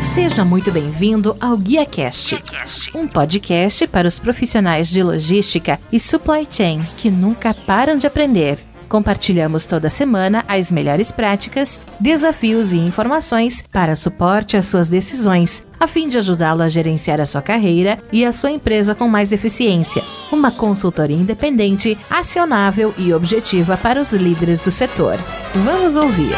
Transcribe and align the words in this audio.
Seja 0.00 0.44
muito 0.44 0.70
bem-vindo 0.70 1.36
ao 1.40 1.56
GuiaCast, 1.56 2.40
um 2.94 3.06
podcast 3.06 3.86
para 3.86 4.06
os 4.06 4.18
profissionais 4.18 4.88
de 4.88 5.02
logística 5.02 5.78
e 5.92 5.98
supply 5.98 6.46
chain 6.48 6.80
que 6.98 7.10
nunca 7.10 7.52
param 7.52 7.96
de 7.96 8.06
aprender. 8.06 8.73
Compartilhamos 8.94 9.66
toda 9.66 9.90
semana 9.90 10.44
as 10.46 10.70
melhores 10.70 11.10
práticas, 11.10 11.80
desafios 11.98 12.72
e 12.72 12.76
informações 12.78 13.60
para 13.72 13.96
suporte 13.96 14.56
às 14.56 14.66
suas 14.66 14.88
decisões, 14.88 15.66
a 15.80 15.88
fim 15.88 16.08
de 16.08 16.16
ajudá-lo 16.16 16.62
a 16.62 16.68
gerenciar 16.68 17.20
a 17.20 17.26
sua 17.26 17.42
carreira 17.42 17.98
e 18.12 18.24
a 18.24 18.30
sua 18.30 18.52
empresa 18.52 18.94
com 18.94 19.08
mais 19.08 19.32
eficiência. 19.32 20.00
Uma 20.30 20.52
consultoria 20.52 21.16
independente, 21.16 21.98
acionável 22.08 22.94
e 22.96 23.12
objetiva 23.12 23.76
para 23.76 24.00
os 24.00 24.12
líderes 24.12 24.60
do 24.60 24.70
setor. 24.70 25.18
Vamos 25.64 25.96
ouvir. 25.96 26.30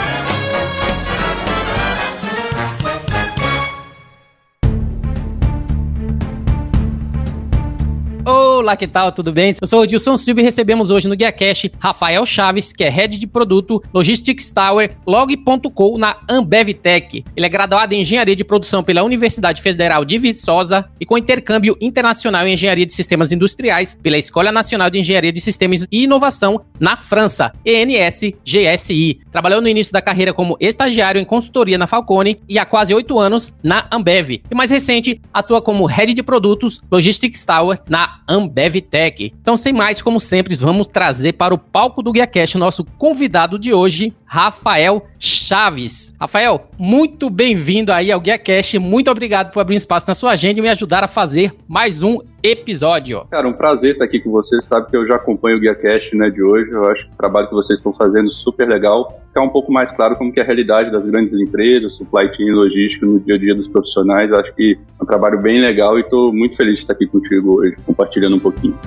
Olá, 8.59 8.75
que 8.75 8.87
tal? 8.87 9.13
Tudo 9.13 9.35
bem? 9.35 9.55
Eu 9.61 9.67
sou 9.67 9.83
o 9.83 9.87
Dilson 9.87 10.17
Silva 10.17 10.41
e 10.41 10.43
recebemos 10.43 10.89
hoje 10.89 11.07
no 11.07 11.15
GuiaCast 11.15 11.73
Rafael 11.79 12.25
Chaves, 12.25 12.73
que 12.73 12.83
é 12.83 12.89
Head 12.89 13.19
de 13.19 13.27
Produto 13.27 13.83
Logistics 13.93 14.51
Tower 14.51 14.97
Log.com 15.07 15.99
na 15.99 16.17
Ambev 16.27 16.71
Tech. 16.73 17.23
Ele 17.37 17.45
é 17.45 17.49
graduado 17.51 17.93
em 17.93 18.01
Engenharia 18.01 18.35
de 18.35 18.43
Produção 18.43 18.83
pela 18.83 19.03
Universidade 19.03 19.61
Federal 19.61 20.07
de 20.07 20.17
Viçosa 20.17 20.89
e 20.99 21.05
com 21.05 21.19
intercâmbio 21.19 21.77
internacional 21.83 22.47
em 22.47 22.55
Engenharia 22.55 22.87
de 22.87 22.95
Sistemas 22.95 23.31
Industriais 23.31 23.95
pela 24.03 24.17
Escola 24.17 24.51
Nacional 24.51 24.89
de 24.89 25.01
Engenharia 25.01 25.33
de 25.33 25.41
Sistemas 25.43 25.87
e 25.93 26.05
Inovação 26.05 26.59
na 26.81 26.97
França, 26.97 27.53
ENS-GSI. 27.63 29.21
Trabalhou 29.31 29.61
no 29.61 29.69
início 29.69 29.93
da 29.93 30.01
carreira 30.01 30.33
como 30.33 30.57
estagiário 30.59 31.21
em 31.21 31.27
consultoria 31.27 31.77
na 31.77 31.87
Falcone 31.87 32.41
e 32.49 32.59
há 32.59 32.65
quase 32.65 32.95
oito 32.95 33.19
anos 33.19 33.53
na 33.63 33.87
Ambev. 33.93 34.41
E 34.51 34.55
mais 34.55 34.71
recente, 34.71 35.21
atua 35.31 35.61
como 35.61 35.85
Head 35.85 36.15
de 36.15 36.23
Produtos 36.23 36.81
Logistics 36.91 37.45
Tower 37.45 37.79
na 37.87 38.21
Ambev 38.27 38.46
Tech. 38.49 39.33
Então, 39.41 39.57
sem 39.57 39.73
mais, 39.73 40.01
como 40.01 40.21
sempre, 40.21 40.55
vamos 40.55 40.87
trazer 40.87 41.33
para 41.35 41.55
o 41.55 41.59
palco 41.59 42.03
do 42.03 42.13
GuiaCast 42.13 42.59
nosso 42.59 42.85
convidado 42.85 43.59
de 43.59 43.73
hoje, 43.73 44.13
Rafael 44.25 45.07
Chaves. 45.19 46.15
Rafael, 46.21 46.69
muito 46.79 47.31
bem-vindo 47.31 47.93
aí 47.93 48.11
ao 48.11 48.21
GuiaCast. 48.21 48.79
Muito 48.79 49.11
obrigado 49.11 49.53
por 49.53 49.61
abrir 49.61 49.77
espaço 49.77 50.07
na 50.09 50.15
sua 50.15 50.33
agenda 50.33 50.59
e 50.59 50.63
me 50.63 50.69
ajudar 50.69 51.05
a 51.05 51.09
fazer 51.09 51.55
mais 51.69 52.03
um 52.03 52.19
episódio. 52.43 53.27
Cara, 53.31 53.49
um 53.49 53.53
prazer 53.53 53.93
estar 53.93 54.05
aqui 54.05 54.21
com 54.21 54.31
você. 54.31 54.61
Sabe 54.63 54.91
que 54.91 54.97
eu 54.97 55.07
já 55.07 55.17
acompanho 55.17 55.57
o 55.57 55.61
GuiaCast 55.61 56.17
né, 56.17 56.31
de 56.31 56.43
hoje. 56.43 56.71
Eu 56.71 56.85
acho 56.91 57.07
que 57.07 57.13
o 57.13 57.17
trabalho 57.17 57.49
que 57.49 57.55
vocês 57.55 57.79
estão 57.79 57.93
fazendo 57.93 58.27
é 58.27 58.31
super 58.31 58.69
legal. 58.69 59.21
Ficar 59.29 59.43
um 59.43 59.49
pouco 59.49 59.73
mais 59.73 59.91
claro 59.93 60.17
como 60.17 60.33
que 60.33 60.41
é 60.41 60.43
a 60.43 60.47
realidade 60.47 60.91
das 60.91 61.05
grandes 61.05 61.35
empresas, 61.35 61.95
supply 61.95 62.35
chain 62.35 62.47
e 62.47 62.53
logística 62.53 63.07
no 63.07 63.21
dia 63.21 63.35
a 63.35 63.39
dia 63.39 63.55
dos 63.55 63.69
profissionais. 63.69 64.31
Eu 64.31 64.39
acho 64.39 64.55
que 64.55 64.79
é 64.99 65.03
um 65.03 65.07
trabalho 65.07 65.41
bem 65.41 65.61
legal 65.61 65.99
e 65.99 66.03
estou 66.03 66.33
muito 66.33 66.57
feliz 66.57 66.75
de 66.77 66.81
estar 66.81 66.93
aqui 66.93 67.07
contigo 67.07 67.61
hoje, 67.61 67.77
compartilhando 67.85 68.37
um 68.37 68.41
pouquinho. 68.41 68.79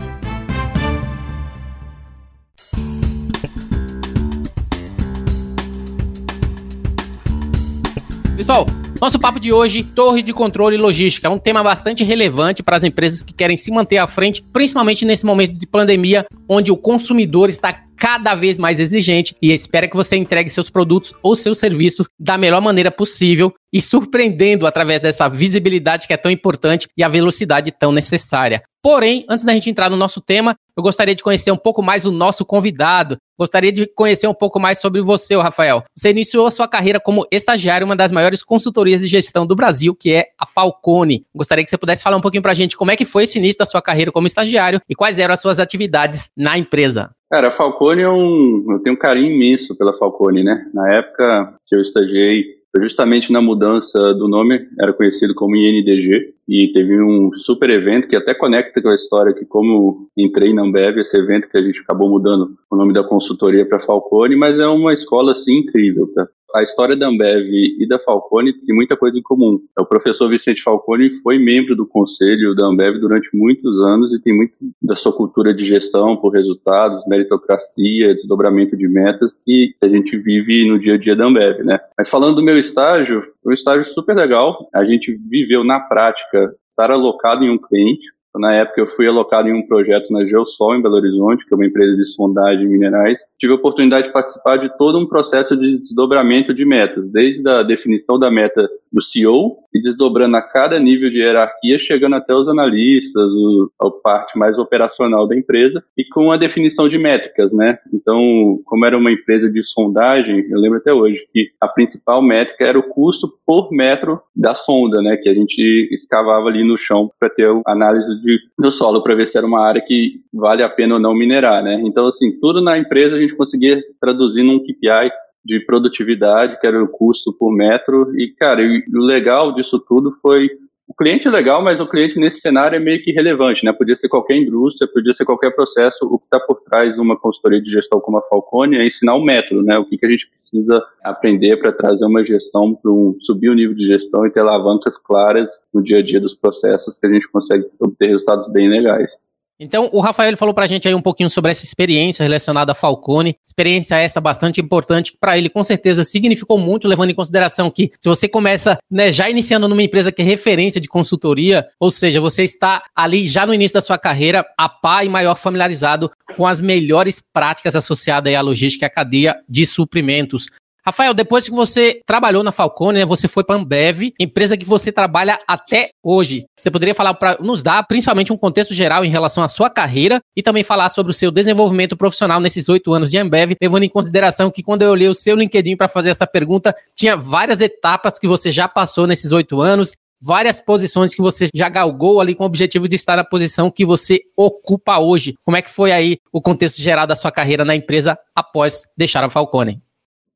Pessoal, 8.35 8.65
nosso 9.01 9.17
papo 9.17 9.39
de 9.39 9.53
hoje, 9.53 9.83
torre 9.83 10.21
de 10.21 10.33
controle 10.33 10.75
e 10.75 10.79
logística, 10.79 11.27
é 11.27 11.29
um 11.29 11.39
tema 11.39 11.63
bastante 11.63 12.03
relevante 12.03 12.61
para 12.61 12.75
as 12.75 12.83
empresas 12.83 13.23
que 13.23 13.33
querem 13.33 13.55
se 13.55 13.71
manter 13.71 13.97
à 13.97 14.05
frente, 14.05 14.43
principalmente 14.51 15.05
nesse 15.05 15.25
momento 15.25 15.53
de 15.53 15.65
pandemia, 15.65 16.25
onde 16.47 16.71
o 16.71 16.77
consumidor 16.77 17.49
está 17.49 17.71
cada 17.99 18.33
vez 18.33 18.57
mais 18.57 18.79
exigente 18.79 19.35
e 19.41 19.51
espera 19.51 19.87
que 19.87 19.95
você 19.95 20.15
entregue 20.15 20.49
seus 20.49 20.69
produtos 20.69 21.13
ou 21.21 21.35
seus 21.35 21.59
serviços 21.59 22.07
da 22.17 22.37
melhor 22.37 22.61
maneira 22.61 22.89
possível 22.89 23.53
e 23.71 23.81
surpreendendo 23.81 24.65
através 24.65 25.01
dessa 25.01 25.27
visibilidade 25.27 26.07
que 26.07 26.13
é 26.13 26.17
tão 26.17 26.31
importante 26.31 26.87
e 26.97 27.03
a 27.03 27.09
velocidade 27.09 27.71
tão 27.71 27.91
necessária. 27.91 28.63
Porém, 28.81 29.25
antes 29.29 29.43
da 29.43 29.53
gente 29.53 29.69
entrar 29.69 29.89
no 29.89 29.97
nosso 29.97 30.21
tema, 30.21 30.55
eu 30.75 30.81
gostaria 30.81 31.13
de 31.13 31.21
conhecer 31.21 31.51
um 31.51 31.57
pouco 31.57 31.83
mais 31.83 32.05
o 32.05 32.11
nosso 32.11 32.45
convidado. 32.45 33.17
Gostaria 33.37 33.71
de 33.71 33.85
conhecer 33.85 34.27
um 34.27 34.33
pouco 34.33 34.57
mais 34.57 34.79
sobre 34.79 35.01
você, 35.01 35.35
Rafael. 35.35 35.83
Você 35.93 36.11
iniciou 36.11 36.47
a 36.47 36.51
sua 36.51 36.67
carreira 36.67 36.99
como 37.01 37.27
estagiário 37.29 37.83
em 37.83 37.89
uma 37.89 37.95
das 37.97 38.13
maiores 38.13 38.41
consultorias 38.41 39.01
de 39.01 39.07
gestão 39.07 39.45
do 39.45 39.55
Brasil, 39.55 39.93
que 39.93 40.13
é 40.13 40.27
a 40.39 40.45
Falcone. 40.45 41.25
Gostaria 41.35 41.63
que 41.63 41.69
você 41.69 41.77
pudesse 41.77 42.01
falar 42.01 42.15
um 42.15 42.21
pouquinho 42.21 42.41
para 42.41 42.53
a 42.53 42.55
gente 42.55 42.77
como 42.77 42.91
é 42.91 42.95
que 42.95 43.03
foi 43.03 43.25
esse 43.25 43.37
início 43.37 43.59
da 43.59 43.65
sua 43.65 43.81
carreira 43.81 44.11
como 44.11 44.27
estagiário 44.27 44.81
e 44.87 44.95
quais 44.95 45.19
eram 45.19 45.33
as 45.33 45.41
suas 45.41 45.59
atividades 45.59 46.29
na 46.35 46.57
empresa. 46.57 47.11
Cara, 47.29 47.49
a 47.49 47.51
Falcone 47.51 48.01
é 48.01 48.09
um. 48.09 48.65
Eu 48.71 48.79
tenho 48.79 48.95
um 48.95 48.99
carinho 48.99 49.31
imenso 49.31 49.77
pela 49.77 49.95
Falcone, 49.97 50.43
né? 50.43 50.67
Na 50.73 50.91
época 50.95 51.55
que 51.67 51.75
eu 51.75 51.81
estagiei, 51.81 52.59
justamente 52.77 53.31
na 53.31 53.39
mudança 53.39 54.13
do 54.15 54.27
nome, 54.27 54.67
era 54.79 54.93
conhecido 54.93 55.35
como 55.35 55.55
INDG, 55.55 56.33
e 56.47 56.71
teve 56.73 56.99
um 57.01 57.31
super 57.35 57.69
evento 57.69 58.07
que 58.07 58.15
até 58.15 58.33
conecta 58.33 58.81
com 58.81 58.89
a 58.89 58.95
história 58.95 59.33
que 59.33 59.45
como 59.45 60.09
entrei 60.17 60.53
na 60.53 60.63
Ambev, 60.63 60.97
esse 60.97 61.17
evento 61.17 61.47
que 61.47 61.57
a 61.57 61.61
gente 61.61 61.79
acabou 61.81 62.09
mudando 62.09 62.55
o 62.69 62.75
nome 62.75 62.93
da 62.93 63.03
consultoria 63.03 63.63
para 63.63 63.79
Falcone, 63.79 64.35
mas 64.35 64.57
é 64.59 64.67
uma 64.67 64.93
escola 64.93 65.33
assim 65.33 65.59
incrível, 65.59 66.11
tá? 66.13 66.27
A 66.55 66.63
história 66.63 66.95
da 66.95 67.07
Ambev 67.07 67.47
e 67.47 67.87
da 67.87 67.99
Falcone 67.99 68.53
tem 68.53 68.75
muita 68.75 68.97
coisa 68.97 69.17
em 69.17 69.21
comum. 69.21 69.59
O 69.79 69.85
professor 69.85 70.27
Vicente 70.29 70.63
Falcone 70.63 71.21
foi 71.21 71.37
membro 71.37 71.75
do 71.75 71.85
conselho 71.85 72.55
da 72.55 72.65
Ambev 72.65 72.99
durante 72.99 73.29
muitos 73.33 73.79
anos 73.83 74.11
e 74.11 74.19
tem 74.19 74.35
muito 74.35 74.53
da 74.81 74.95
sua 74.95 75.13
cultura 75.13 75.53
de 75.53 75.63
gestão 75.63 76.17
por 76.17 76.33
resultados, 76.33 77.05
meritocracia, 77.07 78.15
desdobramento 78.15 78.75
de 78.75 78.87
metas 78.87 79.39
que 79.45 79.75
a 79.81 79.87
gente 79.87 80.17
vive 80.17 80.67
no 80.67 80.79
dia 80.79 80.95
a 80.95 80.97
dia 80.97 81.15
da 81.15 81.25
Ambev, 81.25 81.63
né? 81.63 81.79
Mas 81.97 82.09
falando 82.09 82.37
do 82.37 82.43
meu 82.43 82.57
estágio, 82.57 83.21
foi 83.43 83.51
um 83.51 83.55
estágio 83.55 83.85
super 83.85 84.15
legal. 84.15 84.67
A 84.73 84.83
gente 84.83 85.15
viveu 85.29 85.63
na 85.63 85.79
prática 85.79 86.51
estar 86.69 86.91
alocado 86.91 87.43
em 87.43 87.51
um 87.51 87.57
cliente, 87.57 88.07
na 88.37 88.53
época, 88.53 88.81
eu 88.81 88.87
fui 88.95 89.07
alocado 89.07 89.49
em 89.49 89.53
um 89.53 89.65
projeto 89.67 90.11
na 90.11 90.23
Geosol, 90.25 90.75
em 90.75 90.81
Belo 90.81 90.95
Horizonte, 90.95 91.45
que 91.45 91.53
é 91.53 91.57
uma 91.57 91.65
empresa 91.65 91.95
de 91.95 92.05
sondagem 92.05 92.59
de 92.59 92.67
minerais. 92.67 93.17
Tive 93.39 93.53
a 93.53 93.55
oportunidade 93.55 94.07
de 94.07 94.13
participar 94.13 94.57
de 94.57 94.77
todo 94.77 94.99
um 94.99 95.07
processo 95.07 95.55
de 95.55 95.79
desdobramento 95.79 96.53
de 96.53 96.65
metas, 96.65 97.09
desde 97.09 97.47
a 97.49 97.63
definição 97.63 98.19
da 98.19 98.29
meta 98.29 98.69
do 98.91 99.01
CEO 99.01 99.57
e 99.73 99.81
desdobrando 99.81 100.35
a 100.35 100.41
cada 100.41 100.79
nível 100.79 101.09
de 101.09 101.19
hierarquia, 101.19 101.79
chegando 101.79 102.15
até 102.15 102.33
os 102.33 102.49
analistas, 102.49 103.23
o, 103.23 103.71
a 103.79 103.89
parte 103.91 104.37
mais 104.37 104.57
operacional 104.57 105.27
da 105.27 105.35
empresa, 105.35 105.83
e 105.97 106.03
com 106.03 106.31
a 106.31 106.37
definição 106.37 106.89
de 106.89 106.97
métricas, 106.97 107.51
né? 107.53 107.77
Então, 107.93 108.59
como 108.65 108.85
era 108.85 108.97
uma 108.97 109.11
empresa 109.11 109.49
de 109.49 109.63
sondagem, 109.63 110.45
eu 110.49 110.59
lembro 110.59 110.79
até 110.79 110.91
hoje 110.91 111.19
que 111.31 111.49
a 111.61 111.67
principal 111.67 112.21
métrica 112.21 112.65
era 112.65 112.79
o 112.79 112.83
custo 112.83 113.31
por 113.45 113.71
metro 113.71 114.19
da 114.35 114.55
sonda, 114.55 115.01
né? 115.01 115.17
Que 115.17 115.29
a 115.29 115.33
gente 115.33 115.87
escavava 115.91 116.47
ali 116.47 116.63
no 116.63 116.77
chão 116.77 117.11
para 117.19 117.29
ter 117.29 117.47
a 117.47 117.71
análise 117.71 118.19
de, 118.21 118.39
do 118.57 118.71
solo, 118.71 119.03
para 119.03 119.15
ver 119.15 119.27
se 119.27 119.37
era 119.37 119.45
uma 119.45 119.65
área 119.65 119.81
que 119.81 120.19
vale 120.33 120.63
a 120.63 120.69
pena 120.69 120.95
ou 120.95 120.99
não 120.99 121.13
minerar, 121.13 121.63
né? 121.63 121.79
Então, 121.85 122.07
assim, 122.07 122.37
tudo 122.39 122.61
na 122.61 122.77
empresa 122.77 123.15
a 123.15 123.19
gente 123.19 123.28
conseguia 123.35 123.81
traduzir 123.99 124.43
num 124.43 124.59
KPI 124.59 125.11
de 125.43 125.59
produtividade, 125.61 126.59
que 126.59 126.67
era 126.67 126.83
o 126.83 126.87
custo 126.87 127.33
por 127.33 127.51
metro. 127.51 128.11
E, 128.17 128.33
cara, 128.37 128.61
o 128.61 128.99
legal 128.99 129.53
disso 129.53 129.79
tudo 129.79 130.15
foi. 130.21 130.49
O 130.87 130.93
cliente 130.93 131.27
é 131.27 131.31
legal, 131.31 131.63
mas 131.63 131.79
o 131.79 131.87
cliente 131.87 132.19
nesse 132.19 132.39
cenário 132.39 132.75
é 132.75 132.79
meio 132.79 133.01
que 133.03 133.11
relevante, 133.11 133.63
né? 133.63 133.71
Podia 133.71 133.95
ser 133.95 134.09
qualquer 134.09 134.37
indústria, 134.37 134.89
podia 134.91 135.13
ser 135.13 135.23
qualquer 135.23 135.51
processo. 135.51 136.03
O 136.05 136.17
que 136.17 136.25
está 136.25 136.39
por 136.39 136.61
trás 136.61 136.95
de 136.95 136.99
uma 136.99 137.15
consultoria 137.17 137.61
de 137.61 137.71
gestão 137.71 137.99
como 138.01 138.17
a 138.17 138.21
Falcone 138.23 138.75
é 138.75 138.87
ensinar 138.87 139.15
o 139.15 139.23
método, 139.23 139.61
né? 139.61 139.77
O 139.77 139.85
que, 139.85 139.97
que 139.97 140.05
a 140.05 140.09
gente 140.09 140.27
precisa 140.27 140.83
aprender 141.03 141.57
para 141.57 141.71
trazer 141.71 142.05
uma 142.05 142.25
gestão, 142.25 142.73
para 142.73 142.91
um, 142.91 143.15
subir 143.21 143.49
o 143.49 143.53
nível 143.53 143.75
de 143.75 143.85
gestão 143.85 144.25
e 144.25 144.31
ter 144.31 144.39
alavancas 144.39 144.97
claras 144.97 145.63
no 145.71 145.83
dia 145.83 145.99
a 145.99 146.03
dia 146.03 146.19
dos 146.19 146.35
processos 146.35 146.97
que 146.97 147.05
a 147.05 147.13
gente 147.13 147.29
consegue 147.31 147.65
obter 147.79 148.07
resultados 148.07 148.51
bem 148.51 148.67
legais. 148.67 149.13
Então, 149.59 149.89
o 149.91 149.99
Rafael 149.99 150.37
falou 150.37 150.53
para 150.53 150.63
a 150.63 150.67
gente 150.67 150.87
aí 150.87 150.95
um 150.95 151.01
pouquinho 151.01 151.29
sobre 151.29 151.51
essa 151.51 151.65
experiência 151.65 152.23
relacionada 152.23 152.71
a 152.71 152.75
Falcone. 152.75 153.35
Experiência 153.45 153.95
essa 153.95 154.21
bastante 154.21 154.61
importante, 154.61 155.11
que 155.11 155.17
para 155.17 155.37
ele 155.37 155.49
com 155.49 155.63
certeza 155.63 156.05
significou 156.05 156.57
muito, 156.57 156.87
levando 156.87 157.09
em 157.09 157.15
consideração 157.15 157.69
que 157.69 157.91
se 157.99 158.07
você 158.07 158.29
começa 158.29 158.77
né, 158.89 159.11
já 159.11 159.29
iniciando 159.29 159.67
numa 159.67 159.83
empresa 159.83 160.13
que 160.13 160.21
é 160.21 160.25
referência 160.25 160.79
de 160.79 160.87
consultoria, 160.87 161.67
ou 161.77 161.91
seja, 161.91 162.21
você 162.21 162.43
está 162.43 162.83
ali 162.95 163.27
já 163.27 163.45
no 163.45 163.53
início 163.53 163.73
da 163.73 163.81
sua 163.81 163.97
carreira, 163.97 164.45
a 164.57 164.69
par 164.69 165.05
e 165.05 165.09
maior 165.09 165.35
familiarizado 165.35 166.09
com 166.37 166.47
as 166.47 166.61
melhores 166.61 167.21
práticas 167.33 167.75
associadas 167.75 168.33
à 168.33 168.41
logística 168.41 168.85
e 168.85 168.87
à 168.87 168.89
cadeia 168.89 169.35
de 169.47 169.65
suprimentos. 169.65 170.47
Rafael, 170.85 171.13
depois 171.13 171.45
que 171.45 171.51
você 171.51 172.01
trabalhou 172.05 172.43
na 172.43 172.51
Falcone, 172.51 172.99
né, 172.99 173.05
você 173.05 173.27
foi 173.27 173.43
para 173.43 173.55
a 173.55 173.59
Ambev, 173.59 174.13
empresa 174.19 174.57
que 174.57 174.65
você 174.65 174.91
trabalha 174.91 175.39
até 175.47 175.89
hoje. 176.03 176.45
Você 176.57 176.71
poderia 176.71 176.95
falar 176.95 177.13
para 177.13 177.37
nos 177.39 177.61
dar 177.61 177.83
principalmente 177.83 178.31
um 178.31 178.37
contexto 178.37 178.73
geral 178.73 179.03
em 179.03 179.09
relação 179.09 179.43
à 179.43 179.47
sua 179.47 179.69
carreira 179.69 180.19
e 180.35 180.41
também 180.41 180.63
falar 180.63 180.89
sobre 180.89 181.11
o 181.11 181.13
seu 181.13 181.31
desenvolvimento 181.31 181.97
profissional 181.97 182.39
nesses 182.39 182.69
oito 182.69 182.93
anos 182.93 183.11
de 183.11 183.17
Ambev, 183.17 183.55
levando 183.61 183.83
em 183.83 183.89
consideração 183.89 184.49
que 184.49 184.63
quando 184.63 184.81
eu 184.81 184.91
olhei 184.91 185.07
o 185.07 185.13
seu 185.13 185.35
LinkedIn 185.35 185.75
para 185.75 185.89
fazer 185.89 186.09
essa 186.09 186.25
pergunta, 186.25 186.75
tinha 186.95 187.15
várias 187.15 187.61
etapas 187.61 188.17
que 188.17 188.27
você 188.27 188.51
já 188.51 188.67
passou 188.67 189.05
nesses 189.05 189.31
oito 189.31 189.61
anos, 189.61 189.93
várias 190.21 190.59
posições 190.59 191.15
que 191.15 191.21
você 191.21 191.49
já 191.53 191.69
galgou 191.69 192.19
ali 192.19 192.35
com 192.35 192.43
o 192.43 192.47
objetivo 192.47 192.87
de 192.87 192.95
estar 192.95 193.15
na 193.15 193.23
posição 193.23 193.71
que 193.71 193.85
você 193.85 194.21
ocupa 194.35 194.99
hoje. 194.99 195.35
Como 195.43 195.57
é 195.57 195.61
que 195.61 195.69
foi 195.69 195.91
aí 195.91 196.17
o 196.31 196.41
contexto 196.41 196.81
geral 196.81 197.07
da 197.07 197.15
sua 197.15 197.31
carreira 197.31 197.63
na 197.63 197.75
empresa 197.75 198.17
após 198.35 198.83
deixar 198.97 199.23
a 199.23 199.29
Falcone? 199.29 199.81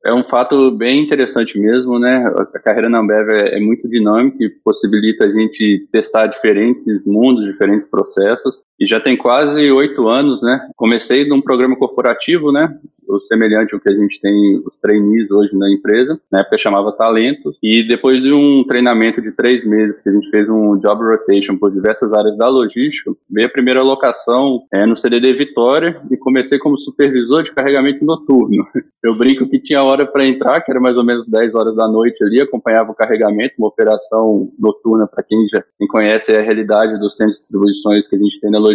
É 0.06 0.14
um 0.14 0.24
fato 0.24 0.70
bem 0.72 1.02
interessante 1.02 1.58
mesmo, 1.58 1.98
né? 1.98 2.26
A 2.54 2.60
carreira 2.60 2.90
na 2.90 3.00
Ambev 3.00 3.30
é, 3.30 3.58
é 3.58 3.60
muito 3.60 3.88
dinâmica 3.88 4.44
e 4.44 4.50
possibilita 4.50 5.24
a 5.24 5.32
gente 5.32 5.88
testar 5.94 6.28
diferentes 6.28 7.06
mundos, 7.06 7.46
diferentes 7.46 7.88
processos. 7.88 8.60
E 8.80 8.88
já 8.88 9.00
tem 9.00 9.16
quase 9.16 9.72
oito 9.72 10.08
anos, 10.08 10.42
né? 10.42 10.68
Comecei 10.76 11.28
num 11.28 11.42
programa 11.42 11.76
corporativo, 11.76 12.52
né? 12.52 12.76
O 13.08 13.20
semelhante 13.20 13.74
ao 13.74 13.82
que 13.82 13.90
a 13.90 13.94
gente 13.94 14.20
tem 14.20 14.62
os 14.66 14.78
trainees 14.80 15.30
hoje 15.30 15.56
na 15.56 15.72
empresa. 15.72 16.20
Na 16.32 16.40
época 16.40 16.58
chamava 16.58 16.92
Talento. 16.92 17.54
E 17.62 17.86
depois 17.88 18.22
de 18.22 18.32
um 18.32 18.64
treinamento 18.68 19.22
de 19.22 19.32
três 19.32 19.66
meses, 19.66 20.02
que 20.02 20.10
a 20.10 20.14
gente 20.14 20.30
fez 20.30 20.50
um 20.50 20.78
job 20.80 21.04
rotation 21.04 21.58
por 21.58 21.72
diversas 21.72 22.14
áreas 22.14 22.38
da 22.38 22.48
logística, 22.48 23.12
veio 23.30 23.48
a 23.48 23.52
primeira 23.52 23.82
alocação 23.82 24.62
é, 24.74 24.86
no 24.86 24.98
CDD 24.98 25.34
Vitória 25.34 26.02
e 26.10 26.18
comecei 26.18 26.58
como 26.58 26.80
supervisor 26.80 27.44
de 27.44 27.54
carregamento 27.54 28.04
noturno. 28.06 28.66
Eu 29.04 29.18
brinco 29.18 29.50
que 29.50 29.60
tinha 29.60 29.84
hora 29.84 30.06
para 30.06 30.26
entrar, 30.26 30.62
que 30.62 30.72
era 30.72 30.80
mais 30.80 30.96
ou 30.96 31.04
menos 31.04 31.28
10 31.28 31.56
horas 31.56 31.76
da 31.76 31.90
noite 31.90 32.24
ali, 32.24 32.42
acompanhava 32.42 32.92
o 32.92 32.96
carregamento, 32.96 33.56
uma 33.60 33.68
operação 33.68 34.50
noturna, 34.58 35.06
para 35.06 35.22
quem 35.22 35.46
já 35.52 35.62
quem 35.78 35.88
conhece 35.88 36.34
a 36.34 36.42
realidade 36.42 36.98
dos 37.00 37.18
centros 37.18 37.36
de 37.36 37.42
distribuições 37.42 38.08
que 38.08 38.16
a 38.16 38.20
gente 38.20 38.40
tem 38.40 38.50
na 38.50 38.60
logística, 38.60 38.73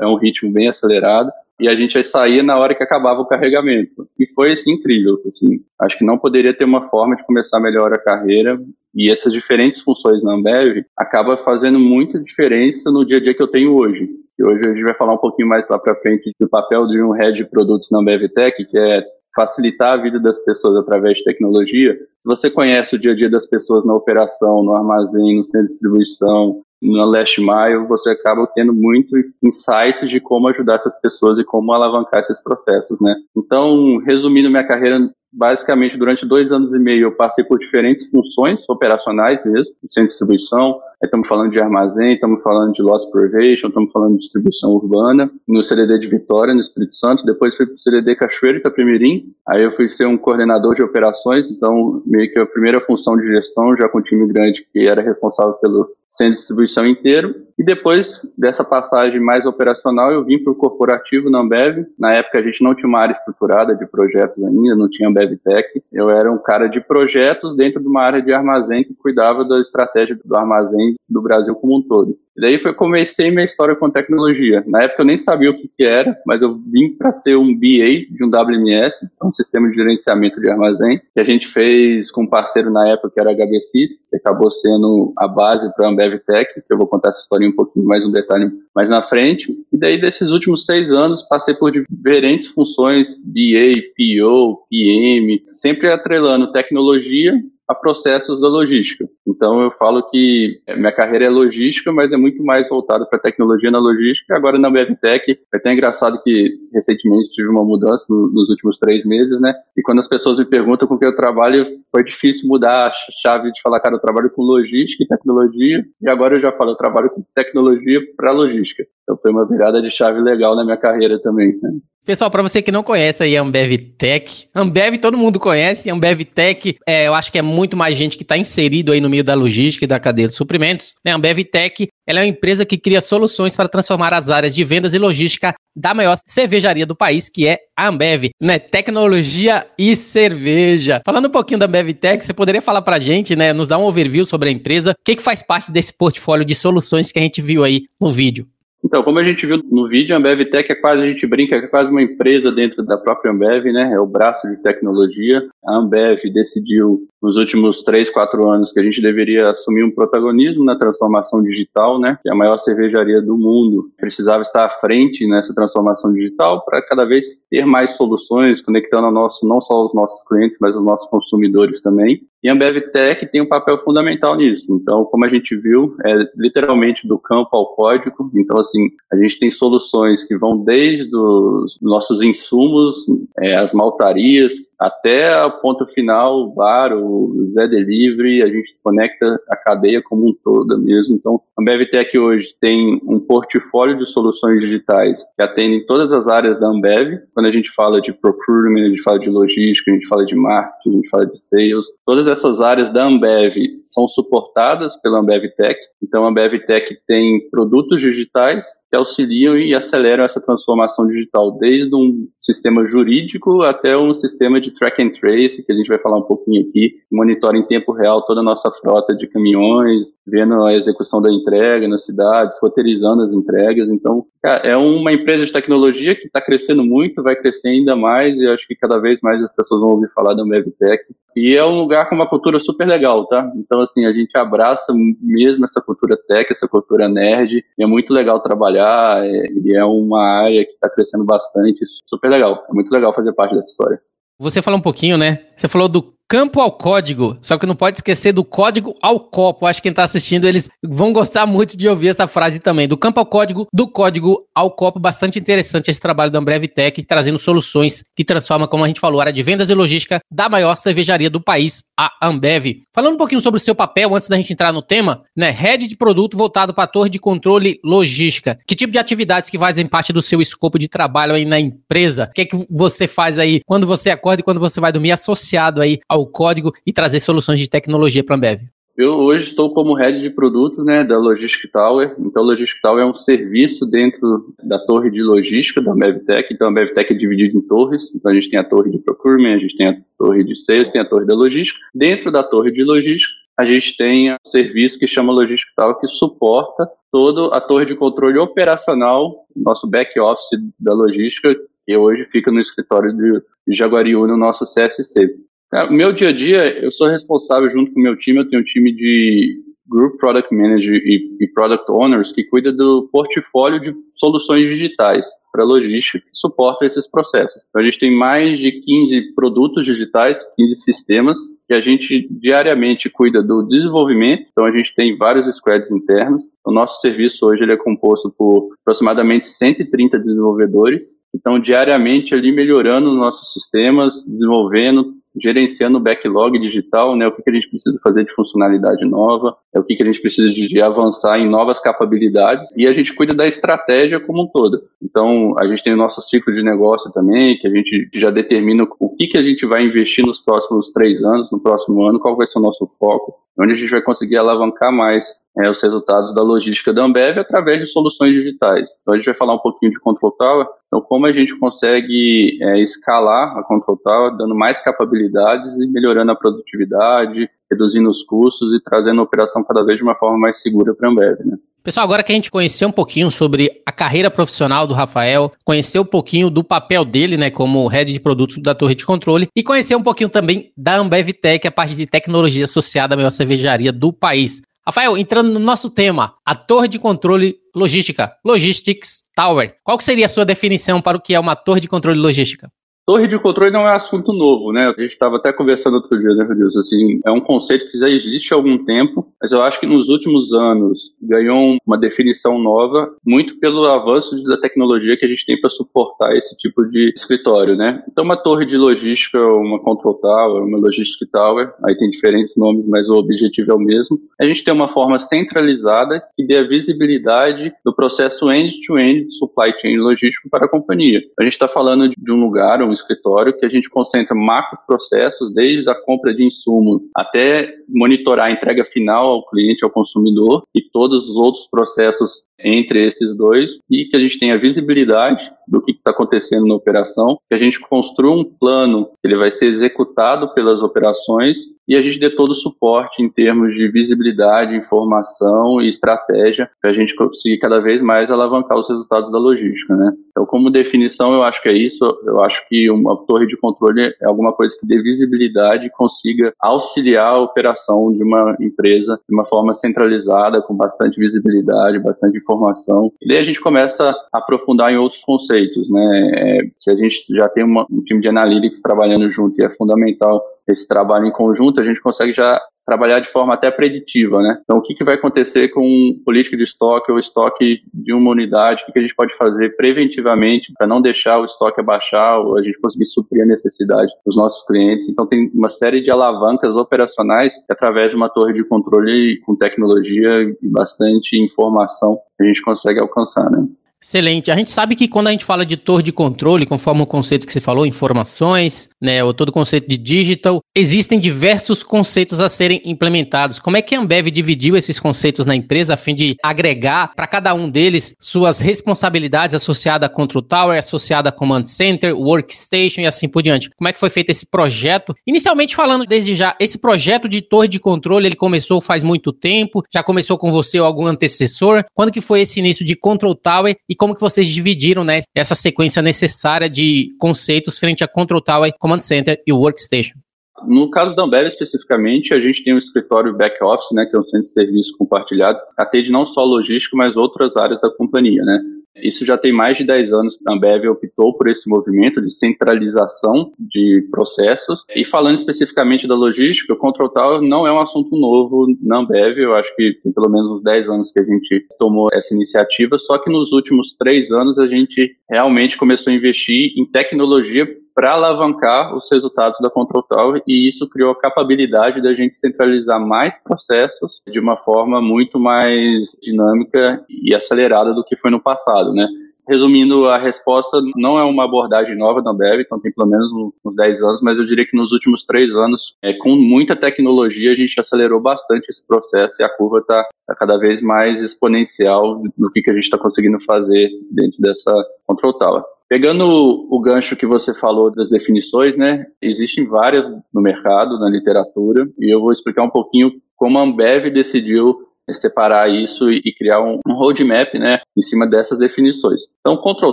é 0.00 0.06
um 0.06 0.16
ritmo 0.16 0.52
bem 0.52 0.68
acelerado 0.68 1.30
e 1.60 1.68
a 1.68 1.74
gente 1.74 2.02
saía 2.04 2.42
na 2.42 2.58
hora 2.58 2.74
que 2.74 2.82
acabava 2.82 3.20
o 3.20 3.26
carregamento. 3.26 4.08
E 4.18 4.26
foi 4.32 4.52
assim 4.52 4.72
incrível, 4.72 5.20
assim. 5.26 5.60
Acho 5.80 5.98
que 5.98 6.04
não 6.04 6.18
poderia 6.18 6.56
ter 6.56 6.64
uma 6.64 6.88
forma 6.88 7.14
de 7.16 7.24
começar 7.24 7.60
melhor 7.60 7.92
a 7.92 7.98
carreira 7.98 8.60
e 8.94 9.12
essas 9.12 9.32
diferentes 9.32 9.82
funções 9.82 10.22
na 10.22 10.34
Ambev 10.34 10.84
acaba 10.96 11.36
fazendo 11.38 11.78
muita 11.78 12.18
diferença 12.18 12.90
no 12.90 13.04
dia 13.04 13.18
a 13.18 13.20
dia 13.20 13.34
que 13.34 13.42
eu 13.42 13.50
tenho 13.50 13.74
hoje. 13.74 14.08
E 14.38 14.44
hoje 14.44 14.60
a 14.66 14.72
gente 14.72 14.84
vai 14.84 14.94
falar 14.94 15.14
um 15.14 15.18
pouquinho 15.18 15.48
mais 15.48 15.64
lá 15.68 15.78
para 15.78 15.94
frente 15.96 16.32
do 16.40 16.48
papel 16.48 16.86
de 16.88 17.00
um 17.02 17.12
head 17.12 17.36
de 17.36 17.44
produtos 17.44 17.88
na 17.90 18.00
Ambev 18.00 18.28
Tech, 18.30 18.64
que 18.64 18.78
é 18.78 19.04
facilitar 19.34 19.94
a 19.94 20.02
vida 20.02 20.20
das 20.20 20.38
pessoas 20.44 20.76
através 20.76 21.18
de 21.18 21.24
tecnologia. 21.24 21.96
Você 22.24 22.50
conhece 22.50 22.94
o 22.94 22.98
dia 22.98 23.12
a 23.12 23.16
dia 23.16 23.30
das 23.30 23.46
pessoas 23.46 23.84
na 23.84 23.94
operação, 23.94 24.62
no 24.62 24.74
armazém, 24.74 25.38
no 25.38 25.46
centro 25.46 25.68
de 25.68 25.72
distribuição, 25.72 26.62
na 26.84 27.04
Last 27.04 27.40
Mile, 27.40 27.86
você 27.88 28.10
acaba 28.10 28.46
tendo 28.54 28.72
muito 28.72 29.16
insights 29.42 30.10
de 30.10 30.20
como 30.20 30.48
ajudar 30.48 30.76
essas 30.76 31.00
pessoas 31.00 31.38
e 31.38 31.44
como 31.44 31.72
alavancar 31.72 32.20
esses 32.20 32.42
processos, 32.42 33.00
né? 33.00 33.14
Então, 33.36 33.98
resumindo 34.04 34.50
minha 34.50 34.66
carreira, 34.66 35.10
basicamente 35.32 35.96
durante 35.96 36.24
dois 36.24 36.52
anos 36.52 36.72
e 36.72 36.78
meio 36.78 37.06
eu 37.06 37.16
passei 37.16 37.44
por 37.44 37.58
diferentes 37.58 38.08
funções 38.08 38.64
operacionais 38.68 39.44
mesmo, 39.44 39.74
sem 39.88 40.06
distribuição, 40.06 40.78
estamos 41.02 41.26
falando 41.26 41.50
de 41.50 41.60
armazém, 41.60 42.14
estamos 42.14 42.42
falando 42.42 42.72
de 42.72 42.82
loss 42.82 43.04
prevention, 43.10 43.68
estamos 43.68 43.90
falando 43.92 44.12
de 44.12 44.20
distribuição 44.20 44.70
urbana, 44.70 45.30
no 45.48 45.64
CDD 45.64 45.98
de 45.98 46.06
Vitória, 46.06 46.54
no 46.54 46.60
Espírito 46.60 46.94
Santo, 46.94 47.24
depois 47.24 47.56
fui 47.56 47.66
para 47.66 47.74
o 47.74 47.78
CDD 47.78 48.14
Cachoeiro 48.14 48.58
Itapemirim, 48.58 49.32
aí 49.48 49.64
eu 49.64 49.74
fui 49.74 49.88
ser 49.88 50.06
um 50.06 50.16
coordenador 50.16 50.74
de 50.74 50.82
operações, 50.82 51.50
então 51.50 52.02
meio 52.06 52.32
que 52.32 52.38
a 52.38 52.46
primeira 52.46 52.80
função 52.80 53.16
de 53.16 53.26
gestão, 53.26 53.76
já 53.76 53.88
com 53.88 53.98
um 53.98 54.02
time 54.02 54.26
grande 54.28 54.64
que 54.72 54.86
era 54.86 55.02
responsável 55.02 55.54
pelo 55.54 55.88
sem 56.14 56.30
distribuição 56.30 56.86
inteiro. 56.86 57.34
E 57.58 57.64
depois 57.64 58.22
dessa 58.38 58.64
passagem 58.64 59.20
mais 59.20 59.44
operacional, 59.46 60.12
eu 60.12 60.24
vim 60.24 60.42
para 60.42 60.52
o 60.52 60.56
corporativo 60.56 61.28
na 61.28 61.40
Ambev. 61.40 61.86
Na 61.98 62.14
época 62.14 62.38
a 62.38 62.42
gente 62.42 62.62
não 62.62 62.74
tinha 62.74 62.88
uma 62.88 63.00
área 63.00 63.14
estruturada 63.14 63.74
de 63.74 63.84
projetos 63.86 64.42
ainda, 64.42 64.76
não 64.76 64.88
tinha 64.88 65.08
Ambev 65.08 65.36
Tech. 65.44 65.68
Eu 65.92 66.08
era 66.10 66.30
um 66.30 66.38
cara 66.38 66.68
de 66.68 66.80
projetos 66.80 67.56
dentro 67.56 67.80
de 67.80 67.88
uma 67.88 68.02
área 68.02 68.22
de 68.22 68.32
armazém 68.32 68.84
que 68.84 68.94
cuidava 68.94 69.44
da 69.44 69.60
estratégia 69.60 70.18
do 70.24 70.36
armazém 70.36 70.94
do 71.08 71.20
Brasil 71.20 71.54
como 71.56 71.78
um 71.78 71.82
todo. 71.82 72.16
E 72.36 72.40
daí 72.40 72.58
foi 72.58 72.74
comecei 72.74 73.30
minha 73.30 73.44
história 73.44 73.76
com 73.76 73.90
tecnologia. 73.90 74.64
Na 74.66 74.82
época 74.82 75.02
eu 75.02 75.06
nem 75.06 75.18
sabia 75.18 75.50
o 75.50 75.54
que, 75.54 75.70
que 75.76 75.84
era, 75.84 76.16
mas 76.26 76.42
eu 76.42 76.58
vim 76.66 76.90
para 76.96 77.12
ser 77.12 77.36
um 77.36 77.54
BA 77.54 78.06
de 78.10 78.24
um 78.24 78.28
WMS, 78.28 79.06
um 79.22 79.32
sistema 79.32 79.68
de 79.70 79.76
gerenciamento 79.76 80.40
de 80.40 80.50
armazém, 80.50 81.00
que 81.14 81.20
a 81.20 81.24
gente 81.24 81.46
fez 81.48 82.10
com 82.10 82.22
um 82.22 82.26
parceiro 82.26 82.70
na 82.70 82.88
época 82.88 83.10
que 83.10 83.20
era 83.20 83.30
a 83.30 83.34
HBCIS, 83.34 84.08
que 84.10 84.16
acabou 84.16 84.50
sendo 84.50 85.12
a 85.16 85.28
base 85.28 85.72
para 85.74 85.86
a 85.86 85.90
Ambev 85.90 86.18
Tech, 86.26 86.52
que 86.54 86.72
eu 86.72 86.78
vou 86.78 86.86
contar 86.86 87.10
essa 87.10 87.20
história 87.20 87.48
um 87.48 87.52
pouquinho 87.52 87.86
mais 87.86 88.04
um 88.04 88.10
detalhe 88.10 88.50
mais 88.74 88.90
na 88.90 89.02
frente. 89.02 89.46
E 89.72 89.76
daí 89.76 90.00
desses 90.00 90.30
últimos 90.30 90.64
seis 90.64 90.90
anos 90.90 91.22
passei 91.22 91.54
por 91.54 91.70
diferentes 91.70 92.48
funções, 92.48 93.22
BA, 93.22 93.80
PO, 93.96 94.66
PM, 94.68 95.42
sempre 95.52 95.90
atrelando 95.90 96.52
tecnologia 96.52 97.34
a 97.68 97.74
processos 97.74 98.40
da 98.40 98.48
logística. 98.48 99.08
Então 99.26 99.62
eu 99.62 99.70
falo 99.72 100.02
que 100.10 100.60
minha 100.76 100.92
carreira 100.92 101.26
é 101.26 101.30
logística, 101.30 101.92
mas 101.92 102.12
é 102.12 102.16
muito 102.16 102.42
mais 102.44 102.68
voltada 102.68 103.06
para 103.06 103.18
tecnologia 103.18 103.70
na 103.70 103.78
logística. 103.78 104.36
Agora 104.36 104.58
na 104.58 104.70
BFTech, 104.70 105.32
é 105.32 105.56
até 105.56 105.72
engraçado 105.72 106.22
que 106.22 106.58
recentemente 106.72 107.30
tive 107.30 107.48
uma 107.48 107.64
mudança 107.64 108.06
nos 108.10 108.48
últimos 108.50 108.78
três 108.78 109.04
meses, 109.04 109.40
né? 109.40 109.54
E 109.76 109.82
quando 109.82 110.00
as 110.00 110.08
pessoas 110.08 110.38
me 110.38 110.44
perguntam 110.44 110.86
com 110.86 110.98
que 110.98 111.06
eu 111.06 111.16
trabalho, 111.16 111.66
foi 111.90 112.04
difícil 112.04 112.48
mudar 112.48 112.88
a 112.88 112.92
chave 113.22 113.50
de 113.50 113.60
falar, 113.62 113.80
cara, 113.80 113.96
eu 113.96 114.00
trabalho 114.00 114.30
com 114.30 114.42
logística 114.42 115.02
e 115.02 115.08
tecnologia, 115.08 115.84
e 116.00 116.10
agora 116.10 116.36
eu 116.36 116.40
já 116.40 116.52
falo, 116.52 116.72
eu 116.72 116.76
trabalho 116.76 117.10
com 117.10 117.24
tecnologia 117.34 118.00
para 118.16 118.32
logística. 118.32 118.84
Então 119.04 119.18
foi 119.20 119.30
uma 119.30 119.46
virada 119.46 119.80
de 119.80 119.90
chave 119.90 120.20
legal 120.20 120.56
na 120.56 120.64
minha 120.64 120.76
carreira 120.76 121.20
também. 121.20 121.48
Né? 121.62 121.70
Pessoal, 122.04 122.30
para 122.30 122.42
você 122.42 122.60
que 122.60 122.72
não 122.72 122.82
conhece 122.82 123.22
aí 123.22 123.36
a 123.36 123.40
Ambev 123.40 123.78
Tech, 123.96 124.46
Ambev 124.54 124.98
todo 124.98 125.16
mundo 125.16 125.40
conhece, 125.40 125.88
Ambev 125.88 126.20
Tech, 126.24 126.76
é, 126.86 127.06
eu 127.06 127.14
acho 127.14 127.32
que 127.32 127.38
é 127.38 127.42
muito 127.42 127.76
mais 127.76 127.96
gente 127.96 128.16
que 128.16 128.22
está 128.22 128.36
inserido 128.36 128.92
aí 128.92 129.00
no 129.00 129.08
meio 129.08 129.24
da 129.24 129.34
logística 129.34 129.84
e 129.84 129.88
da 129.88 129.98
cadeia 129.98 130.28
de 130.28 130.34
suprimentos. 130.34 130.94
Né? 131.04 131.12
A 131.12 131.16
Ambev 131.16 131.44
Tech 131.44 131.88
ela 132.06 132.20
é 132.20 132.22
uma 132.22 132.28
empresa 132.28 132.66
que 132.66 132.76
cria 132.76 133.00
soluções 133.00 133.56
para 133.56 133.68
transformar 133.68 134.12
as 134.12 134.28
áreas 134.28 134.54
de 134.54 134.62
vendas 134.62 134.92
e 134.92 134.98
logística 134.98 135.54
da 135.74 135.94
maior 135.94 136.16
cervejaria 136.26 136.84
do 136.84 136.94
país, 136.94 137.30
que 137.30 137.46
é 137.46 137.58
a 137.74 137.88
Ambev, 137.88 138.30
né? 138.40 138.58
Tecnologia 138.58 139.66
e 139.78 139.96
cerveja. 139.96 141.00
Falando 141.04 141.28
um 141.28 141.30
pouquinho 141.30 141.58
da 141.58 141.66
Ambev 141.66 141.94
Tech, 141.94 142.24
você 142.24 142.34
poderia 142.34 142.60
falar 142.60 142.82
para 142.82 142.96
a 142.96 143.00
gente, 143.00 143.34
né? 143.34 143.52
Nos 143.52 143.68
dar 143.68 143.78
um 143.78 143.84
overview 143.84 144.26
sobre 144.26 144.50
a 144.50 144.52
empresa, 144.52 144.92
o 144.92 144.94
que, 145.02 145.16
que 145.16 145.22
faz 145.22 145.42
parte 145.42 145.72
desse 145.72 145.96
portfólio 145.96 146.44
de 146.44 146.54
soluções 146.54 147.10
que 147.10 147.18
a 147.18 147.22
gente 147.22 147.40
viu 147.40 147.64
aí 147.64 147.84
no 147.98 148.12
vídeo? 148.12 148.46
Então, 148.84 149.02
como 149.02 149.18
a 149.18 149.24
gente 149.24 149.46
viu 149.46 149.62
no 149.70 149.88
vídeo, 149.88 150.14
a 150.14 150.18
Ambev 150.18 150.44
Tech 150.50 150.70
é 150.70 150.74
quase, 150.74 151.02
a 151.02 151.06
gente 151.06 151.26
brinca, 151.26 151.56
é 151.56 151.66
quase 151.66 151.90
uma 151.90 152.02
empresa 152.02 152.52
dentro 152.52 152.84
da 152.84 152.98
própria 152.98 153.32
Ambev, 153.32 153.64
né? 153.72 153.90
É 153.94 153.98
o 153.98 154.06
braço 154.06 154.46
de 154.46 154.56
tecnologia. 154.58 155.48
A 155.64 155.78
Ambev 155.78 156.20
decidiu 156.34 157.00
nos 157.22 157.38
últimos 157.38 157.82
três, 157.82 158.10
quatro 158.10 158.46
anos 158.46 158.72
que 158.72 158.80
a 158.80 158.82
gente 158.82 159.00
deveria 159.00 159.48
assumir 159.48 159.82
um 159.82 159.90
protagonismo 159.90 160.62
na 160.62 160.76
transformação 160.76 161.42
digital, 161.42 161.98
né? 161.98 162.18
Que 162.22 162.30
a 162.30 162.34
maior 162.34 162.58
cervejaria 162.58 163.22
do 163.22 163.38
mundo 163.38 163.86
precisava 163.96 164.42
estar 164.42 164.66
à 164.66 164.70
frente 164.70 165.26
nessa 165.26 165.54
transformação 165.54 166.12
digital 166.12 166.62
para 166.66 166.82
cada 166.82 167.06
vez 167.06 167.42
ter 167.50 167.64
mais 167.64 167.96
soluções, 167.96 168.60
conectando 168.60 169.10
nosso, 169.10 169.48
não 169.48 169.62
só 169.62 169.86
os 169.86 169.94
nossos 169.94 170.22
clientes, 170.28 170.58
mas 170.60 170.76
os 170.76 170.84
nossos 170.84 171.08
consumidores 171.08 171.80
também. 171.80 172.20
E 172.44 172.48
a 172.48 172.52
Ambev 172.52 172.78
Tech 172.92 173.26
tem 173.32 173.40
um 173.40 173.48
papel 173.48 173.82
fundamental 173.82 174.36
nisso. 174.36 174.66
Então, 174.70 175.06
como 175.06 175.24
a 175.24 175.30
gente 175.30 175.56
viu, 175.56 175.96
é 176.04 176.12
literalmente 176.36 177.08
do 177.08 177.18
campo 177.18 177.48
ao 177.56 177.74
código. 177.74 178.30
Então, 178.34 178.60
assim, 178.60 178.90
a 179.10 179.16
gente 179.16 179.38
tem 179.38 179.50
soluções 179.50 180.22
que 180.22 180.36
vão 180.36 180.62
desde 180.62 181.16
os 181.16 181.78
nossos 181.80 182.22
insumos, 182.22 183.06
é, 183.38 183.56
as 183.56 183.72
maltarias, 183.72 184.52
até 184.78 185.44
o 185.44 185.52
ponto 185.60 185.86
final, 185.86 186.40
o 186.40 186.54
bar, 186.54 186.92
o 186.92 187.50
Zé 187.54 187.66
Delivery, 187.68 188.42
a 188.42 188.48
gente 188.48 188.76
conecta 188.82 189.40
a 189.48 189.56
cadeia 189.56 190.02
como 190.02 190.28
um 190.28 190.34
todo 190.42 190.78
mesmo. 190.78 191.16
Então, 191.16 191.40
a 191.56 191.62
Ambev 191.62 191.86
Tech 191.90 192.18
hoje 192.18 192.54
tem 192.60 193.00
um 193.06 193.20
portfólio 193.20 193.98
de 193.98 194.06
soluções 194.06 194.60
digitais 194.60 195.22
que 195.36 195.44
atendem 195.44 195.84
todas 195.86 196.12
as 196.12 196.28
áreas 196.28 196.58
da 196.60 196.68
Ambev. 196.68 197.20
Quando 197.32 197.46
a 197.46 197.52
gente 197.52 197.70
fala 197.72 198.00
de 198.00 198.12
procurement, 198.12 198.82
a 198.82 198.88
gente 198.88 199.02
fala 199.02 199.18
de 199.18 199.30
logística, 199.30 199.90
a 199.90 199.94
gente 199.94 200.08
fala 200.08 200.24
de 200.26 200.34
marketing, 200.34 200.90
a 200.90 200.92
gente 200.96 201.08
fala 201.08 201.26
de 201.26 201.38
sales. 201.38 201.86
Todas 202.06 202.26
essas 202.26 202.60
áreas 202.60 202.92
da 202.92 203.06
Ambev 203.06 203.54
são 203.86 204.08
suportadas 204.08 204.96
pela 205.00 205.20
Ambev 205.20 205.44
Tech. 205.56 205.78
Então, 206.04 206.24
a 206.24 206.28
Ambev 206.28 206.58
Tech 206.66 206.86
tem 207.06 207.48
produtos 207.50 208.00
digitais 208.00 208.66
que 208.90 208.96
auxiliam 208.96 209.56
e 209.56 209.74
aceleram 209.74 210.24
essa 210.24 210.40
transformação 210.40 211.06
digital, 211.06 211.56
desde 211.58 211.94
um 211.94 212.28
sistema 212.40 212.86
jurídico 212.86 213.62
até 213.62 213.96
um 213.96 214.12
sistema 214.12 214.60
de 214.60 214.70
track 214.72 215.02
and 215.02 215.10
trace, 215.10 215.64
que 215.64 215.72
a 215.72 215.74
gente 215.74 215.88
vai 215.88 215.98
falar 215.98 216.18
um 216.18 216.22
pouquinho 216.22 216.68
aqui, 216.68 216.92
monitora 217.10 217.56
em 217.56 217.66
tempo 217.66 217.92
real 217.92 218.22
toda 218.26 218.40
a 218.40 218.44
nossa 218.44 218.70
frota 218.70 219.16
de 219.16 219.26
caminhões, 219.26 220.08
vendo 220.26 220.62
a 220.64 220.74
execução 220.74 221.22
da 221.22 221.32
entrega 221.32 221.88
nas 221.88 222.04
cidades, 222.04 222.58
roteirizando 222.62 223.22
as 223.22 223.32
entregas. 223.32 223.88
Então, 223.88 224.26
é 224.62 224.76
uma 224.76 225.12
empresa 225.12 225.46
de 225.46 225.52
tecnologia 225.52 226.14
que 226.14 226.26
está 226.26 226.40
crescendo 226.40 226.84
muito, 226.84 227.22
vai 227.22 227.34
crescer 227.34 227.68
ainda 227.68 227.96
mais, 227.96 228.36
e 228.36 228.44
eu 228.44 228.52
acho 228.52 228.66
que 228.66 228.76
cada 228.76 228.98
vez 228.98 229.20
mais 229.22 229.42
as 229.42 229.54
pessoas 229.54 229.80
vão 229.80 229.90
ouvir 229.92 230.12
falar 230.14 230.34
da 230.34 230.42
Ambev-Tech. 230.42 231.02
E 231.36 231.56
é 231.56 231.64
um 231.64 231.80
lugar 231.80 232.08
com 232.08 232.14
uma 232.14 232.28
cultura 232.28 232.60
super 232.60 232.86
legal, 232.86 233.26
tá? 233.26 233.50
Então, 233.56 233.80
assim, 233.80 234.04
a 234.06 234.12
gente 234.12 234.36
abraça 234.36 234.92
mesmo 235.20 235.64
essa 235.64 235.80
cultura 235.80 236.16
tech, 236.28 236.46
essa 236.50 236.68
cultura 236.68 237.08
nerd, 237.08 237.64
é 237.78 237.86
muito 237.86 238.12
legal 238.12 238.40
trabalhar, 238.40 239.24
é, 239.24 239.46
e 239.52 239.76
é 239.76 239.84
uma 239.84 240.22
área 240.44 240.64
que 240.64 240.72
está 240.72 240.88
crescendo 240.88 241.24
bastante, 241.24 241.84
super 242.08 242.30
legal. 242.30 242.64
É 242.70 242.72
muito 242.72 242.90
legal 242.90 243.12
fazer 243.14 243.32
parte 243.32 243.54
dessa 243.56 243.70
história. 243.70 244.00
Você 244.38 244.60
falou 244.60 244.78
um 244.78 244.82
pouquinho, 244.82 245.16
né? 245.16 245.40
Você 245.56 245.68
falou 245.68 245.88
do 245.88 246.13
campo 246.28 246.60
ao 246.60 246.72
código. 246.72 247.36
Só 247.40 247.58
que 247.58 247.66
não 247.66 247.76
pode 247.76 247.98
esquecer 247.98 248.32
do 248.32 248.44
código 248.44 248.94
ao 249.02 249.20
copo. 249.20 249.66
Acho 249.66 249.80
que 249.80 249.84
quem 249.84 249.90
está 249.90 250.04
assistindo, 250.04 250.46
eles 250.46 250.68
vão 250.82 251.12
gostar 251.12 251.46
muito 251.46 251.76
de 251.76 251.88
ouvir 251.88 252.08
essa 252.08 252.26
frase 252.26 252.58
também. 252.58 252.88
Do 252.88 252.96
campo 252.96 253.20
ao 253.20 253.26
código, 253.26 253.66
do 253.72 253.88
código 253.88 254.46
ao 254.54 254.70
copo. 254.70 254.98
Bastante 254.98 255.38
interessante 255.38 255.90
esse 255.90 256.00
trabalho 256.00 256.30
da 256.30 256.38
Ambev 256.38 256.66
Tech, 256.68 257.02
trazendo 257.04 257.38
soluções 257.38 258.02
que 258.16 258.24
transformam, 258.24 258.68
como 258.68 258.84
a 258.84 258.86
gente 258.86 259.00
falou, 259.00 259.20
a 259.20 259.24
área 259.24 259.32
de 259.32 259.42
vendas 259.42 259.70
e 259.70 259.74
logística 259.74 260.20
da 260.30 260.48
maior 260.48 260.74
cervejaria 260.76 261.30
do 261.30 261.40
país, 261.40 261.82
a 261.96 262.10
Ambev. 262.22 262.82
Falando 262.92 263.14
um 263.14 263.18
pouquinho 263.18 263.40
sobre 263.40 263.58
o 263.58 263.60
seu 263.60 263.74
papel, 263.74 264.14
antes 264.14 264.28
da 264.28 264.36
gente 264.36 264.52
entrar 264.52 264.72
no 264.72 264.82
tema, 264.82 265.22
né? 265.36 265.50
Head 265.50 265.86
de 265.86 265.96
produto 265.96 266.36
voltado 266.36 266.72
para 266.72 266.84
a 266.84 266.88
torre 266.88 267.10
de 267.10 267.18
controle 267.18 267.78
logística. 267.84 268.58
Que 268.66 268.74
tipo 268.74 268.92
de 268.92 268.98
atividades 268.98 269.50
que 269.50 269.58
fazem 269.58 269.86
parte 269.86 270.12
do 270.12 270.22
seu 270.22 270.40
escopo 270.40 270.78
de 270.78 270.88
trabalho 270.88 271.34
aí 271.34 271.44
na 271.44 271.58
empresa? 271.58 272.28
O 272.30 272.34
que 272.34 272.42
é 272.42 272.44
que 272.44 272.66
você 272.70 273.06
faz 273.06 273.38
aí 273.38 273.60
quando 273.66 273.86
você 273.86 274.10
acorda 274.10 274.40
e 274.40 274.44
quando 274.44 274.60
você 274.60 274.80
vai 274.80 274.90
dormir 274.90 275.12
associado 275.12 275.80
aí 275.80 276.00
ao 276.08 276.23
código 276.26 276.72
e 276.86 276.92
trazer 276.92 277.20
soluções 277.20 277.60
de 277.60 277.68
tecnologia 277.68 278.24
para 278.24 278.34
a 278.34 278.38
Ambev? 278.38 278.62
Eu 278.96 279.14
hoje 279.14 279.46
estou 279.46 279.74
como 279.74 279.94
head 279.94 280.20
de 280.20 280.30
produtos 280.30 280.84
né, 280.84 281.02
da 281.02 281.18
Logistic 281.18 281.68
Tower. 281.72 282.14
Então, 282.16 282.44
Logistic 282.44 282.80
Tower 282.80 283.02
é 283.02 283.06
um 283.06 283.14
serviço 283.14 283.84
dentro 283.84 284.54
da 284.62 284.78
torre 284.78 285.10
de 285.10 285.20
logística 285.20 285.82
da 285.82 285.90
AmbevTech. 285.90 286.54
Então, 286.54 286.68
a 286.68 286.70
AmbevTech 286.70 287.12
é 287.12 287.16
dividida 287.16 287.58
em 287.58 287.60
torres. 287.60 288.14
Então, 288.14 288.30
a 288.30 288.34
gente 288.34 288.50
tem 288.50 288.58
a 288.58 288.62
torre 288.62 288.92
de 288.92 288.98
procurement, 288.98 289.56
a 289.56 289.58
gente 289.58 289.76
tem 289.76 289.88
a 289.88 289.96
torre 290.16 290.44
de 290.44 290.54
sales, 290.54 290.92
tem 290.92 291.00
a 291.00 291.08
torre 291.08 291.26
da 291.26 291.34
logística. 291.34 291.80
Dentro 291.92 292.30
da 292.30 292.44
torre 292.44 292.70
de 292.70 292.84
logística, 292.84 293.34
a 293.58 293.64
gente 293.64 293.96
tem 293.96 294.32
um 294.32 294.36
serviço 294.46 294.96
que 294.96 295.08
chama 295.08 295.32
Logistic 295.32 295.74
Tower, 295.76 295.98
que 295.98 296.06
suporta 296.06 296.88
toda 297.10 297.56
a 297.56 297.60
torre 297.60 297.86
de 297.86 297.96
controle 297.96 298.38
operacional, 298.38 299.44
nosso 299.56 299.88
back 299.88 300.18
office 300.20 300.50
da 300.78 300.94
logística, 300.94 301.52
que 301.84 301.96
hoje 301.96 302.26
fica 302.30 302.52
no 302.52 302.60
escritório 302.60 303.12
de 303.12 303.74
Jaguariúna, 303.74 304.34
no 304.34 304.38
nosso 304.38 304.64
CSC. 304.64 305.34
É, 305.74 305.90
meu 305.90 306.12
dia 306.12 306.28
a 306.28 306.32
dia, 306.32 306.78
eu 306.84 306.92
sou 306.92 307.08
responsável 307.08 307.68
junto 307.68 307.92
com 307.92 307.98
o 307.98 308.02
meu 308.02 308.16
time, 308.16 308.38
eu 308.38 308.48
tenho 308.48 308.62
um 308.62 308.64
time 308.64 308.94
de 308.94 309.60
Group 309.88 310.18
Product 310.20 310.54
Manager 310.54 310.94
e, 310.94 311.36
e 311.40 311.48
Product 311.48 311.90
Owners 311.90 312.32
que 312.32 312.44
cuida 312.44 312.72
do 312.72 313.08
portfólio 313.10 313.80
de 313.80 313.92
soluções 314.14 314.68
digitais 314.68 315.28
para 315.52 315.64
logística 315.64 316.20
que 316.20 316.30
suporta 316.32 316.86
esses 316.86 317.10
processos. 317.10 317.60
Então, 317.68 317.82
a 317.82 317.84
gente 317.84 317.98
tem 317.98 318.16
mais 318.16 318.58
de 318.60 318.70
15 318.70 319.34
produtos 319.34 319.84
digitais, 319.84 320.44
15 320.56 320.74
sistemas, 320.76 321.36
que 321.66 321.74
a 321.74 321.80
gente 321.80 322.28
diariamente 322.30 323.10
cuida 323.10 323.42
do 323.42 323.62
desenvolvimento. 323.66 324.46
Então, 324.52 324.66
a 324.66 324.70
gente 324.70 324.94
tem 324.94 325.16
vários 325.16 325.46
squads 325.56 325.90
internos. 325.90 326.44
O 326.64 326.72
nosso 326.72 327.00
serviço 327.00 327.46
hoje 327.46 327.62
ele 327.62 327.72
é 327.72 327.76
composto 327.76 328.30
por 328.30 328.68
aproximadamente 328.82 329.48
130 329.48 330.18
desenvolvedores. 330.20 331.16
Então, 331.34 331.58
diariamente 331.58 332.34
ali 332.34 332.52
melhorando 332.52 333.10
os 333.10 333.16
nossos 333.16 333.52
sistemas, 333.52 334.22
desenvolvendo, 334.24 335.14
gerenciando 335.42 335.98
o 335.98 336.00
backlog 336.00 336.58
digital, 336.58 337.16
né, 337.16 337.26
o 337.26 337.32
que, 337.32 337.42
que 337.42 337.50
a 337.50 337.54
gente 337.54 337.68
precisa 337.68 337.98
fazer 338.02 338.24
de 338.24 338.34
funcionalidade 338.34 339.04
nova, 339.04 339.56
é 339.74 339.78
o 339.78 339.84
que, 339.84 339.96
que 339.96 340.02
a 340.02 340.06
gente 340.06 340.20
precisa 340.20 340.48
de, 340.48 340.66
de, 340.66 340.80
avançar 340.80 341.38
em 341.38 341.48
novas 341.48 341.80
capabilidades, 341.80 342.68
e 342.76 342.86
a 342.86 342.92
gente 342.92 343.14
cuida 343.14 343.34
da 343.34 343.46
estratégia 343.46 344.20
como 344.20 344.44
um 344.44 344.46
todo. 344.46 344.82
Então, 345.02 345.54
a 345.58 345.66
gente 345.66 345.82
tem 345.82 345.92
o 345.92 345.96
nosso 345.96 346.22
ciclo 346.22 346.54
de 346.54 346.62
negócio 346.62 347.10
também, 347.12 347.58
que 347.58 347.66
a 347.66 347.70
gente 347.70 348.08
já 348.14 348.30
determina 348.30 348.86
o 349.00 349.14
que, 349.16 349.26
que 349.26 349.38
a 349.38 349.42
gente 349.42 349.66
vai 349.66 349.84
investir 349.84 350.24
nos 350.24 350.40
próximos 350.40 350.90
três 350.92 351.22
anos, 351.22 351.50
no 351.50 351.60
próximo 351.60 352.06
ano, 352.06 352.20
qual 352.20 352.36
vai 352.36 352.46
ser 352.46 352.58
o 352.58 352.62
nosso 352.62 352.86
foco, 352.98 353.34
onde 353.58 353.72
a 353.72 353.76
gente 353.76 353.90
vai 353.90 354.02
conseguir 354.02 354.36
alavancar 354.36 354.92
mais 354.92 355.26
é, 355.58 355.70
os 355.70 355.80
resultados 355.82 356.34
da 356.34 356.42
logística 356.42 356.92
da 356.92 357.04
Ambev 357.04 357.38
através 357.38 357.80
de 357.80 357.86
soluções 357.86 358.32
digitais. 358.32 358.90
Então 359.02 359.14
a 359.14 359.16
gente 359.16 359.26
vai 359.26 359.36
falar 359.36 359.54
um 359.54 359.58
pouquinho 359.58 359.92
de 359.92 360.00
Control 360.00 360.32
Tower, 360.32 360.66
então 360.86 361.00
como 361.00 361.26
a 361.26 361.32
gente 361.32 361.56
consegue 361.58 362.58
é, 362.60 362.80
escalar 362.82 363.56
a 363.56 363.62
Control 363.62 363.96
Tower, 363.98 364.36
dando 364.36 364.54
mais 364.54 364.80
capabilidades 364.82 365.72
e 365.78 365.86
melhorando 365.86 366.32
a 366.32 366.36
produtividade, 366.36 367.48
reduzindo 367.70 368.10
os 368.10 368.22
custos 368.22 368.74
e 368.74 368.82
trazendo 368.82 369.20
a 369.20 369.24
operação 369.24 369.62
cada 369.64 369.84
vez 369.84 369.98
de 369.98 370.04
uma 370.04 370.14
forma 370.14 370.38
mais 370.38 370.60
segura 370.60 370.94
para 370.94 371.08
a 371.08 371.12
Ambev, 371.12 371.38
né? 371.44 371.56
Pessoal, 371.84 372.04
agora 372.04 372.22
que 372.22 372.32
a 372.32 372.34
gente 372.34 372.50
conheceu 372.50 372.88
um 372.88 372.92
pouquinho 372.92 373.30
sobre 373.30 373.82
a 373.84 373.92
carreira 373.92 374.30
profissional 374.30 374.86
do 374.86 374.94
Rafael, 374.94 375.52
conheceu 375.62 376.00
um 376.00 376.06
pouquinho 376.06 376.48
do 376.48 376.64
papel 376.64 377.04
dele, 377.04 377.36
né, 377.36 377.50
como 377.50 377.86
head 377.88 378.10
de 378.10 378.18
produtos 378.18 378.56
da 378.56 378.74
torre 378.74 378.94
de 378.94 379.04
controle, 379.04 379.48
e 379.54 379.62
conheceu 379.62 379.98
um 379.98 380.02
pouquinho 380.02 380.30
também 380.30 380.72
da 380.74 380.96
Ambev 380.96 381.34
Tech, 381.34 381.68
a 381.68 381.70
parte 381.70 381.94
de 381.94 382.06
tecnologia 382.06 382.64
associada 382.64 383.14
à 383.14 383.16
maior 383.18 383.28
cervejaria 383.28 383.92
do 383.92 384.14
país. 384.14 384.62
Rafael, 384.86 385.16
entrando 385.16 385.50
no 385.50 385.58
nosso 385.58 385.88
tema, 385.88 386.34
a 386.44 386.54
torre 386.54 386.88
de 386.88 386.98
controle 386.98 387.56
logística, 387.74 388.36
Logistics 388.44 389.24
Tower. 389.34 389.76
Qual 389.82 389.98
seria 390.00 390.26
a 390.26 390.28
sua 390.28 390.44
definição 390.44 391.00
para 391.00 391.16
o 391.16 391.20
que 391.20 391.34
é 391.34 391.40
uma 391.40 391.56
torre 391.56 391.80
de 391.80 391.88
controle 391.88 392.20
logística? 392.20 392.70
Torre 393.06 393.28
de 393.28 393.38
controle 393.38 393.70
não 393.70 393.86
é 393.86 393.94
assunto 393.94 394.32
novo, 394.32 394.72
né? 394.72 394.86
A 394.86 395.00
gente 395.00 395.12
estava 395.12 395.36
até 395.36 395.52
conversando 395.52 395.96
outro 395.96 396.18
dia, 396.18 396.34
né, 396.36 396.44
Rodrigo? 396.44 396.68
Assim, 396.78 397.20
é 397.26 397.30
um 397.30 397.40
conceito 397.40 397.86
que 397.90 397.98
já 397.98 398.08
existe 398.08 398.52
há 398.54 398.56
algum 398.56 398.82
tempo, 398.82 399.26
mas 399.40 399.52
eu 399.52 399.60
acho 399.62 399.78
que 399.78 399.86
nos 399.86 400.08
últimos 400.08 400.54
anos 400.54 401.12
ganhou 401.20 401.76
uma 401.86 401.98
definição 401.98 402.58
nova, 402.58 403.14
muito 403.24 403.58
pelo 403.58 403.84
avanço 403.86 404.42
da 404.44 404.56
tecnologia 404.56 405.18
que 405.18 405.26
a 405.26 405.28
gente 405.28 405.44
tem 405.44 405.60
para 405.60 405.68
suportar 405.68 406.32
esse 406.32 406.56
tipo 406.56 406.82
de 406.88 407.12
escritório, 407.14 407.76
né? 407.76 408.02
Então, 408.10 408.24
uma 408.24 408.38
torre 408.38 408.64
de 408.64 408.76
logística, 408.78 409.38
uma 409.38 409.78
control 409.80 410.14
tower, 410.14 410.62
uma 410.62 410.78
logistic 410.78 411.28
tower, 411.30 411.74
aí 411.86 411.94
tem 411.94 412.08
diferentes 412.08 412.56
nomes, 412.56 412.86
mas 412.88 413.10
o 413.10 413.16
objetivo 413.16 413.70
é 413.70 413.74
o 413.74 413.78
mesmo. 413.78 414.18
A 414.40 414.46
gente 414.46 414.64
tem 414.64 414.72
uma 414.72 414.88
forma 414.88 415.18
centralizada 415.18 416.22
que 416.34 416.46
dê 416.46 416.56
a 416.56 416.66
visibilidade 416.66 417.70
do 417.84 417.94
processo 417.94 418.50
end-to-end 418.50 419.24
-end 419.24 419.32
supply 419.32 419.72
chain 419.78 419.98
logístico 419.98 420.48
para 420.48 420.64
a 420.64 420.68
companhia. 420.68 421.20
A 421.38 421.44
gente 421.44 421.52
está 421.52 421.68
falando 421.68 422.08
de 422.16 422.32
um 422.32 422.40
lugar, 422.40 422.82
um 422.82 422.93
escritório 422.94 423.56
que 423.56 423.66
a 423.66 423.68
gente 423.68 423.90
concentra 423.90 424.34
macro 424.34 424.78
processos, 424.86 425.52
desde 425.52 425.88
a 425.90 425.94
compra 425.94 426.34
de 426.34 426.44
insumos 426.44 427.02
até 427.14 427.74
monitorar 427.88 428.46
a 428.46 428.52
entrega 428.52 428.84
final 428.86 429.26
ao 429.26 429.46
cliente, 429.46 429.84
ao 429.84 429.90
consumidor, 429.90 430.64
e 430.74 430.80
todos 430.80 431.28
os 431.28 431.36
outros 431.36 431.66
processos 431.66 432.46
entre 432.58 433.06
esses 433.06 433.36
dois 433.36 433.70
e 433.90 434.06
que 434.06 434.16
a 434.16 434.20
gente 434.20 434.38
tenha 434.38 434.58
visibilidade 434.58 435.52
do 435.68 435.82
que 435.82 435.92
está 435.92 436.12
acontecendo 436.12 436.66
na 436.66 436.74
operação, 436.74 437.38
que 437.48 437.54
a 437.54 437.58
gente 437.58 437.80
construa 437.80 438.34
um 438.34 438.44
plano, 438.44 439.10
ele 439.22 439.36
vai 439.36 439.50
ser 439.50 439.66
executado 439.66 440.54
pelas 440.54 440.82
operações 440.82 441.58
e 441.88 441.96
a 441.96 442.02
gente 442.02 442.18
dê 442.18 442.30
todo 442.30 442.50
o 442.50 442.54
suporte 442.54 443.22
em 443.22 443.28
termos 443.28 443.74
de 443.74 443.88
visibilidade, 443.88 444.76
informação 444.76 445.80
e 445.80 445.88
estratégia 445.88 446.68
para 446.80 446.90
a 446.90 446.94
gente 446.94 447.14
conseguir 447.14 447.58
cada 447.58 447.80
vez 447.80 448.00
mais 448.02 448.30
alavancar 448.30 448.78
os 448.78 448.88
resultados 448.88 449.30
da 449.30 449.38
logística, 449.38 449.94
né? 449.94 450.12
Então, 450.30 450.44
como 450.46 450.70
definição, 450.70 451.32
eu 451.32 451.42
acho 451.44 451.62
que 451.62 451.68
é 451.68 451.72
isso. 451.72 452.04
Eu 452.24 452.42
acho 452.42 452.66
que 452.68 452.90
uma 452.90 453.16
torre 453.24 453.46
de 453.46 453.56
controle 453.56 454.14
é 454.20 454.26
alguma 454.26 454.52
coisa 454.52 454.76
que 454.78 454.86
dê 454.86 455.00
visibilidade 455.00 455.86
e 455.86 455.90
consiga 455.90 456.52
auxiliar 456.60 457.34
a 457.34 457.40
operação 457.40 458.12
de 458.12 458.22
uma 458.22 458.56
empresa 458.60 459.18
de 459.28 459.34
uma 459.34 459.44
forma 459.44 459.74
centralizada, 459.74 460.60
com 460.62 460.74
bastante 460.74 461.20
visibilidade, 461.20 462.00
bastante 462.00 462.38
informação. 462.38 463.12
E 463.22 463.28
daí 463.28 463.38
a 463.38 463.44
gente 463.44 463.60
começa 463.60 464.10
a 464.32 464.38
aprofundar 464.38 464.92
em 464.92 464.96
outros 464.96 465.22
conceitos, 465.22 465.88
né? 465.90 466.32
É, 466.34 466.58
se 466.78 466.90
a 466.90 466.96
gente 466.96 467.24
já 467.30 467.48
tem 467.48 467.62
uma, 467.62 467.86
um 467.90 468.02
time 468.02 468.20
de 468.20 468.28
analytics 468.28 468.82
trabalhando 468.82 469.30
junto 469.30 469.60
e 469.60 469.64
é 469.64 469.70
fundamental 469.70 470.42
esse 470.68 470.86
trabalho 470.88 471.26
em 471.26 471.32
conjunto, 471.32 471.80
a 471.80 471.84
gente 471.84 472.00
consegue 472.00 472.32
já 472.32 472.60
trabalhar 472.86 473.20
de 473.20 473.30
forma 473.32 473.54
até 473.54 473.70
preditiva, 473.70 474.42
né? 474.42 474.58
Então, 474.62 474.78
o 474.78 474.82
que, 474.82 474.94
que 474.94 475.04
vai 475.04 475.14
acontecer 475.14 475.68
com 475.68 476.20
política 476.24 476.56
de 476.56 476.64
estoque 476.64 477.10
ou 477.10 477.18
estoque 477.18 477.80
de 477.92 478.12
uma 478.12 478.30
unidade? 478.30 478.82
O 478.82 478.86
que, 478.86 478.92
que 478.92 478.98
a 478.98 479.02
gente 479.02 479.14
pode 479.14 479.34
fazer 479.36 479.74
preventivamente 479.76 480.72
para 480.76 480.86
não 480.86 481.00
deixar 481.00 481.40
o 481.40 481.44
estoque 481.44 481.80
abaixar 481.80 482.38
ou 482.40 482.58
a 482.58 482.62
gente 482.62 482.78
conseguir 482.80 483.06
suprir 483.06 483.42
a 483.42 483.46
necessidade 483.46 484.12
dos 484.24 484.36
nossos 484.36 484.66
clientes? 484.66 485.08
Então, 485.08 485.26
tem 485.26 485.50
uma 485.54 485.70
série 485.70 486.02
de 486.02 486.10
alavancas 486.10 486.76
operacionais 486.76 487.56
que, 487.56 487.72
através 487.72 488.10
de 488.10 488.16
uma 488.16 488.28
torre 488.28 488.52
de 488.52 488.64
controle 488.64 489.40
com 489.46 489.56
tecnologia 489.56 490.42
e 490.42 490.68
bastante 490.68 491.42
informação, 491.42 492.18
a 492.38 492.44
gente 492.44 492.62
consegue 492.62 493.00
alcançar, 493.00 493.50
né? 493.50 493.66
Excelente. 494.04 494.50
A 494.50 494.56
gente 494.56 494.70
sabe 494.70 494.94
que 494.94 495.08
quando 495.08 495.28
a 495.28 495.30
gente 495.30 495.46
fala 495.46 495.64
de 495.64 495.78
torre 495.78 496.02
de 496.02 496.12
controle, 496.12 496.66
conforme 496.66 497.00
o 497.00 497.06
conceito 497.06 497.46
que 497.46 497.52
você 497.52 497.58
falou, 497.58 497.86
informações, 497.86 498.90
né, 499.00 499.24
ou 499.24 499.32
todo 499.32 499.48
o 499.48 499.52
conceito 499.52 499.88
de 499.88 499.96
digital, 499.96 500.60
existem 500.74 501.18
diversos 501.18 501.82
conceitos 501.82 502.38
a 502.38 502.50
serem 502.50 502.82
implementados. 502.84 503.58
Como 503.58 503.78
é 503.78 503.82
que 503.82 503.94
a 503.94 504.00
Ambev 504.00 504.26
dividiu 504.30 504.76
esses 504.76 505.00
conceitos 505.00 505.46
na 505.46 505.56
empresa 505.56 505.94
a 505.94 505.96
fim 505.96 506.14
de 506.14 506.36
agregar 506.44 507.14
para 507.16 507.26
cada 507.26 507.54
um 507.54 507.70
deles 507.70 508.14
suas 508.20 508.58
responsabilidades 508.58 509.54
associadas 509.54 510.06
a 510.06 510.12
Control 510.12 510.42
Tower, 510.42 510.78
associada 510.78 511.30
a 511.30 511.32
Command 511.32 511.64
Center, 511.64 512.14
Workstation 512.14 513.00
e 513.00 513.06
assim 513.06 513.26
por 513.26 513.42
diante? 513.42 513.70
Como 513.70 513.88
é 513.88 513.92
que 513.92 513.98
foi 513.98 514.10
feito 514.10 514.28
esse 514.28 514.44
projeto? 514.44 515.14
Inicialmente 515.26 515.74
falando 515.74 516.04
desde 516.04 516.34
já, 516.34 516.54
esse 516.60 516.76
projeto 516.76 517.26
de 517.26 517.40
torre 517.40 517.68
de 517.68 517.80
controle, 517.80 518.26
ele 518.26 518.36
começou 518.36 518.82
faz 518.82 519.02
muito 519.02 519.32
tempo, 519.32 519.82
já 519.90 520.02
começou 520.02 520.36
com 520.36 520.52
você 520.52 520.78
ou 520.78 520.84
algum 520.84 521.06
antecessor? 521.06 521.84
Quando 521.94 522.12
que 522.12 522.20
foi 522.20 522.42
esse 522.42 522.60
início 522.60 522.84
de 522.84 522.94
Control 522.94 523.34
Tower 523.34 523.74
e 523.94 523.96
como 523.96 524.12
que 524.12 524.20
vocês 524.20 524.48
dividiram 524.48 525.04
né, 525.04 525.20
essa 525.32 525.54
sequência 525.54 526.02
necessária 526.02 526.68
de 526.68 527.14
conceitos 527.16 527.78
frente 527.78 528.02
a 528.02 528.08
Control 528.08 528.42
Tower, 528.42 528.74
Command 528.76 529.00
Center 529.00 529.40
e 529.46 529.52
Workstation. 529.52 530.18
No 530.66 530.90
caso 530.90 531.14
da 531.14 531.22
Ambev 531.22 531.46
especificamente, 531.46 532.34
a 532.34 532.40
gente 532.40 532.64
tem 532.64 532.74
um 532.74 532.78
escritório 532.78 533.36
back 533.36 533.62
office, 533.62 533.92
né, 533.92 534.04
que 534.04 534.16
é 534.16 534.18
um 534.18 534.24
centro 534.24 534.42
de 534.42 534.52
serviço 534.52 534.96
compartilhado, 534.98 535.60
atende 535.76 536.10
não 536.10 536.26
só 536.26 536.42
logística, 536.42 536.96
mas 536.96 537.14
outras 537.16 537.56
áreas 537.56 537.80
da 537.80 537.90
companhia, 537.90 538.42
né? 538.42 538.60
Isso 538.96 539.24
já 539.24 539.36
tem 539.36 539.52
mais 539.52 539.76
de 539.76 539.84
10 539.84 540.12
anos 540.12 540.36
que 540.36 540.44
a 540.48 540.54
Ambev 540.54 540.86
optou 540.88 541.36
por 541.36 541.48
esse 541.48 541.68
movimento 541.68 542.20
de 542.20 542.32
centralização 542.32 543.52
de 543.58 544.06
processos. 544.10 544.78
E 544.94 545.04
falando 545.04 545.36
especificamente 545.36 546.06
da 546.06 546.14
logística, 546.14 546.72
o 546.72 546.76
Control 546.76 547.08
Tower 547.08 547.40
não 547.40 547.66
é 547.66 547.72
um 547.72 547.80
assunto 547.80 548.16
novo 548.16 548.66
na 548.80 548.98
Ambev. 548.98 549.38
Eu 549.38 549.54
acho 549.54 549.74
que 549.76 549.98
tem 550.02 550.12
pelo 550.12 550.30
menos 550.30 550.50
uns 550.50 550.62
10 550.62 550.88
anos 550.88 551.10
que 551.10 551.20
a 551.20 551.24
gente 551.24 551.66
tomou 551.78 552.08
essa 552.12 552.34
iniciativa, 552.34 552.98
só 552.98 553.18
que 553.18 553.30
nos 553.30 553.52
últimos 553.52 553.94
três 553.94 554.30
anos 554.30 554.58
a 554.58 554.66
gente 554.66 555.16
realmente 555.28 555.76
começou 555.76 556.12
a 556.12 556.16
investir 556.16 556.72
em 556.76 556.84
tecnologia 556.86 557.68
para 557.94 558.12
alavancar 558.12 558.94
os 558.96 559.10
resultados 559.10 559.58
da 559.60 559.70
Control 559.70 560.02
Tower 560.02 560.42
e 560.46 560.68
isso 560.68 560.88
criou 560.88 561.12
a 561.12 561.18
capacidade 561.18 562.02
da 562.02 562.12
gente 562.14 562.36
centralizar 562.36 563.00
mais 563.00 563.38
processos 563.42 564.20
de 564.26 564.40
uma 564.40 564.56
forma 564.56 565.00
muito 565.00 565.38
mais 565.38 566.18
dinâmica 566.22 567.04
e 567.08 567.34
acelerada 567.34 567.92
do 567.92 568.04
que 568.04 568.16
foi 568.16 568.30
no 568.30 568.40
passado, 568.40 568.92
né? 568.92 569.06
Resumindo, 569.46 570.06
a 570.06 570.16
resposta 570.16 570.80
não 570.96 571.18
é 571.18 571.22
uma 571.22 571.44
abordagem 571.44 571.94
nova 571.94 572.22
da 572.22 572.30
Ambev, 572.30 572.62
então 572.62 572.80
tem 572.80 572.90
pelo 572.90 573.06
menos 573.06 573.30
uns 573.62 573.76
10 573.76 574.02
anos, 574.02 574.22
mas 574.22 574.38
eu 574.38 574.46
diria 574.46 574.66
que 574.66 574.76
nos 574.76 574.90
últimos 574.90 575.24
três 575.26 575.50
anos, 575.54 575.94
é, 576.02 576.14
com 576.14 576.30
muita 576.34 576.74
tecnologia, 576.74 577.52
a 577.52 577.54
gente 577.54 577.78
acelerou 577.78 578.20
bastante 578.20 578.70
esse 578.70 578.86
processo 578.86 579.34
e 579.38 579.44
a 579.44 579.48
curva 579.50 579.80
está 579.80 580.02
tá 580.26 580.34
cada 580.34 580.56
vez 580.56 580.82
mais 580.82 581.22
exponencial 581.22 582.22
no 582.38 582.50
que, 582.50 582.62
que 582.62 582.70
a 582.70 582.74
gente 582.74 582.84
está 582.84 582.96
conseguindo 582.96 583.38
fazer 583.44 583.90
dentro 584.10 584.40
dessa 584.40 584.72
Control 585.06 585.34
Tower. 585.34 585.62
Pegando 585.88 586.24
o 586.24 586.80
gancho 586.80 587.16
que 587.16 587.26
você 587.26 587.54
falou 587.54 587.94
das 587.94 588.08
definições, 588.08 588.76
né? 588.76 589.06
Existem 589.20 589.66
várias 589.66 590.04
no 590.32 590.40
mercado, 590.40 590.98
na 590.98 591.08
literatura, 591.08 591.86
e 591.98 592.12
eu 592.12 592.20
vou 592.20 592.32
explicar 592.32 592.62
um 592.62 592.70
pouquinho 592.70 593.12
como 593.36 593.58
a 593.58 593.62
Ambev 593.62 594.10
decidiu 594.10 594.84
separar 595.12 595.68
isso 595.68 596.10
e 596.10 596.34
criar 596.34 596.62
um, 596.62 596.78
roadmap 596.88 597.52
né, 597.54 597.80
em 597.96 598.02
cima 598.02 598.26
dessas 598.26 598.58
definições. 598.58 599.22
Então, 599.40 599.56
Control 599.56 599.92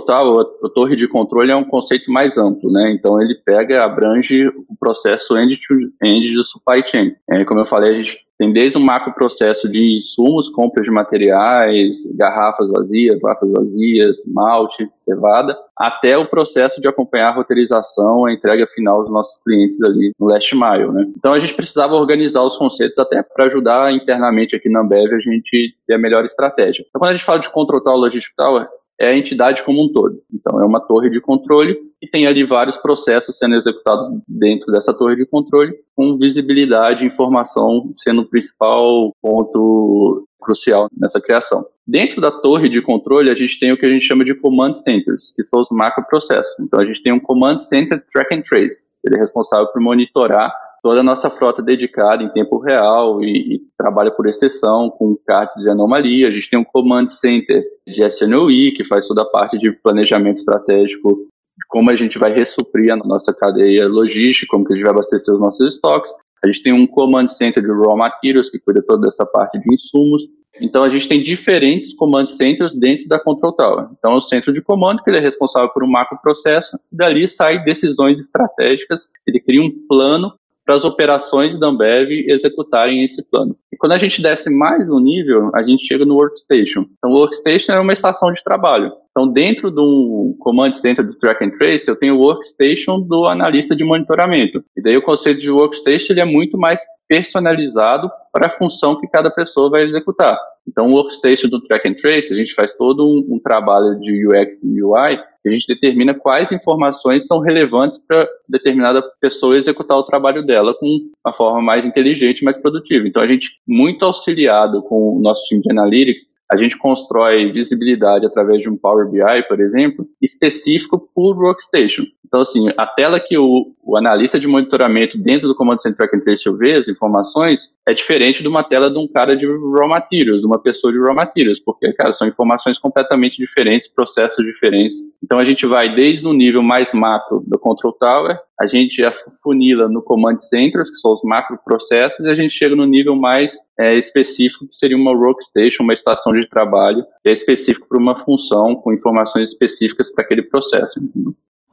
Tower, 0.00 0.46
a 0.64 0.68
torre 0.70 0.96
de 0.96 1.06
controle, 1.06 1.50
é 1.50 1.56
um 1.56 1.64
conceito 1.64 2.10
mais 2.10 2.38
amplo, 2.38 2.72
né? 2.72 2.92
Então, 2.92 3.20
ele 3.20 3.34
pega, 3.44 3.84
abrange 3.84 4.48
o 4.48 4.76
processo 4.78 5.36
end-to-end 5.36 5.92
-end 6.02 6.34
do 6.34 6.44
supply 6.44 6.82
chain. 6.88 7.14
É, 7.30 7.44
como 7.44 7.60
eu 7.60 7.66
falei, 7.66 7.90
a 7.90 7.98
gente 7.98 8.18
tem 8.42 8.52
desde 8.52 8.76
o 8.76 8.80
macro 8.80 9.12
processo 9.12 9.68
de 9.68 9.98
insumos, 9.98 10.48
compras 10.48 10.84
de 10.84 10.90
materiais, 10.90 12.12
garrafas 12.16 12.68
vazias, 12.72 13.20
latas 13.22 13.48
vazias, 13.52 14.20
malte, 14.26 14.90
cevada, 15.02 15.56
até 15.78 16.18
o 16.18 16.26
processo 16.26 16.80
de 16.80 16.88
acompanhar 16.88 17.28
a 17.28 17.34
roteirização, 17.36 18.24
a 18.24 18.32
entrega 18.32 18.66
final 18.74 19.02
dos 19.02 19.12
nossos 19.12 19.40
clientes 19.44 19.80
ali 19.84 20.12
no 20.18 20.26
last 20.26 20.52
mile, 20.56 20.90
né? 20.90 21.06
Então 21.16 21.32
a 21.32 21.38
gente 21.38 21.54
precisava 21.54 21.94
organizar 21.94 22.42
os 22.42 22.56
conceitos 22.56 22.98
até 22.98 23.22
para 23.22 23.46
ajudar 23.46 23.92
internamente 23.92 24.56
aqui 24.56 24.68
na 24.68 24.80
Ambev 24.80 25.14
a 25.14 25.20
gente 25.20 25.76
ter 25.86 25.94
a 25.94 25.98
melhor 25.98 26.24
estratégia. 26.24 26.84
Então 26.88 26.98
quando 26.98 27.10
a 27.10 27.14
gente 27.14 27.24
fala 27.24 27.38
de 27.38 27.48
Control 27.48 27.80
Tower 27.80 27.96
Logistic 27.96 28.34
Tower, 28.36 28.66
é 29.00 29.08
a 29.08 29.16
entidade 29.16 29.62
como 29.64 29.82
um 29.82 29.92
todo. 29.92 30.22
Então, 30.32 30.60
é 30.60 30.66
uma 30.66 30.80
torre 30.80 31.10
de 31.10 31.20
controle 31.20 31.78
e 32.00 32.06
tem 32.06 32.26
ali 32.26 32.44
vários 32.44 32.76
processos 32.76 33.38
sendo 33.38 33.56
executados 33.56 34.20
dentro 34.28 34.72
dessa 34.72 34.92
torre 34.92 35.16
de 35.16 35.26
controle, 35.26 35.74
com 35.96 36.18
visibilidade 36.18 37.04
e 37.04 37.08
informação 37.08 37.92
sendo 37.96 38.22
o 38.22 38.28
principal 38.28 39.12
ponto 39.20 40.26
crucial 40.40 40.88
nessa 40.96 41.20
criação. 41.20 41.64
Dentro 41.86 42.20
da 42.20 42.30
torre 42.30 42.68
de 42.68 42.80
controle, 42.82 43.30
a 43.30 43.34
gente 43.34 43.58
tem 43.58 43.72
o 43.72 43.76
que 43.76 43.86
a 43.86 43.88
gente 43.88 44.06
chama 44.06 44.24
de 44.24 44.34
command 44.34 44.74
centers, 44.76 45.32
que 45.34 45.44
são 45.44 45.60
os 45.60 45.68
macroprocessos. 45.70 46.54
Então, 46.60 46.80
a 46.80 46.84
gente 46.84 47.02
tem 47.02 47.12
um 47.12 47.20
command 47.20 47.58
center 47.60 48.02
track 48.12 48.34
and 48.34 48.42
trace. 48.42 48.86
Ele 49.04 49.16
é 49.16 49.20
responsável 49.20 49.66
por 49.68 49.80
monitorar 49.80 50.52
toda 50.82 51.00
a 51.00 51.04
nossa 51.04 51.30
frota 51.30 51.62
dedicada 51.62 52.22
em 52.22 52.28
tempo 52.30 52.58
real 52.58 53.22
e, 53.22 53.54
e, 53.54 53.60
trabalha 53.78 54.10
por 54.10 54.28
exceção 54.28 54.90
com 54.90 55.16
cartas 55.26 55.62
de 55.62 55.70
anomalia. 55.70 56.28
A 56.28 56.30
gente 56.30 56.50
tem 56.50 56.58
um 56.58 56.64
command 56.64 57.08
center 57.08 57.64
de 57.86 58.02
SNOI 58.02 58.72
que 58.72 58.84
faz 58.84 59.06
toda 59.06 59.22
a 59.22 59.26
parte 59.26 59.58
de 59.58 59.70
planejamento 59.70 60.38
estratégico 60.38 61.28
de 61.56 61.66
como 61.68 61.90
a 61.90 61.96
gente 61.96 62.18
vai 62.18 62.34
ressuprir 62.34 62.90
a 62.90 62.96
nossa 62.96 63.32
cadeia 63.32 63.86
logística, 63.86 64.50
como 64.50 64.64
que 64.64 64.72
a 64.72 64.76
gente 64.76 64.84
vai 64.84 64.92
abastecer 64.92 65.32
os 65.32 65.40
nossos 65.40 65.74
estoques. 65.74 66.12
A 66.44 66.48
gente 66.48 66.62
tem 66.62 66.72
um 66.72 66.86
command 66.86 67.28
center 67.28 67.62
de 67.62 67.70
raw 67.70 67.96
materials 67.96 68.50
que 68.50 68.58
cuida 68.58 68.82
toda 68.82 69.06
essa 69.06 69.24
parte 69.24 69.60
de 69.60 69.72
insumos. 69.72 70.22
Então 70.60 70.82
a 70.82 70.90
gente 70.90 71.08
tem 71.08 71.22
diferentes 71.22 71.94
command 71.94 72.26
centers 72.26 72.74
dentro 72.74 73.08
da 73.08 73.18
Control 73.20 73.52
Tower. 73.52 73.88
Então 73.96 74.12
é 74.12 74.16
o 74.16 74.20
centro 74.20 74.52
de 74.52 74.60
comando 74.60 75.02
que 75.02 75.08
ele 75.08 75.18
é 75.18 75.20
responsável 75.20 75.70
por 75.70 75.84
um 75.84 75.90
macro 75.90 76.18
processo, 76.20 76.78
dali 76.90 77.26
sai 77.28 77.62
decisões 77.64 78.20
estratégicas, 78.20 79.08
ele 79.26 79.40
cria 79.40 79.62
um 79.62 79.70
plano 79.88 80.32
para 80.72 80.76
as 80.76 80.84
operações 80.86 81.58
da 81.60 81.66
Ambev 81.66 82.10
executarem 82.28 83.04
esse 83.04 83.22
plano. 83.22 83.54
E 83.70 83.76
quando 83.76 83.92
a 83.92 83.98
gente 83.98 84.22
desce 84.22 84.48
mais 84.48 84.88
um 84.88 84.98
nível, 84.98 85.50
a 85.54 85.62
gente 85.62 85.86
chega 85.86 86.04
no 86.04 86.14
Workstation. 86.14 86.86
Então, 86.96 87.10
o 87.10 87.14
Workstation 87.14 87.72
é 87.72 87.80
uma 87.80 87.92
estação 87.92 88.32
de 88.32 88.42
trabalho. 88.42 88.90
Então, 89.10 89.30
dentro 89.30 89.70
do 89.70 90.34
Command 90.40 90.74
Center 90.74 91.04
do 91.04 91.14
Track 91.18 91.44
and 91.44 91.50
Trace, 91.58 91.86
eu 91.88 91.96
tenho 91.96 92.16
o 92.16 92.20
Workstation 92.20 93.00
do 93.00 93.26
analista 93.26 93.76
de 93.76 93.84
monitoramento. 93.84 94.64
E 94.74 94.82
daí 94.82 94.96
o 94.96 95.02
conceito 95.02 95.42
de 95.42 95.50
Workstation 95.50 96.14
ele 96.14 96.20
é 96.20 96.24
muito 96.24 96.56
mais 96.56 96.80
personalizado 97.06 98.10
para 98.32 98.46
a 98.46 98.56
função 98.56 98.98
que 98.98 99.06
cada 99.08 99.30
pessoa 99.30 99.68
vai 99.68 99.82
executar. 99.82 100.38
Então, 100.66 100.86
o 100.86 100.94
Workstation 100.94 101.48
do 101.48 101.60
Track 101.60 101.86
and 101.86 101.94
Trace, 101.94 102.32
a 102.32 102.36
gente 102.36 102.54
faz 102.54 102.72
todo 102.76 103.04
um, 103.04 103.34
um 103.34 103.38
trabalho 103.38 104.00
de 104.00 104.26
UX 104.26 104.62
e 104.62 104.82
UI 104.82 105.18
a 105.48 105.52
gente 105.52 105.66
determina 105.66 106.14
quais 106.14 106.52
informações 106.52 107.26
são 107.26 107.40
relevantes 107.40 107.98
para 107.98 108.28
determinada 108.48 109.02
pessoa 109.20 109.58
executar 109.58 109.98
o 109.98 110.04
trabalho 110.04 110.44
dela 110.44 110.74
com 110.74 110.86
uma 111.24 111.34
forma 111.34 111.60
mais 111.60 111.84
inteligente, 111.84 112.44
mais 112.44 112.56
produtiva. 112.58 113.06
Então, 113.06 113.22
a 113.22 113.26
gente, 113.26 113.50
muito 113.66 114.04
auxiliado 114.04 114.82
com 114.82 115.16
o 115.16 115.20
nosso 115.20 115.44
time 115.46 115.60
de 115.60 115.70
analytics, 115.70 116.36
a 116.52 116.56
gente 116.56 116.76
constrói 116.76 117.50
visibilidade 117.50 118.26
através 118.26 118.60
de 118.60 118.68
um 118.68 118.76
Power 118.76 119.08
BI, 119.08 119.42
por 119.48 119.58
exemplo, 119.58 120.06
específico 120.20 121.08
por 121.14 121.38
workstation. 121.38 122.04
Então, 122.26 122.42
assim, 122.42 122.66
a 122.76 122.86
tela 122.86 123.18
que 123.18 123.36
o, 123.38 123.74
o 123.82 123.96
analista 123.96 124.38
de 124.38 124.46
monitoramento 124.46 125.18
dentro 125.18 125.48
do 125.48 125.54
comando 125.54 125.80
and 125.86 125.92
Trace 125.92 126.50
vê 126.58 126.74
as 126.74 126.88
informações 126.88 127.74
é 127.86 127.94
diferente 127.94 128.42
de 128.42 128.48
uma 128.48 128.62
tela 128.62 128.90
de 128.90 128.98
um 128.98 129.08
cara 129.08 129.34
de 129.34 129.46
raw 129.46 129.88
materials, 129.88 130.40
de 130.40 130.46
uma 130.46 130.58
pessoa 130.58 130.92
de 130.92 130.98
raw 130.98 131.14
materials, 131.14 131.58
porque, 131.60 131.90
cara, 131.94 132.12
são 132.12 132.28
informações 132.28 132.78
completamente 132.78 133.36
diferentes, 133.38 133.88
processos 133.88 134.44
diferentes. 134.44 135.00
Então, 135.22 135.38
a 135.38 135.44
gente 135.44 135.66
vai 135.66 135.94
desde 135.94 136.26
o 136.26 136.34
nível 136.34 136.62
mais 136.62 136.92
macro 136.92 137.42
do 137.46 137.58
Control 137.58 137.92
Tower 137.94 138.38
a 138.62 138.66
gente 138.66 139.02
afunila 139.04 139.88
no 139.88 140.00
Command 140.00 140.40
Center, 140.40 140.84
que 140.84 140.94
são 140.94 141.12
os 141.12 141.22
macroprocessos, 141.24 142.24
e 142.24 142.28
a 142.28 142.34
gente 142.34 142.54
chega 142.54 142.76
no 142.76 142.86
nível 142.86 143.16
mais 143.16 143.56
é, 143.78 143.98
específico, 143.98 144.68
que 144.68 144.76
seria 144.76 144.96
uma 144.96 145.10
workstation, 145.10 145.82
uma 145.82 145.94
estação 145.94 146.32
de 146.32 146.41
trabalho, 146.48 147.04
que 147.22 147.30
é 147.30 147.32
específico 147.32 147.86
para 147.88 147.98
uma 147.98 148.24
função, 148.24 148.74
com 148.76 148.92
informações 148.92 149.50
específicas 149.50 150.10
para 150.12 150.24
aquele 150.24 150.42
processo. 150.42 151.00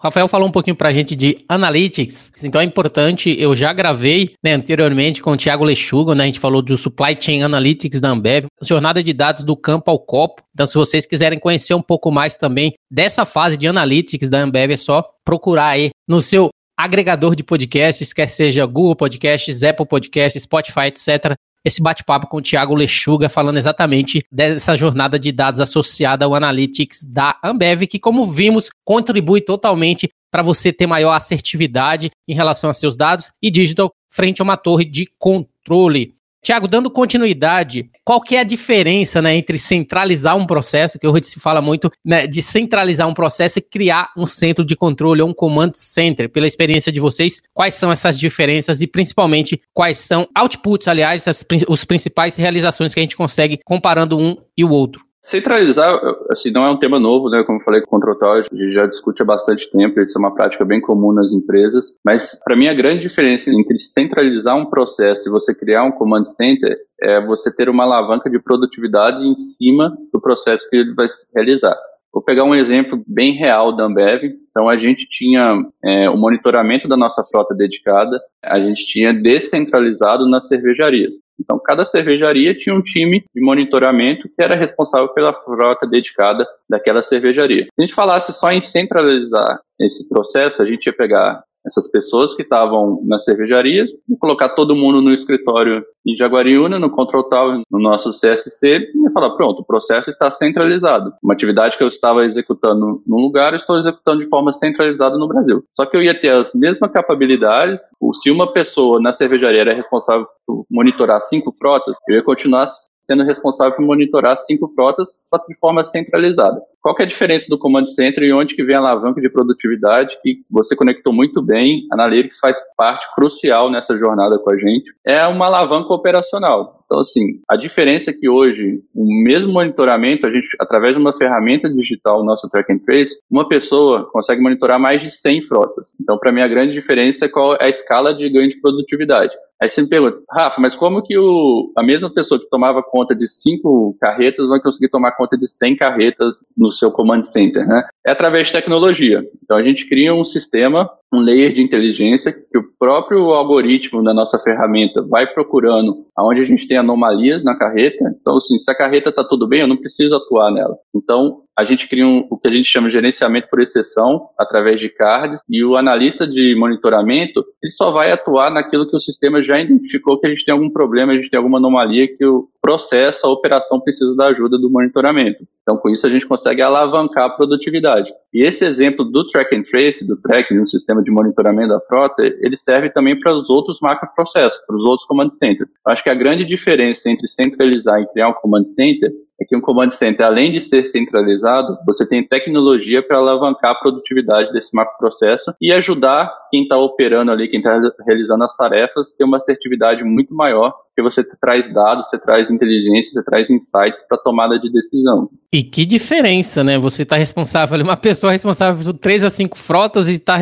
Rafael 0.01 0.29
falou 0.29 0.47
um 0.47 0.51
pouquinho 0.51 0.77
para 0.77 0.88
a 0.88 0.93
gente 0.93 1.13
de 1.13 1.43
Analytics, 1.49 2.32
então 2.41 2.62
é 2.62 2.63
importante, 2.63 3.36
eu 3.38 3.53
já 3.53 3.73
gravei 3.73 4.34
né, 4.41 4.53
anteriormente 4.53 5.21
com 5.21 5.32
o 5.32 5.38
Thiago 5.38 5.65
Lechuga, 5.65 6.15
né, 6.15 6.23
a 6.23 6.27
gente 6.27 6.39
falou 6.39 6.62
do 6.62 6.77
Supply 6.77 7.17
Chain 7.19 7.43
Analytics 7.43 7.99
da 7.99 8.10
Ambev, 8.10 8.45
jornada 8.62 9.03
de 9.03 9.12
dados 9.12 9.43
do 9.43 9.58
campo 9.58 9.91
ao 9.91 9.99
copo, 9.99 10.41
então 10.53 10.65
se 10.65 10.75
vocês 10.75 11.05
quiserem 11.05 11.38
conhecer 11.38 11.73
um 11.73 11.82
pouco 11.82 12.10
mais 12.12 12.36
também 12.36 12.73
dessa 12.89 13.25
fase 13.25 13.58
de 13.58 13.67
Analytics 13.67 14.29
da 14.29 14.39
Ambev, 14.39 14.71
é 14.71 14.77
só 14.77 15.03
procurar 15.25 15.67
aí 15.67 15.89
no 16.08 16.21
seu 16.21 16.49
agregador 16.79 17.36
de 17.36 17.43
podcasts, 17.43 18.13
quer 18.13 18.29
seja 18.29 18.65
Google 18.65 18.95
Podcasts, 18.95 19.63
Apple 19.63 19.86
Podcasts, 19.86 20.43
Spotify, 20.43 20.86
etc. 20.86 21.36
Esse 21.63 21.82
bate-papo 21.82 22.28
com 22.28 22.38
o 22.38 22.41
Thiago 22.41 22.74
Lechuga 22.74 23.28
falando 23.28 23.58
exatamente 23.58 24.24
dessa 24.32 24.78
jornada 24.78 25.19
de 25.19 25.32
dados 25.32 25.60
associada 25.60 26.26
ao 26.26 26.34
Analytics 26.34 27.04
da 27.04 27.38
Ambev, 27.43 27.86
que, 27.88 28.00
como 28.00 28.26
vimos, 28.26 28.69
contribui 28.86 29.41
totalmente 29.41 30.10
para 30.32 30.43
você 30.43 30.72
ter 30.72 30.88
maior 30.88 31.12
assertividade 31.12 32.12
em 32.28 32.34
relação 32.34 32.69
a 32.69 32.74
seus 32.74 32.95
dados 32.95 33.32
e 33.41 33.52
digital 33.52 33.91
frente 34.10 34.41
a 34.41 34.43
uma 34.43 34.58
torre 34.58 34.86
de 34.86 35.08
controle. 35.17 36.13
Tiago, 36.41 36.67
dando 36.67 36.89
continuidade, 36.89 37.89
qual 38.04 38.21
que 38.21 38.36
é 38.36 38.39
a 38.39 38.43
diferença 38.43 39.21
né, 39.21 39.36
entre 39.36 39.60
centralizar 39.60 40.38
um 40.38 40.47
processo, 40.47 40.97
que 40.97 41.08
hoje 41.08 41.25
se 41.25 41.39
fala 41.39 41.62
muito 41.62 41.91
né, 42.04 42.25
de 42.25 42.41
centralizar 42.41 43.08
um 43.08 43.13
processo 43.13 43.60
e 43.60 43.62
criar 43.62 44.12
um 44.17 44.25
centro 44.25 44.63
de 44.63 44.75
controle 44.75 45.21
ou 45.21 45.30
um 45.30 45.34
command 45.34 45.71
center? 45.75 46.30
Pela 46.30 46.47
experiência 46.47 46.91
de 46.91 46.99
vocês, 46.99 47.41
quais 47.54 47.75
são 47.75 47.91
essas 47.91 48.17
diferenças 48.17 48.82
e 48.82 48.88
principalmente 48.88 49.60
quais 49.73 49.97
são 49.97 50.28
outputs, 50.36 50.88
aliás, 50.88 51.28
as, 51.28 51.45
os 51.67 51.84
principais 51.84 52.36
realizações 52.36 52.93
que 52.93 52.99
a 52.99 53.04
gente 53.04 53.17
consegue 53.17 53.60
comparando 53.65 54.17
um 54.17 54.38
e 54.58 54.63
o 54.63 54.69
outro? 54.69 55.09
Centralizar, 55.30 55.96
assim, 56.32 56.50
não 56.50 56.65
é 56.65 56.72
um 56.72 56.80
tema 56.80 57.00
novo, 57.00 57.30
né? 57.30 57.44
Como 57.44 57.60
eu 57.60 57.63
falei 57.63 57.82
com 57.82 57.98
o 57.98 58.26
a 58.26 58.42
gente 58.42 58.74
já 58.74 58.88
discute 58.88 59.22
há 59.22 59.26
bastante 59.26 59.70
tempo, 59.70 60.02
isso 60.02 60.18
é 60.18 60.20
uma 60.20 60.34
prática 60.34 60.65
bem 60.65 60.82
comum 60.82 61.13
nas 61.13 61.32
empresas, 61.32 61.94
mas 62.04 62.39
para 62.44 62.56
mim 62.56 62.68
a 62.68 62.74
grande 62.74 63.04
diferença 63.04 63.52
entre 63.52 63.78
centralizar 63.78 64.58
um 64.58 64.65
processo 64.65 65.30
e 65.30 65.32
você 65.32 65.54
criar 65.54 65.84
um 65.84 65.92
command 65.92 66.26
center 66.26 66.76
é 67.00 67.24
você 67.24 67.56
ter 67.56 67.70
uma 67.70 67.84
alavanca 67.84 68.28
de 68.28 68.39
produtividade 68.39 69.24
em 69.24 69.38
cima 69.38 69.96
do 70.12 70.20
processo 70.20 70.68
que 70.68 70.78
ele 70.78 70.96
vai 70.96 71.06
realizar. 71.36 71.78
Vou 72.12 72.24
pegar 72.24 72.44
um 72.44 72.56
exemplo 72.56 73.04
bem 73.08 73.34
real 73.34 73.76
da 73.76 73.84
Ambev. 73.84 74.24
Então, 74.50 74.68
a 74.68 74.78
gente 74.78 75.08
tinha 75.08 75.63
é, 75.86 76.10
o 76.10 76.18
monitoramento 76.18 76.88
da 76.88 76.98
nossa 76.98 77.24
frota 77.24 77.54
dedicada, 77.54 78.20
a 78.44 78.60
gente 78.60 78.88
tinha 78.88 79.13
descentralizado 79.13 80.28
nas 80.28 80.48
cervejarias. 80.48 81.12
Então, 81.39 81.60
cada 81.60 81.86
cervejaria 81.86 82.54
tinha 82.54 82.75
um 82.75 82.82
time 82.82 83.23
de 83.34 83.41
monitoramento 83.41 84.28
que 84.28 84.43
era 84.43 84.56
responsável 84.56 85.10
pela 85.10 85.34
frota 85.34 85.88
dedicada 85.88 86.45
daquela 86.69 87.02
cervejaria. 87.02 87.63
Se 87.63 87.69
a 87.80 87.82
gente 87.82 87.95
falasse 87.95 88.34
só 88.34 88.52
em 88.52 88.62
centralizar 88.62 89.60
esse 89.80 90.08
processo, 90.10 90.62
a 90.62 90.65
gente 90.65 90.88
ia 90.88 90.93
pegar 90.93 91.41
essas 91.65 91.89
pessoas 91.89 92.36
que 92.36 92.43
estavam 92.43 93.02
nas 93.06 93.24
cervejarias 93.24 93.89
e 94.10 94.17
colocar 94.17 94.50
todo 94.50 94.76
mundo 94.76 95.02
no 95.02 95.13
escritório 95.13 95.84
em 96.06 96.15
Jaguariúna, 96.15 96.80
no 96.80 96.89
Control 96.89 97.24
Tower, 97.24 97.62
no 97.69 97.80
nosso 97.80 98.12
CSC, 98.12 98.89
e 98.95 99.12
falar, 99.13 99.32
pronto, 99.32 99.62
o 99.62 99.65
processo 99.65 100.10
está 100.10 100.32
centralizado. 100.32 101.13
Uma 101.22 101.34
atividade 101.34 101.78
que 101.78 101.84
eu 101.84 101.88
estava 101.88 102.26
executando 102.26 103.02
num 103.06 103.17
lugar, 103.17 103.54
eu 103.54 103.58
estou 103.58 103.78
executando 103.78 104.24
de 104.24 104.30
forma 104.30 104.54
centralizada 104.54 105.17
no 105.17 105.28
Brasil. 105.28 105.63
Só 105.76 105.86
que 105.86 105.95
eu 105.95 106.02
ia 106.02 106.19
ter 106.19 106.32
as 106.32 106.54
mesmas 106.54 106.91
capacidades, 106.91 107.84
se 108.22 108.32
uma 108.32 108.52
pessoa 108.52 109.02
na 109.02 109.13
cervejaria 109.13 109.62
era 109.62 109.74
responsável 109.74 110.28
por 110.45 110.65
monitorar 110.69 111.22
cinco 111.22 111.54
frotas, 111.58 111.95
eu 112.08 112.15
ia 112.15 112.24
continuar 112.24 112.67
sendo 113.10 113.24
responsável 113.24 113.76
por 113.76 113.84
monitorar 113.84 114.38
cinco 114.41 114.72
frotas, 114.76 115.19
só 115.34 115.39
que 115.39 115.52
de 115.52 115.60
forma 115.60 115.84
centralizada. 115.84 116.62
Qual 116.80 116.95
é 117.00 117.04
a 117.04 117.08
diferença 117.08 117.48
do 117.50 117.58
Command 117.58 117.88
Center 117.88 118.24
e 118.24 118.32
onde 118.32 118.56
que 118.56 118.63
vem 118.63 118.76
a 118.76 118.80
alavanca 118.80 119.19
de 119.19 119.30
produtividade 119.30 120.15
que 120.22 120.43
você 120.50 120.76
conectou 120.76 121.12
muito 121.12 121.41
bem? 121.41 121.88
Analytics 121.91 122.39
faz 122.39 122.58
parte 122.78 123.06
crucial 123.15 123.72
nessa 123.72 123.98
jornada 123.98 124.38
com 124.38 124.52
a 124.52 124.58
gente. 124.58 124.93
É 125.04 125.26
uma 125.26 125.48
alavanca 125.48 125.91
operacional. 125.91 126.80
Então, 126.86 127.02
assim, 127.02 127.41
a 127.50 127.56
diferença 127.56 128.12
é 128.12 128.13
que 128.13 128.30
hoje, 128.30 128.82
o 128.95 129.06
mesmo 129.24 129.52
monitoramento, 129.52 130.26
a 130.26 130.32
gente, 130.32 130.48
através 130.60 130.95
de 130.95 131.02
uma 131.02 131.15
ferramenta 131.15 131.69
digital, 131.69 132.24
nosso 132.24 132.48
Track 132.50 132.72
and 132.72 132.80
Trace, 132.80 133.15
uma 133.30 133.48
pessoa 133.48 134.10
consegue 134.12 134.41
monitorar 134.41 134.80
mais 134.80 135.02
de 135.02 135.12
100 135.12 135.48
frotas. 135.48 135.89
Então, 136.00 136.17
para 136.17 136.32
mim, 136.32 136.41
a 136.41 136.48
grande 136.48 136.74
diferença 136.74 137.26
é 137.26 137.30
qual 137.30 137.56
é 137.56 137.65
a 137.65 137.69
escala 137.69 138.13
de 138.13 138.30
ganho 138.30 138.50
de 138.50 138.60
produtividade. 138.62 139.34
Aí 139.62 139.69
você 139.69 139.82
me 139.82 139.89
pergunta, 139.89 140.22
Rafa, 140.32 140.62
mas 140.62 140.76
como 140.76 141.02
que 141.04 141.17
o, 141.17 141.72
a 141.78 141.84
mesma 141.84 142.13
pessoa 142.13 142.39
que 142.39 142.50
tomava 142.50 142.82
conta 142.82 143.13
de 143.13 143.28
5 143.28 143.98
carretas 144.00 144.48
vai 144.48 144.62
conseguir 144.62 144.89
tomar 144.89 145.12
conta 145.12 145.38
de 145.38 145.48
100 145.48 145.76
carretas 145.76 146.38
no 146.58 146.72
seu 146.72 146.91
command 146.91 147.24
center, 147.24 147.67
né? 147.67 147.84
É 148.08 148.12
através 148.12 148.48
de 148.48 148.54
tecnologia. 148.54 149.24
Então, 149.43 149.58
a 149.58 149.63
gente 149.63 149.88
cria 149.88 150.13
um 150.13 150.24
sistema 150.24 150.89
um 151.12 151.22
layer 151.22 151.54
de 151.54 151.62
inteligência 151.62 152.32
que 152.32 152.58
o 152.58 152.63
próprio 152.78 153.32
algoritmo 153.32 154.04
da 154.04 154.13
nossa 154.13 154.38
ferramenta 154.39 155.02
vai 155.02 155.26
procurando 155.26 156.06
aonde 156.15 156.41
a 156.41 156.45
gente 156.45 156.67
tem 156.67 156.78
anomalias 156.78 157.43
na 157.43 157.58
carreta. 157.58 158.15
Então, 158.22 158.38
assim, 158.38 158.60
se 158.60 158.69
a 158.69 158.76
carreta 158.76 159.10
está 159.10 159.24
tudo 159.24 159.48
bem, 159.48 159.62
eu 159.62 159.67
não 159.67 159.78
preciso 159.78 160.15
atuar 160.15 160.52
nela. 160.52 160.78
Então, 160.95 161.41
a 161.60 161.65
gente 161.65 161.89
cria 161.89 162.08
um, 162.08 162.26
o 162.30 162.38
que 162.38 162.50
a 162.50 162.54
gente 162.54 162.69
chama 162.69 162.88
de 162.88 162.93
gerenciamento 162.93 163.50
por 163.50 163.62
exceção 163.62 164.30
através 164.39 164.80
de 164.80 164.88
cards 164.88 165.41
e 165.50 165.62
o 165.62 165.76
analista 165.76 166.26
de 166.26 166.56
monitoramento 166.58 167.43
ele 167.62 167.72
só 167.72 167.91
vai 167.91 168.13
atuar 168.13 168.50
naquilo 168.50 168.89
que 168.89 168.95
o 168.95 169.02
sistema 169.02 169.43
já 169.43 169.60
identificou 169.60 170.17
que 170.17 170.26
a 170.26 170.30
gente 170.30 170.45
tem 170.45 170.54
algum 170.54 170.69
problema, 170.69 171.12
a 171.12 171.15
gente 171.15 171.30
tem 171.30 171.38
alguma 171.38 171.58
anomalia 171.58 172.08
que 172.08 172.26
o 172.26 172.48
processo, 172.62 173.28
a 173.28 173.30
operação 173.30 173.78
precisa 173.82 174.15
da 174.15 174.28
ajuda 174.30 174.58
do 174.58 174.69
monitoramento. 174.69 175.45
Então, 175.62 175.76
com 175.76 175.89
isso, 175.89 176.08
a 176.08 176.10
gente 176.10 176.26
consegue 176.26 176.62
alavancar 176.62 177.26
a 177.26 177.30
produtividade. 177.30 178.10
E 178.34 178.45
esse 178.45 178.65
exemplo 178.65 179.04
do 179.04 179.28
track 179.28 179.56
and 179.56 179.63
trace, 179.63 180.08
do 180.08 180.15
track, 180.15 180.54
de 180.54 180.62
um 180.62 180.65
sistema 180.65 181.04
de 181.04 181.12
monitoramento 181.12 181.69
da 181.69 181.82
frota, 181.82 182.22
ele 182.22 182.58
serve 182.58 182.89
também 182.89 183.19
para 183.19 183.34
os 183.34 183.50
outros 183.50 183.80
macroprocessos, 183.82 184.60
para 184.65 184.76
os 184.78 184.86
outros 184.86 185.08
command 185.08 185.32
centers. 185.34 185.69
Acho 185.86 186.04
que 186.04 186.10
a 186.10 186.15
grande 186.15 186.45
diferença 186.45 187.10
entre 187.10 187.28
centralizar 187.28 188.00
e 188.02 188.08
criar 188.08 188.30
um 188.30 188.34
command 188.34 188.65
center 188.65 189.12
é 189.41 189.45
que 189.45 189.56
um 189.56 189.62
command 189.62 189.91
center, 189.91 190.25
além 190.25 190.52
de 190.52 190.60
ser 190.60 190.88
centralizado, 190.88 191.78
você 191.86 192.06
tem 192.06 192.28
tecnologia 192.28 193.02
para 193.02 193.17
alavancar 193.17 193.71
a 193.71 193.75
produtividade 193.75 194.52
desse 194.52 194.75
macroprocesso 194.75 195.54
e 195.62 195.71
ajudar 195.71 196.32
quem 196.52 196.63
está 196.63 196.78
operando 196.78 197.32
ali, 197.32 197.47
quem 197.47 197.60
está 197.60 197.80
realizando 198.06 198.43
as 198.43 198.56
tarefas, 198.56 199.08
ter 199.17 199.23
uma 199.23 199.38
assertividade 199.38 200.04
muito 200.04 200.34
maior, 200.34 200.73
porque 200.89 201.02
você 201.02 201.23
traz 201.39 201.73
dados, 201.73 202.10
você 202.10 202.19
traz 202.19 202.49
inteligência, 202.49 203.13
você 203.13 203.23
traz 203.23 203.49
insights 203.49 204.06
para 204.08 204.17
tomada 204.17 204.60
de 204.60 204.69
decisão. 204.71 205.30
E 205.54 205.63
que 205.63 205.86
diferença, 205.86 206.63
né? 206.63 206.78
Você 206.78 207.04
está 207.04 207.15
responsável, 207.15 207.82
uma 207.82 207.97
pessoa 207.97 208.34
responsável 208.34 208.84
por 208.84 208.99
três 208.99 209.23
a 209.23 209.30
cinco 209.30 209.58
frotas 209.58 210.10
e 210.10 210.13
está 210.15 210.38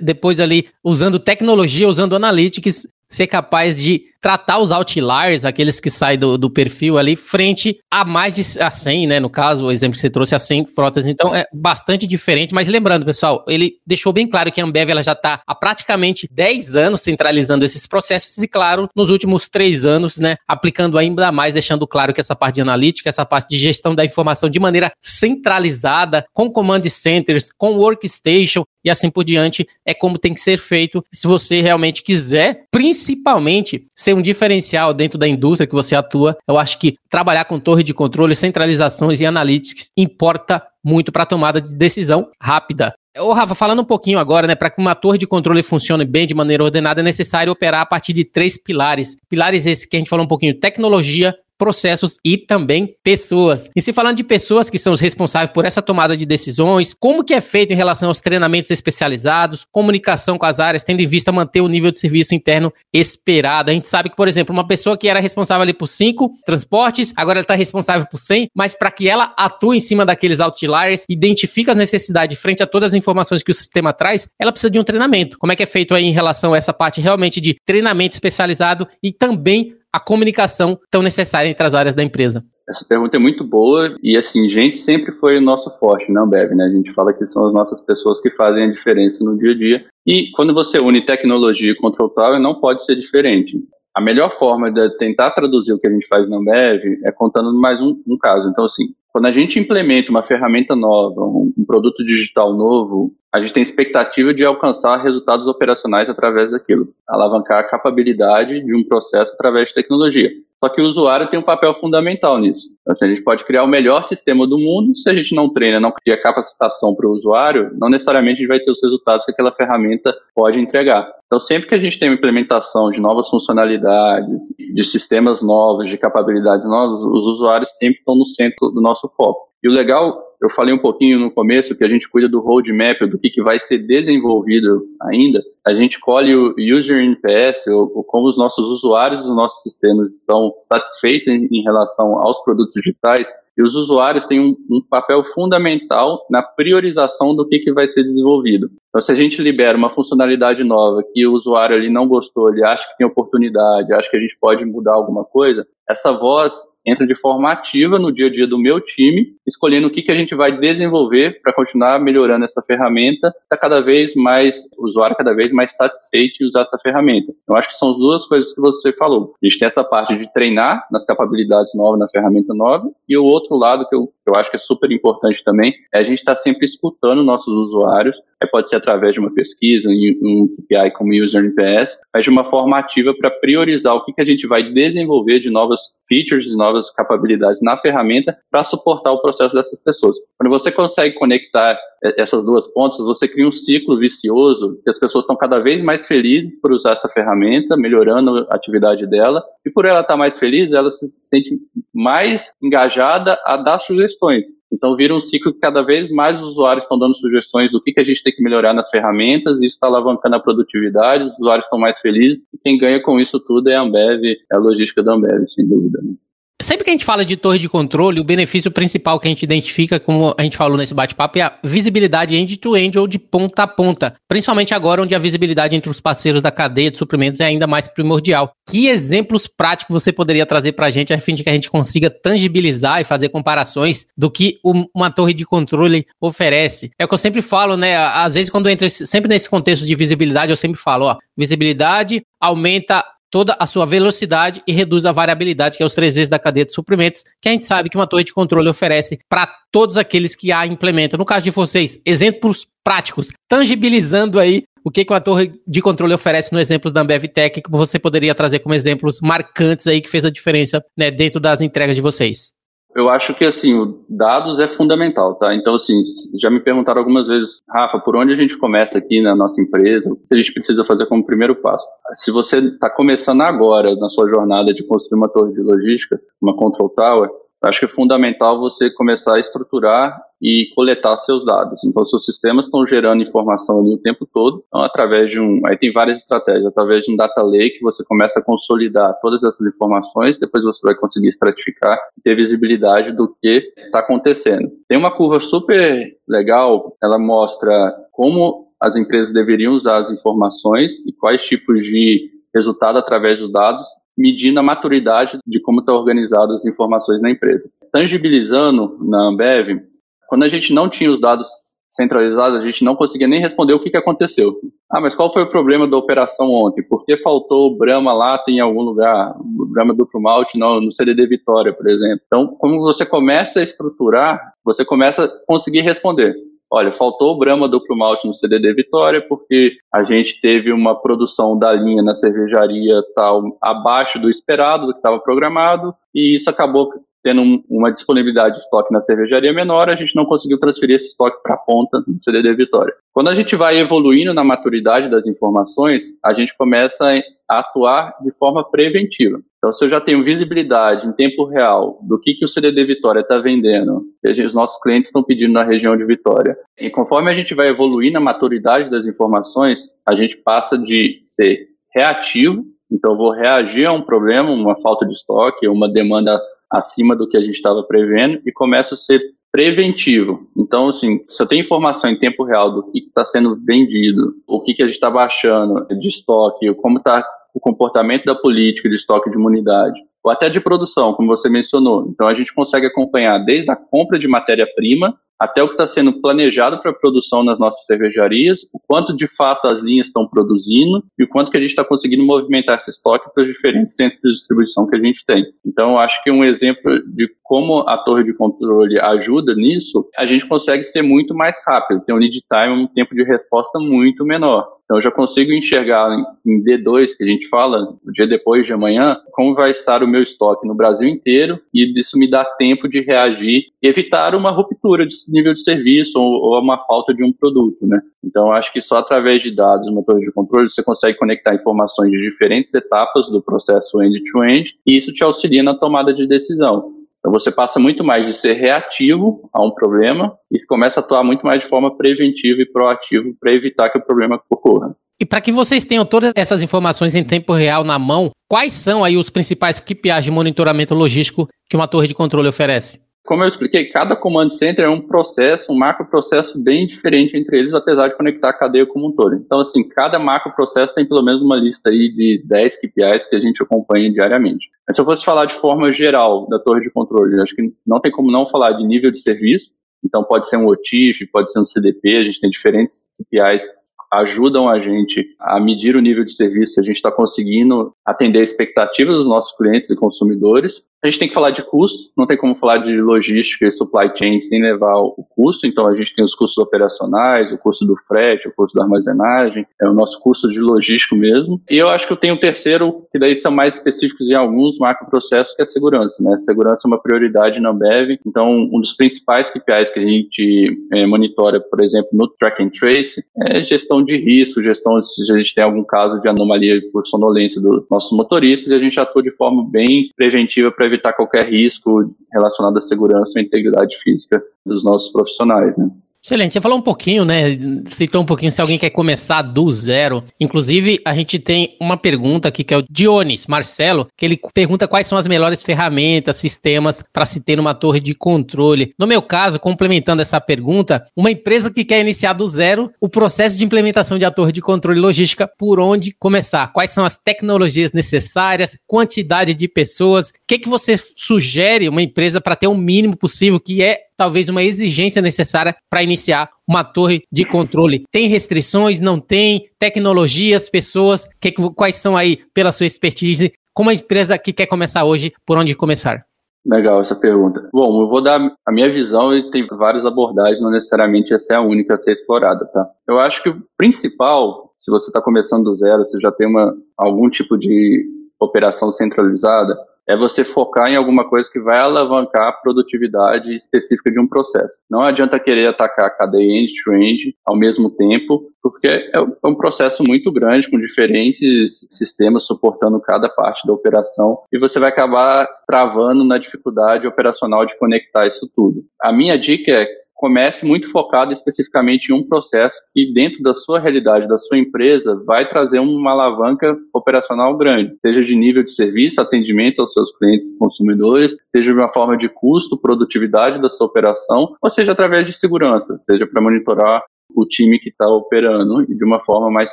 depois 0.00 0.40
ali 0.40 0.68
usando 0.82 1.18
tecnologia, 1.18 1.88
usando 1.88 2.16
analytics, 2.16 2.86
ser 3.08 3.26
capaz 3.26 3.80
de 3.80 4.02
tratar 4.20 4.58
os 4.58 4.70
outliers, 4.70 5.44
aqueles 5.44 5.80
que 5.80 5.90
saem 5.90 6.18
do, 6.18 6.36
do 6.36 6.50
perfil 6.50 6.98
ali, 6.98 7.16
frente 7.16 7.78
a 7.90 8.04
mais 8.04 8.34
de 8.34 8.62
a 8.62 8.70
100, 8.70 9.06
né? 9.06 9.20
No 9.20 9.30
caso, 9.30 9.66
o 9.66 9.72
exemplo 9.72 9.94
que 9.94 10.00
você 10.00 10.10
trouxe, 10.10 10.34
a 10.34 10.38
100 10.38 10.66
frotas. 10.66 11.06
Então, 11.06 11.34
é 11.34 11.46
bastante 11.52 12.06
diferente. 12.06 12.54
Mas 12.54 12.68
lembrando, 12.68 13.04
pessoal, 13.04 13.44
ele 13.48 13.74
deixou 13.86 14.12
bem 14.12 14.26
claro 14.26 14.50
que 14.50 14.60
a 14.60 14.64
Ambev 14.64 14.90
ela 14.90 15.02
já 15.02 15.12
está 15.12 15.40
há 15.46 15.54
praticamente 15.54 16.28
10 16.30 16.76
anos 16.76 17.00
centralizando 17.02 17.64
esses 17.64 17.86
processos 17.86 18.38
e, 18.38 18.48
claro, 18.48 18.88
nos 18.94 19.10
últimos 19.10 19.48
3 19.48 19.86
anos, 19.86 20.18
né? 20.18 20.36
Aplicando 20.46 20.98
ainda 20.98 21.30
mais, 21.30 21.52
deixando 21.52 21.86
claro 21.86 22.12
que 22.12 22.20
essa 22.20 22.34
parte 22.34 22.56
de 22.56 22.60
analítica, 22.62 23.08
essa 23.08 23.24
parte 23.24 23.48
de 23.48 23.58
gestão 23.58 23.94
da 23.94 24.04
informação 24.04 24.48
de 24.48 24.58
maneira 24.58 24.92
centralizada, 25.00 26.24
com 26.32 26.50
command 26.50 26.82
centers, 26.84 27.50
com 27.56 27.76
workstation 27.76 28.64
e 28.84 28.90
assim 28.90 29.10
por 29.10 29.24
diante, 29.24 29.66
é 29.84 29.92
como 29.92 30.18
tem 30.18 30.34
que 30.34 30.40
ser 30.40 30.58
feito 30.58 31.04
se 31.12 31.26
você 31.26 31.60
realmente 31.60 32.02
quiser, 32.02 32.64
principalmente, 32.70 33.86
ser 34.08 34.14
um 34.14 34.22
diferencial 34.22 34.94
dentro 34.94 35.18
da 35.18 35.28
indústria 35.28 35.66
que 35.66 35.74
você 35.74 35.94
atua. 35.94 36.34
Eu 36.48 36.58
acho 36.58 36.78
que 36.78 36.96
trabalhar 37.10 37.44
com 37.44 37.60
torre 37.60 37.82
de 37.82 37.92
controle, 37.92 38.34
centralizações 38.34 39.20
e 39.20 39.26
analytics 39.26 39.90
importa 39.94 40.62
muito 40.82 41.12
para 41.12 41.24
a 41.24 41.26
tomada 41.26 41.60
de 41.60 41.74
decisão 41.74 42.30
rápida. 42.40 42.94
Ô, 43.18 43.34
Rafa, 43.34 43.54
falando 43.54 43.82
um 43.82 43.84
pouquinho 43.84 44.18
agora, 44.18 44.46
né, 44.46 44.54
para 44.54 44.70
que 44.70 44.80
uma 44.80 44.94
torre 44.94 45.18
de 45.18 45.26
controle 45.26 45.62
funcione 45.62 46.06
bem 46.06 46.26
de 46.26 46.34
maneira 46.34 46.64
ordenada, 46.64 47.00
é 47.00 47.04
necessário 47.04 47.52
operar 47.52 47.82
a 47.82 47.86
partir 47.86 48.14
de 48.14 48.24
três 48.24 48.56
pilares. 48.56 49.16
Pilares 49.28 49.66
esses 49.66 49.84
que 49.84 49.96
a 49.96 49.98
gente 49.98 50.08
falou 50.08 50.24
um 50.24 50.28
pouquinho: 50.28 50.58
tecnologia, 50.58 51.34
processos 51.58 52.16
e 52.24 52.38
também 52.38 52.94
pessoas. 53.02 53.68
E 53.74 53.82
se 53.82 53.92
falando 53.92 54.16
de 54.16 54.24
pessoas 54.24 54.70
que 54.70 54.78
são 54.78 54.92
os 54.92 55.00
responsáveis 55.00 55.50
por 55.50 55.64
essa 55.64 55.82
tomada 55.82 56.16
de 56.16 56.24
decisões, 56.24 56.94
como 56.98 57.24
que 57.24 57.34
é 57.34 57.40
feito 57.40 57.72
em 57.72 57.76
relação 57.76 58.08
aos 58.08 58.20
treinamentos 58.20 58.70
especializados, 58.70 59.66
comunicação 59.72 60.38
com 60.38 60.46
as 60.46 60.60
áreas, 60.60 60.84
tendo 60.84 61.00
em 61.00 61.06
vista 61.06 61.32
manter 61.32 61.60
o 61.60 61.68
nível 61.68 61.90
de 61.90 61.98
serviço 61.98 62.34
interno 62.34 62.72
esperado. 62.92 63.70
A 63.70 63.74
gente 63.74 63.88
sabe 63.88 64.08
que, 64.08 64.16
por 64.16 64.28
exemplo, 64.28 64.52
uma 64.52 64.66
pessoa 64.66 64.96
que 64.96 65.08
era 65.08 65.20
responsável 65.20 65.62
ali 65.62 65.74
por 65.74 65.88
cinco 65.88 66.32
transportes, 66.46 67.12
agora 67.16 67.38
ela 67.38 67.44
está 67.44 67.54
responsável 67.54 68.06
por 68.06 68.18
100, 68.18 68.48
mas 68.54 68.74
para 68.74 68.90
que 68.90 69.08
ela 69.08 69.34
atue 69.36 69.76
em 69.76 69.80
cima 69.80 70.06
daqueles 70.06 70.40
outliers, 70.40 71.04
identifique 71.08 71.70
as 71.70 71.76
necessidades 71.76 72.40
frente 72.40 72.62
a 72.62 72.66
todas 72.66 72.88
as 72.88 72.94
informações 72.94 73.42
que 73.42 73.50
o 73.50 73.54
sistema 73.54 73.92
traz, 73.92 74.28
ela 74.38 74.52
precisa 74.52 74.70
de 74.70 74.78
um 74.78 74.84
treinamento. 74.84 75.38
Como 75.38 75.52
é 75.52 75.56
que 75.56 75.62
é 75.62 75.66
feito 75.66 75.94
aí 75.94 76.04
em 76.04 76.12
relação 76.12 76.54
a 76.54 76.58
essa 76.58 76.72
parte 76.72 77.00
realmente 77.00 77.40
de 77.40 77.56
treinamento 77.64 78.14
especializado 78.14 78.86
e 79.02 79.12
também 79.12 79.77
a 79.92 80.00
comunicação 80.00 80.78
tão 80.90 81.02
necessária 81.02 81.48
entre 81.48 81.66
as 81.66 81.74
áreas 81.74 81.94
da 81.94 82.02
empresa? 82.02 82.44
Essa 82.68 82.84
pergunta 82.86 83.16
é 83.16 83.20
muito 83.20 83.42
boa 83.42 83.96
e, 84.02 84.16
assim, 84.16 84.48
gente 84.50 84.76
sempre 84.76 85.12
foi 85.12 85.38
o 85.38 85.40
nosso 85.40 85.70
forte, 85.78 86.12
não, 86.12 86.28
Bev, 86.28 86.54
né? 86.54 86.64
A 86.64 86.70
gente 86.70 86.92
fala 86.92 87.14
que 87.14 87.26
são 87.26 87.46
as 87.46 87.54
nossas 87.54 87.80
pessoas 87.80 88.20
que 88.20 88.30
fazem 88.32 88.64
a 88.64 88.70
diferença 88.70 89.24
no 89.24 89.38
dia 89.38 89.52
a 89.52 89.56
dia. 89.56 89.86
E 90.06 90.30
quando 90.32 90.52
você 90.52 90.78
une 90.78 91.04
tecnologia 91.06 91.72
e 91.72 91.76
control 91.76 92.10
tower, 92.10 92.38
não 92.38 92.60
pode 92.60 92.84
ser 92.84 92.96
diferente. 92.96 93.58
A 93.96 94.02
melhor 94.02 94.32
forma 94.38 94.70
de 94.70 94.96
tentar 94.98 95.30
traduzir 95.30 95.72
o 95.72 95.78
que 95.78 95.86
a 95.86 95.90
gente 95.90 96.06
faz 96.08 96.28
na 96.28 96.36
Ambev 96.36 97.00
é 97.04 97.10
contando 97.10 97.52
mais 97.54 97.80
um, 97.80 98.00
um 98.06 98.18
caso. 98.18 98.48
Então, 98.50 98.66
assim, 98.66 98.88
quando 99.12 99.26
a 99.26 99.32
gente 99.32 99.58
implementa 99.58 100.10
uma 100.10 100.22
ferramenta 100.22 100.76
nova, 100.76 101.22
um, 101.22 101.52
produto 101.66 102.04
digital 102.04 102.54
novo, 102.54 103.12
a 103.32 103.40
gente 103.40 103.52
tem 103.52 103.62
expectativa 103.62 104.32
de 104.32 104.44
alcançar 104.44 105.02
resultados 105.02 105.46
operacionais 105.46 106.08
através 106.08 106.50
daquilo, 106.50 106.92
alavancar 107.06 107.58
a 107.58 107.64
capabilidade 107.64 108.64
de 108.64 108.74
um 108.74 108.84
processo 108.84 109.32
através 109.34 109.68
de 109.68 109.74
tecnologia. 109.74 110.30
Só 110.62 110.68
que 110.68 110.80
o 110.80 110.86
usuário 110.86 111.30
tem 111.30 111.38
um 111.38 111.44
papel 111.44 111.74
fundamental 111.80 112.38
nisso. 112.38 112.68
Assim, 112.88 113.04
a 113.04 113.08
gente 113.08 113.22
pode 113.22 113.44
criar 113.44 113.62
o 113.62 113.68
melhor 113.68 114.04
sistema 114.04 114.46
do 114.46 114.58
mundo, 114.58 114.96
se 114.96 115.08
a 115.08 115.14
gente 115.14 115.34
não 115.34 115.48
treina, 115.48 115.78
não 115.78 115.92
cria 115.92 116.20
capacitação 116.20 116.94
para 116.96 117.06
o 117.06 117.12
usuário, 117.12 117.70
não 117.78 117.88
necessariamente 117.88 118.38
a 118.38 118.40
gente 118.40 118.48
vai 118.48 118.58
ter 118.58 118.70
os 118.70 118.82
resultados 118.82 119.24
que 119.24 119.30
aquela 119.30 119.52
ferramenta 119.52 120.12
pode 120.34 120.58
entregar. 120.58 121.08
Então, 121.26 121.38
sempre 121.38 121.68
que 121.68 121.74
a 121.74 121.78
gente 121.78 121.98
tem 121.98 122.08
uma 122.08 122.16
implementação 122.16 122.90
de 122.90 123.00
novas 123.00 123.28
funcionalidades, 123.28 124.54
de 124.58 124.84
sistemas 124.84 125.42
novos, 125.42 125.88
de 125.88 125.96
capabilidades 125.96 126.66
novas, 126.66 127.00
os 127.02 127.26
usuários 127.26 127.76
sempre 127.76 127.98
estão 127.98 128.16
no 128.16 128.26
centro 128.26 128.70
do 128.70 128.80
nosso 128.80 129.08
foco. 129.08 129.47
E 129.62 129.68
o 129.68 129.72
legal 129.72 130.28
eu 130.40 130.50
falei 130.50 130.72
um 130.72 130.78
pouquinho 130.78 131.18
no 131.18 131.32
começo 131.32 131.76
que 131.76 131.84
a 131.84 131.88
gente 131.88 132.08
cuida 132.08 132.28
do 132.28 132.40
roadmap, 132.40 133.00
do 133.00 133.18
que, 133.18 133.28
que 133.28 133.42
vai 133.42 133.58
ser 133.58 133.78
desenvolvido 133.78 134.84
ainda. 135.02 135.42
A 135.66 135.74
gente 135.74 135.98
colhe 135.98 136.34
o 136.34 136.54
user 136.58 136.98
NPS, 137.02 137.66
ou, 137.66 138.04
como 138.04 138.28
os 138.28 138.38
nossos 138.38 138.68
usuários 138.70 139.22
dos 139.22 139.34
nossos 139.34 139.62
sistemas 139.62 140.14
estão 140.14 140.52
satisfeitos 140.66 141.26
em, 141.26 141.48
em 141.50 141.62
relação 141.62 142.22
aos 142.22 142.40
produtos 142.44 142.72
digitais. 142.74 143.28
E 143.56 143.62
os 143.62 143.74
usuários 143.74 144.26
têm 144.26 144.38
um, 144.38 144.56
um, 144.70 144.80
papel 144.80 145.24
fundamental 145.34 146.24
na 146.30 146.40
priorização 146.40 147.34
do 147.34 147.46
que, 147.48 147.58
que 147.58 147.72
vai 147.72 147.88
ser 147.88 148.04
desenvolvido. 148.04 148.70
Então, 148.90 149.02
se 149.02 149.10
a 149.10 149.16
gente 149.16 149.42
libera 149.42 149.76
uma 149.76 149.90
funcionalidade 149.90 150.62
nova 150.62 151.02
que 151.12 151.26
o 151.26 151.32
usuário 151.32 151.74
ali 151.74 151.90
não 151.90 152.06
gostou, 152.06 152.48
ele 152.48 152.64
acha 152.64 152.88
que 152.88 152.98
tem 152.98 153.06
oportunidade, 153.06 153.92
acha 153.92 154.08
que 154.08 154.16
a 154.16 154.20
gente 154.20 154.38
pode 154.40 154.64
mudar 154.64 154.94
alguma 154.94 155.24
coisa, 155.24 155.66
essa 155.90 156.12
voz 156.12 156.54
entra 156.90 157.06
de 157.06 157.18
forma 157.18 157.52
ativa 157.52 157.98
no 157.98 158.12
dia 158.12 158.26
a 158.26 158.30
dia 158.30 158.46
do 158.46 158.58
meu 158.58 158.80
time, 158.80 159.34
escolhendo 159.46 159.88
o 159.88 159.90
que, 159.90 160.02
que 160.02 160.12
a 160.12 160.16
gente 160.16 160.34
vai 160.34 160.56
desenvolver 160.58 161.40
para 161.42 161.52
continuar 161.52 162.00
melhorando 162.00 162.44
essa 162.44 162.62
ferramenta, 162.62 163.32
para 163.48 163.58
cada 163.58 163.80
vez 163.80 164.14
mais, 164.14 164.68
o 164.78 164.86
usuário 164.86 165.16
cada 165.16 165.34
vez 165.34 165.52
mais 165.52 165.76
satisfeito 165.76 166.42
em 166.42 166.46
usar 166.46 166.62
essa 166.62 166.78
ferramenta. 166.78 167.32
Eu 167.48 167.56
acho 167.56 167.68
que 167.68 167.74
são 167.74 167.90
as 167.90 167.96
duas 167.96 168.26
coisas 168.26 168.54
que 168.54 168.60
você 168.60 168.92
falou. 168.92 169.34
A 169.42 169.46
gente 169.46 169.58
tem 169.58 169.66
essa 169.66 169.84
parte 169.84 170.16
de 170.16 170.32
treinar 170.32 170.86
nas 170.90 171.04
capacidades 171.04 171.74
novas, 171.74 171.98
na 171.98 172.08
ferramenta 172.08 172.54
nova, 172.54 172.90
e 173.08 173.16
o 173.16 173.24
outro 173.24 173.56
lado 173.56 173.86
que 173.88 173.94
eu, 173.94 174.12
eu 174.26 174.32
acho 174.36 174.50
que 174.50 174.56
é 174.56 174.60
super 174.60 174.90
importante 174.90 175.42
também 175.44 175.74
é 175.92 175.98
a 175.98 176.02
gente 176.02 176.18
estar 176.18 176.34
tá 176.34 176.40
sempre 176.40 176.66
escutando 176.66 177.22
nossos 177.22 177.52
usuários, 177.52 178.16
é, 178.42 178.46
pode 178.46 178.68
ser 178.68 178.76
através 178.76 179.14
de 179.14 179.20
uma 179.20 179.32
pesquisa, 179.32 179.88
um 179.88 180.48
KPI 180.56 180.92
como 180.92 181.12
User 181.12 181.42
NPS, 181.42 181.98
mas 182.14 182.24
de 182.24 182.30
uma 182.30 182.44
forma 182.44 182.78
ativa 182.78 183.14
para 183.18 183.30
priorizar 183.30 183.94
o 183.94 184.04
que, 184.04 184.12
que 184.12 184.20
a 184.20 184.24
gente 184.24 184.46
vai 184.46 184.72
desenvolver 184.72 185.40
de 185.40 185.50
novas 185.50 185.80
features, 186.06 186.46
de 186.46 186.56
novas 186.56 186.90
capacidades 186.92 187.60
na 187.62 187.76
ferramenta 187.78 188.36
para 188.50 188.64
suportar 188.64 189.12
o 189.12 189.20
processo 189.20 189.54
dessas 189.54 189.82
pessoas. 189.82 190.16
Quando 190.38 190.50
você 190.50 190.70
consegue 190.70 191.14
conectar 191.16 191.78
essas 192.02 192.44
duas 192.44 192.66
pontas, 192.68 192.98
você 192.98 193.26
cria 193.26 193.48
um 193.48 193.52
ciclo 193.52 193.98
vicioso 193.98 194.80
que 194.84 194.90
as 194.90 194.98
pessoas 194.98 195.24
estão 195.24 195.36
cada 195.36 195.58
vez 195.58 195.82
mais 195.82 196.06
felizes 196.06 196.60
por 196.60 196.72
usar 196.72 196.92
essa 196.92 197.08
ferramenta, 197.08 197.76
melhorando 197.76 198.46
a 198.50 198.54
atividade 198.54 199.06
dela, 199.06 199.42
e 199.64 199.70
por 199.70 199.84
ela 199.84 200.00
estar 200.00 200.16
mais 200.16 200.38
feliz, 200.38 200.72
ela 200.72 200.92
se 200.92 201.06
sente 201.08 201.58
mais 201.92 202.52
engajada 202.62 203.38
a 203.44 203.56
dar 203.56 203.78
sugestões. 203.78 204.48
Então 204.70 204.94
vira 204.96 205.14
um 205.14 205.20
ciclo 205.20 205.52
que 205.52 205.60
cada 205.60 205.82
vez 205.82 206.10
mais 206.10 206.40
os 206.40 206.48
usuários 206.52 206.84
estão 206.84 206.98
dando 206.98 207.16
sugestões 207.16 207.70
do 207.72 207.82
que, 207.82 207.92
que 207.92 208.00
a 208.00 208.04
gente 208.04 208.22
tem 208.22 208.32
que 208.32 208.42
melhorar 208.42 208.74
nas 208.74 208.90
ferramentas, 208.90 209.58
e 209.60 209.66
isso 209.66 209.76
está 209.76 209.86
alavancando 209.86 210.36
a 210.36 210.40
produtividade, 210.40 211.24
os 211.24 211.38
usuários 211.38 211.64
estão 211.64 211.78
mais 211.78 211.98
felizes, 212.00 212.44
e 212.52 212.58
quem 212.58 212.78
ganha 212.78 213.02
com 213.02 213.18
isso 213.18 213.40
tudo 213.40 213.70
é 213.70 213.74
a 213.74 213.82
Ambev, 213.82 214.24
é 214.24 214.56
a 214.56 214.58
logística 214.58 215.02
da 215.02 215.14
Ambev, 215.14 215.46
sem 215.46 215.66
dúvida. 215.66 216.00
Né? 216.02 216.14
Sempre 216.60 216.82
que 216.82 216.90
a 216.90 216.92
gente 216.92 217.04
fala 217.04 217.24
de 217.24 217.36
torre 217.36 217.56
de 217.56 217.68
controle, 217.68 218.18
o 218.18 218.24
benefício 218.24 218.68
principal 218.68 219.20
que 219.20 219.28
a 219.28 219.30
gente 219.30 219.44
identifica, 219.44 220.00
como 220.00 220.34
a 220.36 220.42
gente 220.42 220.56
falou 220.56 220.76
nesse 220.76 220.92
bate-papo, 220.92 221.38
é 221.38 221.42
a 221.42 221.56
visibilidade 221.62 222.34
end-to-end 222.34 222.96
-end 222.96 223.00
ou 223.00 223.06
de 223.06 223.16
ponta 223.16 223.62
a 223.62 223.66
ponta. 223.66 224.14
Principalmente 224.26 224.74
agora, 224.74 225.00
onde 225.00 225.14
a 225.14 225.20
visibilidade 225.20 225.76
entre 225.76 225.88
os 225.88 226.00
parceiros 226.00 226.42
da 226.42 226.50
cadeia 226.50 226.90
de 226.90 226.98
suprimentos 226.98 227.38
é 227.38 227.44
ainda 227.44 227.68
mais 227.68 227.86
primordial. 227.86 228.50
Que 228.68 228.88
exemplos 228.88 229.46
práticos 229.46 229.94
você 229.94 230.12
poderia 230.12 230.44
trazer 230.44 230.72
para 230.72 230.86
a 230.86 230.90
gente, 230.90 231.12
a 231.12 231.20
fim 231.20 231.36
de 231.36 231.44
que 231.44 231.48
a 231.48 231.52
gente 231.52 231.70
consiga 231.70 232.10
tangibilizar 232.10 233.00
e 233.00 233.04
fazer 233.04 233.28
comparações 233.28 234.08
do 234.16 234.28
que 234.28 234.58
uma 234.92 235.12
torre 235.12 235.34
de 235.34 235.44
controle 235.44 236.08
oferece? 236.20 236.90
É 236.98 237.04
o 237.04 237.08
que 237.08 237.14
eu 237.14 237.18
sempre 237.18 237.40
falo, 237.40 237.76
né? 237.76 237.96
Às 237.96 238.34
vezes, 238.34 238.50
quando 238.50 238.68
entra 238.68 238.90
sempre 238.90 239.28
nesse 239.28 239.48
contexto 239.48 239.86
de 239.86 239.94
visibilidade, 239.94 240.50
eu 240.50 240.56
sempre 240.56 240.80
falo, 240.80 241.06
ó, 241.06 241.16
visibilidade 241.36 242.20
aumenta 242.40 243.04
toda 243.30 243.56
a 243.58 243.66
sua 243.66 243.84
velocidade 243.86 244.62
e 244.66 244.72
reduz 244.72 245.06
a 245.06 245.12
variabilidade, 245.12 245.76
que 245.76 245.82
é 245.82 245.86
os 245.86 245.94
três 245.94 246.14
vezes 246.14 246.28
da 246.28 246.38
cadeia 246.38 246.64
de 246.64 246.72
suprimentos, 246.72 247.24
que 247.40 247.48
a 247.48 247.52
gente 247.52 247.64
sabe 247.64 247.88
que 247.88 247.96
uma 247.96 248.06
torre 248.06 248.24
de 248.24 248.32
controle 248.32 248.68
oferece 248.68 249.18
para 249.28 249.48
todos 249.70 249.98
aqueles 249.98 250.34
que 250.34 250.50
a 250.50 250.66
implementam. 250.66 251.18
No 251.18 251.24
caso 251.24 251.44
de 251.44 251.50
vocês, 251.50 251.98
exemplos 252.04 252.66
práticos, 252.82 253.28
tangibilizando 253.48 254.38
aí 254.38 254.64
o 254.84 254.90
que, 254.90 255.04
que 255.04 255.12
uma 255.12 255.20
torre 255.20 255.52
de 255.66 255.82
controle 255.82 256.14
oferece 256.14 256.52
no 256.52 256.58
exemplo 256.58 256.90
da 256.90 257.02
Ambev 257.02 257.24
Tech, 257.28 257.60
que 257.60 257.70
você 257.70 257.98
poderia 257.98 258.34
trazer 258.34 258.60
como 258.60 258.74
exemplos 258.74 259.20
marcantes 259.20 259.86
aí 259.86 260.00
que 260.00 260.08
fez 260.08 260.24
a 260.24 260.30
diferença 260.30 260.82
né, 260.96 261.10
dentro 261.10 261.38
das 261.38 261.60
entregas 261.60 261.94
de 261.94 262.00
vocês. 262.00 262.52
Eu 262.98 263.08
acho 263.08 263.32
que, 263.32 263.44
assim, 263.44 263.74
o 263.74 264.04
dados 264.08 264.58
é 264.58 264.66
fundamental, 264.74 265.36
tá? 265.36 265.54
Então, 265.54 265.76
assim, 265.76 266.02
já 266.34 266.50
me 266.50 266.58
perguntaram 266.58 266.98
algumas 266.98 267.28
vezes, 267.28 267.62
Rafa, 267.70 268.00
por 268.00 268.16
onde 268.16 268.32
a 268.32 268.36
gente 268.36 268.58
começa 268.58 268.98
aqui 268.98 269.22
na 269.22 269.36
nossa 269.36 269.62
empresa? 269.62 270.10
O 270.10 270.16
que 270.16 270.34
a 270.34 270.36
gente 270.36 270.52
precisa 270.52 270.84
fazer 270.84 271.06
como 271.06 271.24
primeiro 271.24 271.54
passo? 271.54 271.86
Se 272.14 272.32
você 272.32 272.58
está 272.58 272.90
começando 272.90 273.42
agora 273.42 273.94
na 273.94 274.10
sua 274.10 274.28
jornada 274.28 274.74
de 274.74 274.84
construir 274.84 275.16
uma 275.16 275.28
torre 275.28 275.52
de 275.52 275.60
logística, 275.60 276.20
uma 276.42 276.56
control 276.56 276.88
tower, 276.88 277.30
acho 277.62 277.80
que 277.80 277.86
é 277.86 277.88
fundamental 277.88 278.60
você 278.60 278.90
começar 278.90 279.36
a 279.36 279.40
estruturar 279.40 280.20
e 280.40 280.70
coletar 280.74 281.18
seus 281.18 281.44
dados. 281.44 281.82
Então, 281.84 282.06
seus 282.06 282.24
sistemas 282.24 282.66
estão 282.66 282.86
gerando 282.86 283.22
informação 283.22 283.80
ali 283.80 283.94
o 283.94 283.98
tempo 283.98 284.26
todo. 284.32 284.62
Então, 284.68 284.82
através 284.82 285.30
de 285.30 285.40
um. 285.40 285.60
Aí 285.66 285.76
tem 285.76 285.92
várias 285.92 286.18
estratégias. 286.18 286.66
Através 286.66 287.04
de 287.04 287.12
um 287.12 287.16
data 287.16 287.42
lake, 287.42 287.80
você 287.82 288.04
começa 288.04 288.38
a 288.38 288.44
consolidar 288.44 289.18
todas 289.20 289.42
essas 289.42 289.66
informações, 289.66 290.38
depois 290.38 290.64
você 290.64 290.80
vai 290.86 290.94
conseguir 290.94 291.28
estratificar 291.28 291.98
e 292.16 292.22
ter 292.22 292.36
visibilidade 292.36 293.12
do 293.12 293.34
que 293.40 293.72
está 293.76 293.98
acontecendo. 293.98 294.70
Tem 294.88 294.96
uma 294.96 295.14
curva 295.14 295.40
super 295.40 296.16
legal, 296.28 296.96
ela 297.02 297.18
mostra 297.18 297.94
como 298.12 298.68
as 298.80 298.94
empresas 298.94 299.32
deveriam 299.32 299.72
usar 299.72 300.02
as 300.02 300.12
informações 300.12 300.92
e 301.04 301.12
quais 301.12 301.44
tipos 301.44 301.82
de 301.82 302.30
resultado 302.54 302.98
através 302.98 303.40
dos 303.40 303.50
dados 303.52 303.84
medindo 304.18 304.58
a 304.58 304.62
maturidade 304.62 305.38
de 305.46 305.60
como 305.60 305.78
estão 305.78 305.94
tá 305.94 306.00
organizadas 306.00 306.56
as 306.56 306.66
informações 306.66 307.22
na 307.22 307.30
empresa. 307.30 307.70
Tangibilizando 307.92 308.98
na 309.00 309.28
Ambev, 309.28 309.80
quando 310.28 310.42
a 310.42 310.48
gente 310.48 310.72
não 310.74 310.90
tinha 310.90 311.10
os 311.10 311.20
dados 311.20 311.48
centralizados, 311.92 312.60
a 312.60 312.64
gente 312.64 312.84
não 312.84 312.94
conseguia 312.94 313.26
nem 313.26 313.40
responder 313.40 313.74
o 313.74 313.80
que, 313.80 313.90
que 313.90 313.96
aconteceu. 313.96 314.56
Ah, 314.90 315.00
mas 315.00 315.14
qual 315.14 315.32
foi 315.32 315.42
o 315.42 315.50
problema 315.50 315.86
da 315.86 315.96
operação 315.96 316.48
ontem? 316.50 316.82
Por 316.82 317.04
que 317.04 317.16
faltou 317.18 317.76
Brahma 317.76 318.12
Lata 318.12 318.50
em 318.50 318.60
algum 318.60 318.82
lugar? 318.82 319.34
Brahma 319.72 319.94
Duplo 319.94 320.20
Malte 320.20 320.58
no, 320.58 320.80
no 320.80 320.92
CDD 320.92 321.26
Vitória, 321.26 321.72
por 321.72 321.88
exemplo. 321.88 322.20
Então, 322.26 322.46
como 322.46 322.80
você 322.80 323.04
começa 323.04 323.60
a 323.60 323.64
estruturar, 323.64 324.52
você 324.64 324.84
começa 324.84 325.24
a 325.24 325.28
conseguir 325.46 325.80
responder 325.80 326.36
olha, 326.70 326.92
faltou 326.92 327.34
o 327.34 327.38
Brahma 327.38 327.68
duplo 327.68 327.96
malte 327.96 328.26
no 328.26 328.34
CDD 328.34 328.74
Vitória 328.74 329.20
porque 329.26 329.76
a 329.92 330.02
gente 330.02 330.40
teve 330.40 330.72
uma 330.72 330.94
produção 330.94 331.58
da 331.58 331.72
linha 331.72 332.02
na 332.02 332.14
cervejaria 332.14 333.02
tal 333.14 333.56
abaixo 333.60 334.18
do 334.18 334.30
esperado, 334.30 334.86
do 334.86 334.92
que 334.92 334.98
estava 334.98 335.18
programado, 335.18 335.94
e 336.14 336.36
isso 336.36 336.48
acabou 336.50 336.90
tendo 337.28 337.62
uma 337.68 337.92
disponibilidade 337.92 338.54
de 338.54 338.62
estoque 338.62 338.90
na 338.90 339.02
cervejaria 339.02 339.52
menor, 339.52 339.90
a 339.90 339.94
gente 339.94 340.16
não 340.16 340.24
conseguiu 340.24 340.58
transferir 340.58 340.96
esse 340.96 341.08
estoque 341.08 341.42
para 341.42 341.56
a 341.56 341.58
ponta 341.58 342.02
no 342.06 342.22
CDD 342.22 342.54
Vitória. 342.54 342.94
Quando 343.12 343.28
a 343.28 343.34
gente 343.34 343.54
vai 343.54 343.78
evoluindo 343.78 344.32
na 344.32 344.42
maturidade 344.42 345.10
das 345.10 345.26
informações, 345.26 346.18
a 346.24 346.32
gente 346.32 346.56
começa 346.56 347.04
a 347.46 347.58
atuar 347.58 348.14
de 348.22 348.30
forma 348.38 348.64
preventiva. 348.64 349.40
Então, 349.58 349.74
se 349.74 349.84
eu 349.84 349.90
já 349.90 350.00
tenho 350.00 350.24
visibilidade 350.24 351.06
em 351.06 351.12
tempo 351.12 351.44
real 351.44 351.98
do 352.02 352.18
que, 352.18 352.32
que 352.32 352.46
o 352.46 352.48
CDD 352.48 352.82
Vitória 352.86 353.20
está 353.20 353.36
vendendo, 353.38 354.04
que 354.22 354.42
os 354.42 354.54
nossos 354.54 354.80
clientes 354.80 355.10
estão 355.10 355.22
pedindo 355.22 355.52
na 355.52 355.64
região 355.64 355.94
de 355.96 356.06
Vitória, 356.06 356.56
e 356.78 356.88
conforme 356.88 357.30
a 357.30 357.34
gente 357.34 357.54
vai 357.54 357.68
evoluir 357.68 358.10
na 358.10 358.20
maturidade 358.20 358.90
das 358.90 359.04
informações, 359.04 359.80
a 360.08 360.14
gente 360.14 360.34
passa 360.38 360.78
de 360.78 361.22
ser 361.26 361.68
reativo, 361.94 362.64
então 362.90 363.12
eu 363.12 363.18
vou 363.18 363.32
reagir 363.32 363.84
a 363.84 363.92
um 363.92 364.00
problema, 364.00 364.50
uma 364.50 364.80
falta 364.80 365.04
de 365.04 365.12
estoque, 365.12 365.68
uma 365.68 365.90
demanda 365.92 366.40
acima 366.70 367.16
do 367.16 367.28
que 367.28 367.36
a 367.36 367.40
gente 367.40 367.54
estava 367.54 367.82
prevendo, 367.82 368.40
e 368.46 368.52
começo 368.52 368.94
a 368.94 368.96
ser 368.96 369.20
preventivo. 369.50 370.46
Então, 370.56 370.88
assim, 370.88 371.20
se 371.30 371.42
eu 371.42 371.46
tenho 371.46 371.62
informação 371.62 372.10
em 372.10 372.18
tempo 372.18 372.44
real 372.44 372.72
do 372.72 372.90
que 372.90 372.98
está 372.98 373.24
sendo 373.24 373.56
vendido, 373.64 374.34
o 374.46 374.60
que, 374.60 374.74
que 374.74 374.82
a 374.82 374.86
gente 374.86 374.94
está 374.94 375.10
baixando 375.10 375.86
de 375.98 376.08
estoque, 376.08 376.72
como 376.74 376.98
está 376.98 377.24
o 377.54 377.60
comportamento 377.60 378.24
da 378.24 378.34
política 378.34 378.88
de 378.88 378.96
estoque 378.96 379.30
de 379.30 379.36
imunidade, 379.36 379.98
ou 380.22 380.30
até 380.30 380.48
de 380.48 380.60
produção, 380.60 381.14
como 381.14 381.28
você 381.28 381.48
mencionou. 381.48 382.06
Então 382.08 382.26
a 382.26 382.34
gente 382.34 382.54
consegue 382.54 382.86
acompanhar 382.86 383.38
desde 383.38 383.70
a 383.70 383.76
compra 383.76 384.18
de 384.18 384.28
matéria-prima 384.28 385.18
até 385.38 385.62
o 385.62 385.68
que 385.68 385.74
está 385.74 385.86
sendo 385.86 386.20
planejado 386.20 386.80
para 386.82 386.92
produção 386.92 387.44
nas 387.44 387.58
nossas 387.58 387.84
cervejarias, 387.86 388.60
o 388.72 388.78
quanto 388.78 389.16
de 389.16 389.28
fato 389.36 389.68
as 389.68 389.80
linhas 389.80 390.08
estão 390.08 390.26
produzindo 390.26 391.04
e 391.18 391.24
o 391.24 391.28
quanto 391.28 391.50
que 391.50 391.56
a 391.56 391.60
gente 391.60 391.70
está 391.70 391.84
conseguindo 391.84 392.24
movimentar 392.24 392.78
esse 392.78 392.90
estoque 392.90 393.30
para 393.32 393.44
os 393.44 393.48
diferentes 393.48 393.96
centros 393.96 394.20
de 394.20 394.32
distribuição 394.32 394.86
que 394.86 394.96
a 394.96 395.00
gente 395.00 395.24
tem. 395.24 395.46
Então, 395.64 395.98
acho 395.98 396.22
que 396.22 396.30
um 396.30 396.44
exemplo 396.44 397.00
de 397.14 397.30
como 397.42 397.88
a 397.88 397.96
torre 397.98 398.24
de 398.24 398.34
controle 398.34 399.00
ajuda 399.00 399.54
nisso, 399.54 400.06
a 400.18 400.26
gente 400.26 400.46
consegue 400.46 400.84
ser 400.84 401.02
muito 401.02 401.34
mais 401.34 401.56
rápido, 401.66 402.02
tem 402.04 402.14
um 402.14 402.18
lead 402.18 402.42
time, 402.52 402.74
um 402.74 402.86
tempo 402.86 403.14
de 403.14 403.22
resposta 403.22 403.78
muito 403.78 404.24
menor. 404.24 404.78
Então, 404.84 404.96
eu 404.96 405.02
já 405.02 405.10
consigo 405.10 405.52
enxergar 405.52 406.10
em 406.46 406.64
D2, 406.64 407.14
que 407.14 407.22
a 407.22 407.26
gente 407.26 407.46
fala, 407.48 407.94
o 408.06 408.10
dia 408.10 408.26
depois 408.26 408.66
de 408.66 408.72
amanhã, 408.72 409.18
como 409.32 409.54
vai 409.54 409.70
estar 409.70 410.02
o 410.02 410.08
meu 410.08 410.22
estoque 410.22 410.66
no 410.66 410.74
Brasil 410.74 411.06
inteiro 411.06 411.60
e 411.74 411.98
isso 412.00 412.18
me 412.18 412.28
dá 412.28 412.42
tempo 412.42 412.88
de 412.88 413.00
reagir 413.00 413.64
evitar 413.82 414.34
uma 414.34 414.50
ruptura 414.50 415.06
de 415.06 415.14
nível 415.32 415.54
de 415.54 415.62
serviço 415.62 416.18
ou, 416.18 416.26
ou 416.26 416.60
uma 416.60 416.78
falta 416.86 417.14
de 417.14 417.24
um 417.24 417.32
produto, 417.32 417.86
né? 417.86 418.00
Então, 418.24 418.52
acho 418.52 418.72
que 418.72 418.80
só 418.80 418.98
através 418.98 419.42
de 419.42 419.54
dados, 419.54 419.88
uma 419.88 420.04
torre 420.04 420.20
de 420.20 420.32
controle, 420.32 420.70
você 420.70 420.82
consegue 420.82 421.18
conectar 421.18 421.54
informações 421.54 422.10
de 422.10 422.18
diferentes 422.18 422.74
etapas 422.74 423.30
do 423.30 423.42
processo 423.42 424.02
end-to-end 424.02 424.64
-end, 424.64 424.70
e 424.86 424.98
isso 424.98 425.12
te 425.12 425.24
auxilia 425.24 425.62
na 425.62 425.74
tomada 425.74 426.12
de 426.12 426.26
decisão. 426.26 426.98
Então 427.18 427.32
você 427.32 427.50
passa 427.50 427.80
muito 427.80 428.04
mais 428.04 428.26
de 428.26 428.34
ser 428.34 428.54
reativo 428.54 429.48
a 429.52 429.64
um 429.64 429.70
problema 429.70 430.36
e 430.52 430.64
começa 430.66 431.00
a 431.00 431.02
atuar 431.02 431.24
muito 431.24 431.44
mais 431.44 431.60
de 431.60 431.68
forma 431.68 431.96
preventiva 431.96 432.62
e 432.62 432.70
proativa 432.70 433.28
para 433.40 433.52
evitar 433.52 433.90
que 433.90 433.98
o 433.98 434.04
problema 434.04 434.40
ocorra. 434.48 434.96
E 435.20 435.26
para 435.26 435.40
que 435.40 435.50
vocês 435.50 435.84
tenham 435.84 436.06
todas 436.06 436.32
essas 436.36 436.62
informações 436.62 437.14
em 437.14 437.24
tempo 437.24 437.52
real 437.52 437.82
na 437.82 437.98
mão, 437.98 438.30
quais 438.48 438.72
são 438.74 439.02
aí 439.02 439.16
os 439.16 439.28
principais 439.28 439.80
KPIs 439.80 440.24
de 440.24 440.30
monitoramento 440.30 440.94
logístico 440.94 441.48
que 441.68 441.76
uma 441.76 441.88
torre 441.88 442.06
de 442.06 442.14
controle 442.14 442.48
oferece? 442.48 443.00
Como 443.28 443.44
eu 443.44 443.48
expliquei, 443.48 443.90
cada 443.90 444.16
command 444.16 444.50
center 444.50 444.86
é 444.86 444.88
um 444.88 445.02
processo, 445.02 445.70
um 445.70 445.76
macroprocesso 445.76 446.58
bem 446.58 446.86
diferente 446.86 447.36
entre 447.36 447.58
eles, 447.58 447.74
apesar 447.74 448.08
de 448.08 448.16
conectar 448.16 448.48
a 448.48 448.54
cadeia 448.54 448.86
como 448.86 449.08
um 449.08 449.12
todo. 449.12 449.34
Então, 449.34 449.60
assim, 449.60 449.86
cada 449.86 450.18
macroprocesso 450.18 450.94
tem 450.94 451.06
pelo 451.06 451.22
menos 451.22 451.42
uma 451.42 451.56
lista 451.56 451.90
aí 451.90 452.10
de 452.10 452.42
10 452.46 452.80
KPIs 452.80 453.26
que 453.26 453.36
a 453.36 453.38
gente 453.38 453.62
acompanha 453.62 454.10
diariamente. 454.10 454.70
Mas 454.86 454.96
se 454.96 455.02
eu 455.02 455.04
fosse 455.04 455.26
falar 455.26 455.44
de 455.44 455.54
forma 455.56 455.92
geral 455.92 456.48
da 456.48 456.58
torre 456.58 456.80
de 456.80 456.90
controle, 456.90 457.38
acho 457.42 457.54
que 457.54 457.70
não 457.86 458.00
tem 458.00 458.10
como 458.10 458.32
não 458.32 458.48
falar 458.48 458.72
de 458.72 458.86
nível 458.86 459.10
de 459.10 459.20
serviço, 459.20 459.74
então 460.02 460.24
pode 460.24 460.48
ser 460.48 460.56
um 460.56 460.66
OTIF, 460.66 461.26
pode 461.26 461.52
ser 461.52 461.60
um 461.60 461.66
CDP, 461.66 462.16
a 462.16 462.22
gente 462.22 462.40
tem 462.40 462.48
diferentes 462.48 463.08
KPIs 463.20 463.68
ajudam 464.12 464.68
a 464.68 464.78
gente 464.78 465.26
a 465.40 465.60
medir 465.60 465.96
o 465.96 466.00
nível 466.00 466.24
de 466.24 466.32
serviço, 466.32 466.74
se 466.74 466.80
a 466.80 466.84
gente 466.84 466.96
está 466.96 467.10
conseguindo 467.10 467.92
atender 468.04 468.40
a 468.40 468.44
expectativas 468.44 469.16
dos 469.16 469.26
nossos 469.26 469.56
clientes 469.56 469.90
e 469.90 469.96
consumidores. 469.96 470.82
A 471.02 471.06
gente 471.06 471.20
tem 471.20 471.28
que 471.28 471.34
falar 471.34 471.50
de 471.50 471.62
custo, 471.62 472.10
não 472.16 472.26
tem 472.26 472.36
como 472.36 472.56
falar 472.56 472.78
de 472.78 473.00
logística 473.00 473.68
e 473.68 473.70
supply 473.70 474.10
chain 474.16 474.40
sem 474.40 474.60
levar 474.60 474.96
o 474.96 475.24
custo, 475.30 475.64
então 475.64 475.86
a 475.86 475.94
gente 475.94 476.12
tem 476.12 476.24
os 476.24 476.34
custos 476.34 476.58
operacionais, 476.58 477.52
o 477.52 477.58
custo 477.58 477.86
do 477.86 477.94
frete, 478.08 478.48
o 478.48 478.52
custo 478.52 478.76
da 478.76 478.82
armazenagem, 478.82 479.64
é 479.80 479.88
o 479.88 479.92
nosso 479.92 480.18
custo 480.20 480.48
de 480.48 480.58
logístico 480.58 481.14
mesmo. 481.14 481.62
E 481.70 481.78
eu 481.78 481.88
acho 481.88 482.04
que 482.04 482.12
eu 482.12 482.16
tenho 482.16 482.34
um 482.34 482.40
terceiro, 482.40 483.06
que 483.12 483.18
daí 483.18 483.40
são 483.40 483.52
mais 483.52 483.74
específicos 483.74 484.28
em 484.28 484.34
alguns 484.34 484.76
macroprocessos, 484.78 485.54
que 485.54 485.62
é 485.62 485.64
a 485.64 485.68
segurança, 485.68 486.20
né? 486.20 486.36
Segurança 486.38 486.82
é 486.84 486.88
uma 486.88 487.00
prioridade 487.00 487.60
na 487.60 487.70
Ambev, 487.70 488.18
então 488.26 488.50
um 488.50 488.80
dos 488.80 488.94
principais 488.94 489.50
KPIs 489.50 489.90
que 489.90 490.00
a 490.00 490.04
gente 490.04 490.78
é, 490.94 491.06
monitora, 491.06 491.60
por 491.60 491.80
exemplo, 491.80 492.08
no 492.12 492.26
track 492.26 492.60
and 492.60 492.70
trace, 492.70 493.22
é 493.46 493.64
gestão 493.64 493.97
de 494.04 494.16
risco, 494.16 494.62
gestão 494.62 495.00
de 495.00 495.08
se 495.12 495.32
a 495.32 495.36
gente 495.36 495.54
tem 495.54 495.64
algum 495.64 495.84
caso 495.84 496.20
de 496.20 496.28
anomalia 496.28 496.80
por 496.92 497.06
sonolência 497.06 497.60
dos 497.60 497.84
nossos 497.90 498.16
motoristas, 498.16 498.70
e 498.70 498.74
a 498.74 498.78
gente 498.78 498.98
atua 498.98 499.22
de 499.22 499.30
forma 499.32 499.68
bem 499.68 500.10
preventiva 500.16 500.70
para 500.70 500.86
evitar 500.86 501.12
qualquer 501.12 501.48
risco 501.48 502.14
relacionado 502.32 502.76
à 502.76 502.80
segurança 502.80 503.38
e 503.38 503.44
integridade 503.44 503.96
física 503.98 504.42
dos 504.64 504.84
nossos 504.84 505.10
profissionais, 505.12 505.76
né? 505.76 505.90
Excelente. 506.24 506.52
Você 506.52 506.60
falou 506.60 506.78
um 506.78 506.82
pouquinho, 506.82 507.24
né? 507.24 507.56
Citou 507.86 508.22
um 508.22 508.26
pouquinho 508.26 508.50
se 508.50 508.60
alguém 508.60 508.78
quer 508.78 508.90
começar 508.90 509.40
do 509.40 509.70
zero. 509.70 510.24
Inclusive, 510.40 511.00
a 511.04 511.14
gente 511.14 511.38
tem 511.38 511.76
uma 511.80 511.96
pergunta 511.96 512.48
aqui 512.48 512.64
que 512.64 512.74
é 512.74 512.76
o 512.76 512.84
Dionis 512.90 513.46
Marcelo, 513.46 514.08
que 514.16 514.26
ele 514.26 514.38
pergunta 514.52 514.88
quais 514.88 515.06
são 515.06 515.16
as 515.16 515.28
melhores 515.28 515.62
ferramentas, 515.62 516.36
sistemas 516.36 517.04
para 517.12 517.24
se 517.24 517.40
ter 517.40 517.60
uma 517.60 517.72
torre 517.72 518.00
de 518.00 518.14
controle. 518.14 518.92
No 518.98 519.06
meu 519.06 519.22
caso, 519.22 519.60
complementando 519.60 520.20
essa 520.20 520.40
pergunta, 520.40 521.04
uma 521.16 521.30
empresa 521.30 521.72
que 521.72 521.84
quer 521.84 522.00
iniciar 522.00 522.32
do 522.32 522.46
zero, 522.48 522.90
o 523.00 523.08
processo 523.08 523.56
de 523.56 523.64
implementação 523.64 524.18
de 524.18 524.24
a 524.24 524.30
torre 524.30 524.52
de 524.52 524.60
controle 524.60 524.98
logística, 524.98 525.48
por 525.56 525.78
onde 525.78 526.12
começar? 526.12 526.72
Quais 526.72 526.90
são 526.90 527.04
as 527.04 527.16
tecnologias 527.16 527.92
necessárias, 527.92 528.76
quantidade 528.88 529.54
de 529.54 529.68
pessoas? 529.68 530.28
O 530.28 530.32
que, 530.48 530.58
que 530.58 530.68
você 530.68 530.96
sugere 530.96 531.88
uma 531.88 532.02
empresa 532.02 532.40
para 532.40 532.56
ter 532.56 532.66
o 532.66 532.76
mínimo 532.76 533.16
possível, 533.16 533.60
que 533.60 533.82
é 533.82 534.07
talvez 534.18 534.48
uma 534.48 534.62
exigência 534.62 535.22
necessária 535.22 535.76
para 535.88 536.02
iniciar 536.02 536.50
uma 536.66 536.82
torre 536.82 537.22
de 537.32 537.44
controle. 537.44 538.02
Tem 538.10 538.26
restrições? 538.26 539.00
Não 539.00 539.20
tem? 539.20 539.70
Tecnologias, 539.78 540.68
pessoas? 540.68 541.28
Que, 541.40 541.52
quais 541.52 541.96
são 541.96 542.16
aí, 542.16 542.40
pela 542.52 542.72
sua 542.72 542.84
expertise, 542.86 543.52
como 543.72 543.90
a 543.90 543.94
empresa 543.94 544.36
que 544.36 544.52
quer 544.52 544.66
começar 544.66 545.04
hoje, 545.04 545.32
por 545.46 545.56
onde 545.56 545.74
começar? 545.74 546.26
Legal 546.66 547.00
essa 547.00 547.14
pergunta. 547.14 547.70
Bom, 547.72 548.02
eu 548.02 548.08
vou 548.08 548.20
dar 548.20 548.40
a 548.66 548.72
minha 548.72 548.92
visão 548.92 549.32
e 549.32 549.50
tem 549.52 549.66
várias 549.68 550.04
abordagens, 550.04 550.60
não 550.60 550.70
necessariamente 550.70 551.32
essa 551.32 551.54
é 551.54 551.56
a 551.56 551.62
única 551.62 551.94
a 551.94 551.98
ser 551.98 552.12
explorada, 552.12 552.66
tá? 552.66 552.86
Eu 553.06 553.20
acho 553.20 553.40
que 553.42 553.48
o 553.48 553.62
principal, 553.76 554.74
se 554.78 554.90
você 554.90 555.08
está 555.08 555.22
começando 555.22 555.64
do 555.64 555.76
zero, 555.76 556.04
você 556.04 556.18
já 556.20 556.32
tem 556.32 556.48
uma, 556.48 556.76
algum 556.96 557.30
tipo 557.30 557.56
de 557.56 558.04
operação 558.40 558.92
centralizada, 558.92 559.78
é 560.08 560.16
você 560.16 560.42
focar 560.42 560.90
em 560.90 560.96
alguma 560.96 561.28
coisa 561.28 561.50
que 561.52 561.60
vai 561.60 561.78
alavancar 561.78 562.48
a 562.48 562.52
produtividade 562.52 563.54
específica 563.54 564.10
de 564.10 564.18
um 564.18 564.26
processo. 564.26 564.80
Não 564.90 565.02
adianta 565.02 565.38
querer 565.38 565.68
atacar 565.68 566.06
a 566.06 566.10
cadeia 566.10 566.42
end-to-end 566.42 567.36
ao 567.44 567.56
mesmo 567.56 567.90
tempo, 567.90 568.50
porque 568.62 568.88
é, 568.88 569.10
é 569.14 569.46
um 569.46 569.54
processo 569.54 570.02
muito 570.06 570.32
grande, 570.32 570.70
com 570.70 570.78
diferentes 570.78 571.86
sistemas 571.90 572.46
suportando 572.46 573.00
cada 573.00 573.28
parte 573.28 573.66
da 573.66 573.72
operação, 573.72 574.38
e 574.50 574.58
você 574.58 574.80
vai 574.80 574.88
acabar 574.88 575.46
travando 575.66 576.24
na 576.24 576.38
dificuldade 576.38 577.06
operacional 577.06 577.66
de 577.66 577.78
conectar 577.78 578.26
isso 578.26 578.50
tudo. 578.56 578.82
A 579.02 579.12
minha 579.12 579.38
dica 579.38 579.72
é 579.72 579.86
comece 580.18 580.66
muito 580.66 580.90
focado 580.90 581.32
especificamente 581.32 582.10
em 582.10 582.14
um 582.14 582.28
processo 582.28 582.76
que 582.92 583.12
dentro 583.14 583.40
da 583.40 583.54
sua 583.54 583.78
realidade, 583.78 584.26
da 584.26 584.36
sua 584.36 584.58
empresa, 584.58 585.22
vai 585.24 585.48
trazer 585.48 585.78
uma 585.78 586.10
alavanca 586.10 586.76
operacional 586.92 587.56
grande, 587.56 587.96
seja 588.04 588.24
de 588.24 588.34
nível 588.34 588.64
de 588.64 588.74
serviço, 588.74 589.20
atendimento 589.20 589.80
aos 589.80 589.92
seus 589.92 590.10
clientes 590.18 590.50
e 590.50 590.58
consumidores, 590.58 591.34
seja 591.48 591.72
de 591.72 591.78
uma 591.78 591.92
forma 591.92 592.18
de 592.18 592.28
custo, 592.28 592.76
produtividade 592.76 593.62
da 593.62 593.68
sua 593.68 593.86
operação, 593.86 594.56
ou 594.60 594.70
seja 594.70 594.90
através 594.90 595.24
de 595.24 595.32
segurança, 595.32 595.98
seja 596.04 596.26
para 596.26 596.42
monitorar 596.42 597.02
o 597.36 597.46
time 597.46 597.78
que 597.78 597.90
está 597.90 598.08
operando 598.08 598.84
de 598.86 599.04
uma 599.04 599.20
forma 599.20 599.50
mais 599.50 599.72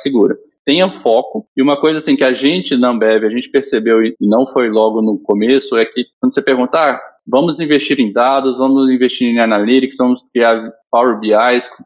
segura 0.00 0.36
tenha 0.66 0.90
foco. 0.98 1.46
E 1.56 1.62
uma 1.62 1.80
coisa 1.80 1.98
assim 1.98 2.16
que 2.16 2.24
a 2.24 2.32
gente 2.32 2.76
na 2.76 2.90
Ambev, 2.90 3.24
a 3.24 3.30
gente 3.30 3.48
percebeu 3.48 4.04
e 4.04 4.16
não 4.20 4.48
foi 4.48 4.68
logo 4.68 5.00
no 5.00 5.16
começo, 5.16 5.76
é 5.76 5.84
que 5.84 6.04
quando 6.20 6.34
você 6.34 6.42
perguntar, 6.42 6.96
ah, 6.96 7.00
vamos 7.26 7.60
investir 7.60 7.98
em 7.98 8.12
dados, 8.12 8.56
vamos 8.56 8.90
investir 8.90 9.28
em 9.28 9.40
analytics, 9.40 9.96
vamos 9.98 10.22
criar 10.32 10.70
Power 10.90 11.18
BI 11.18 11.30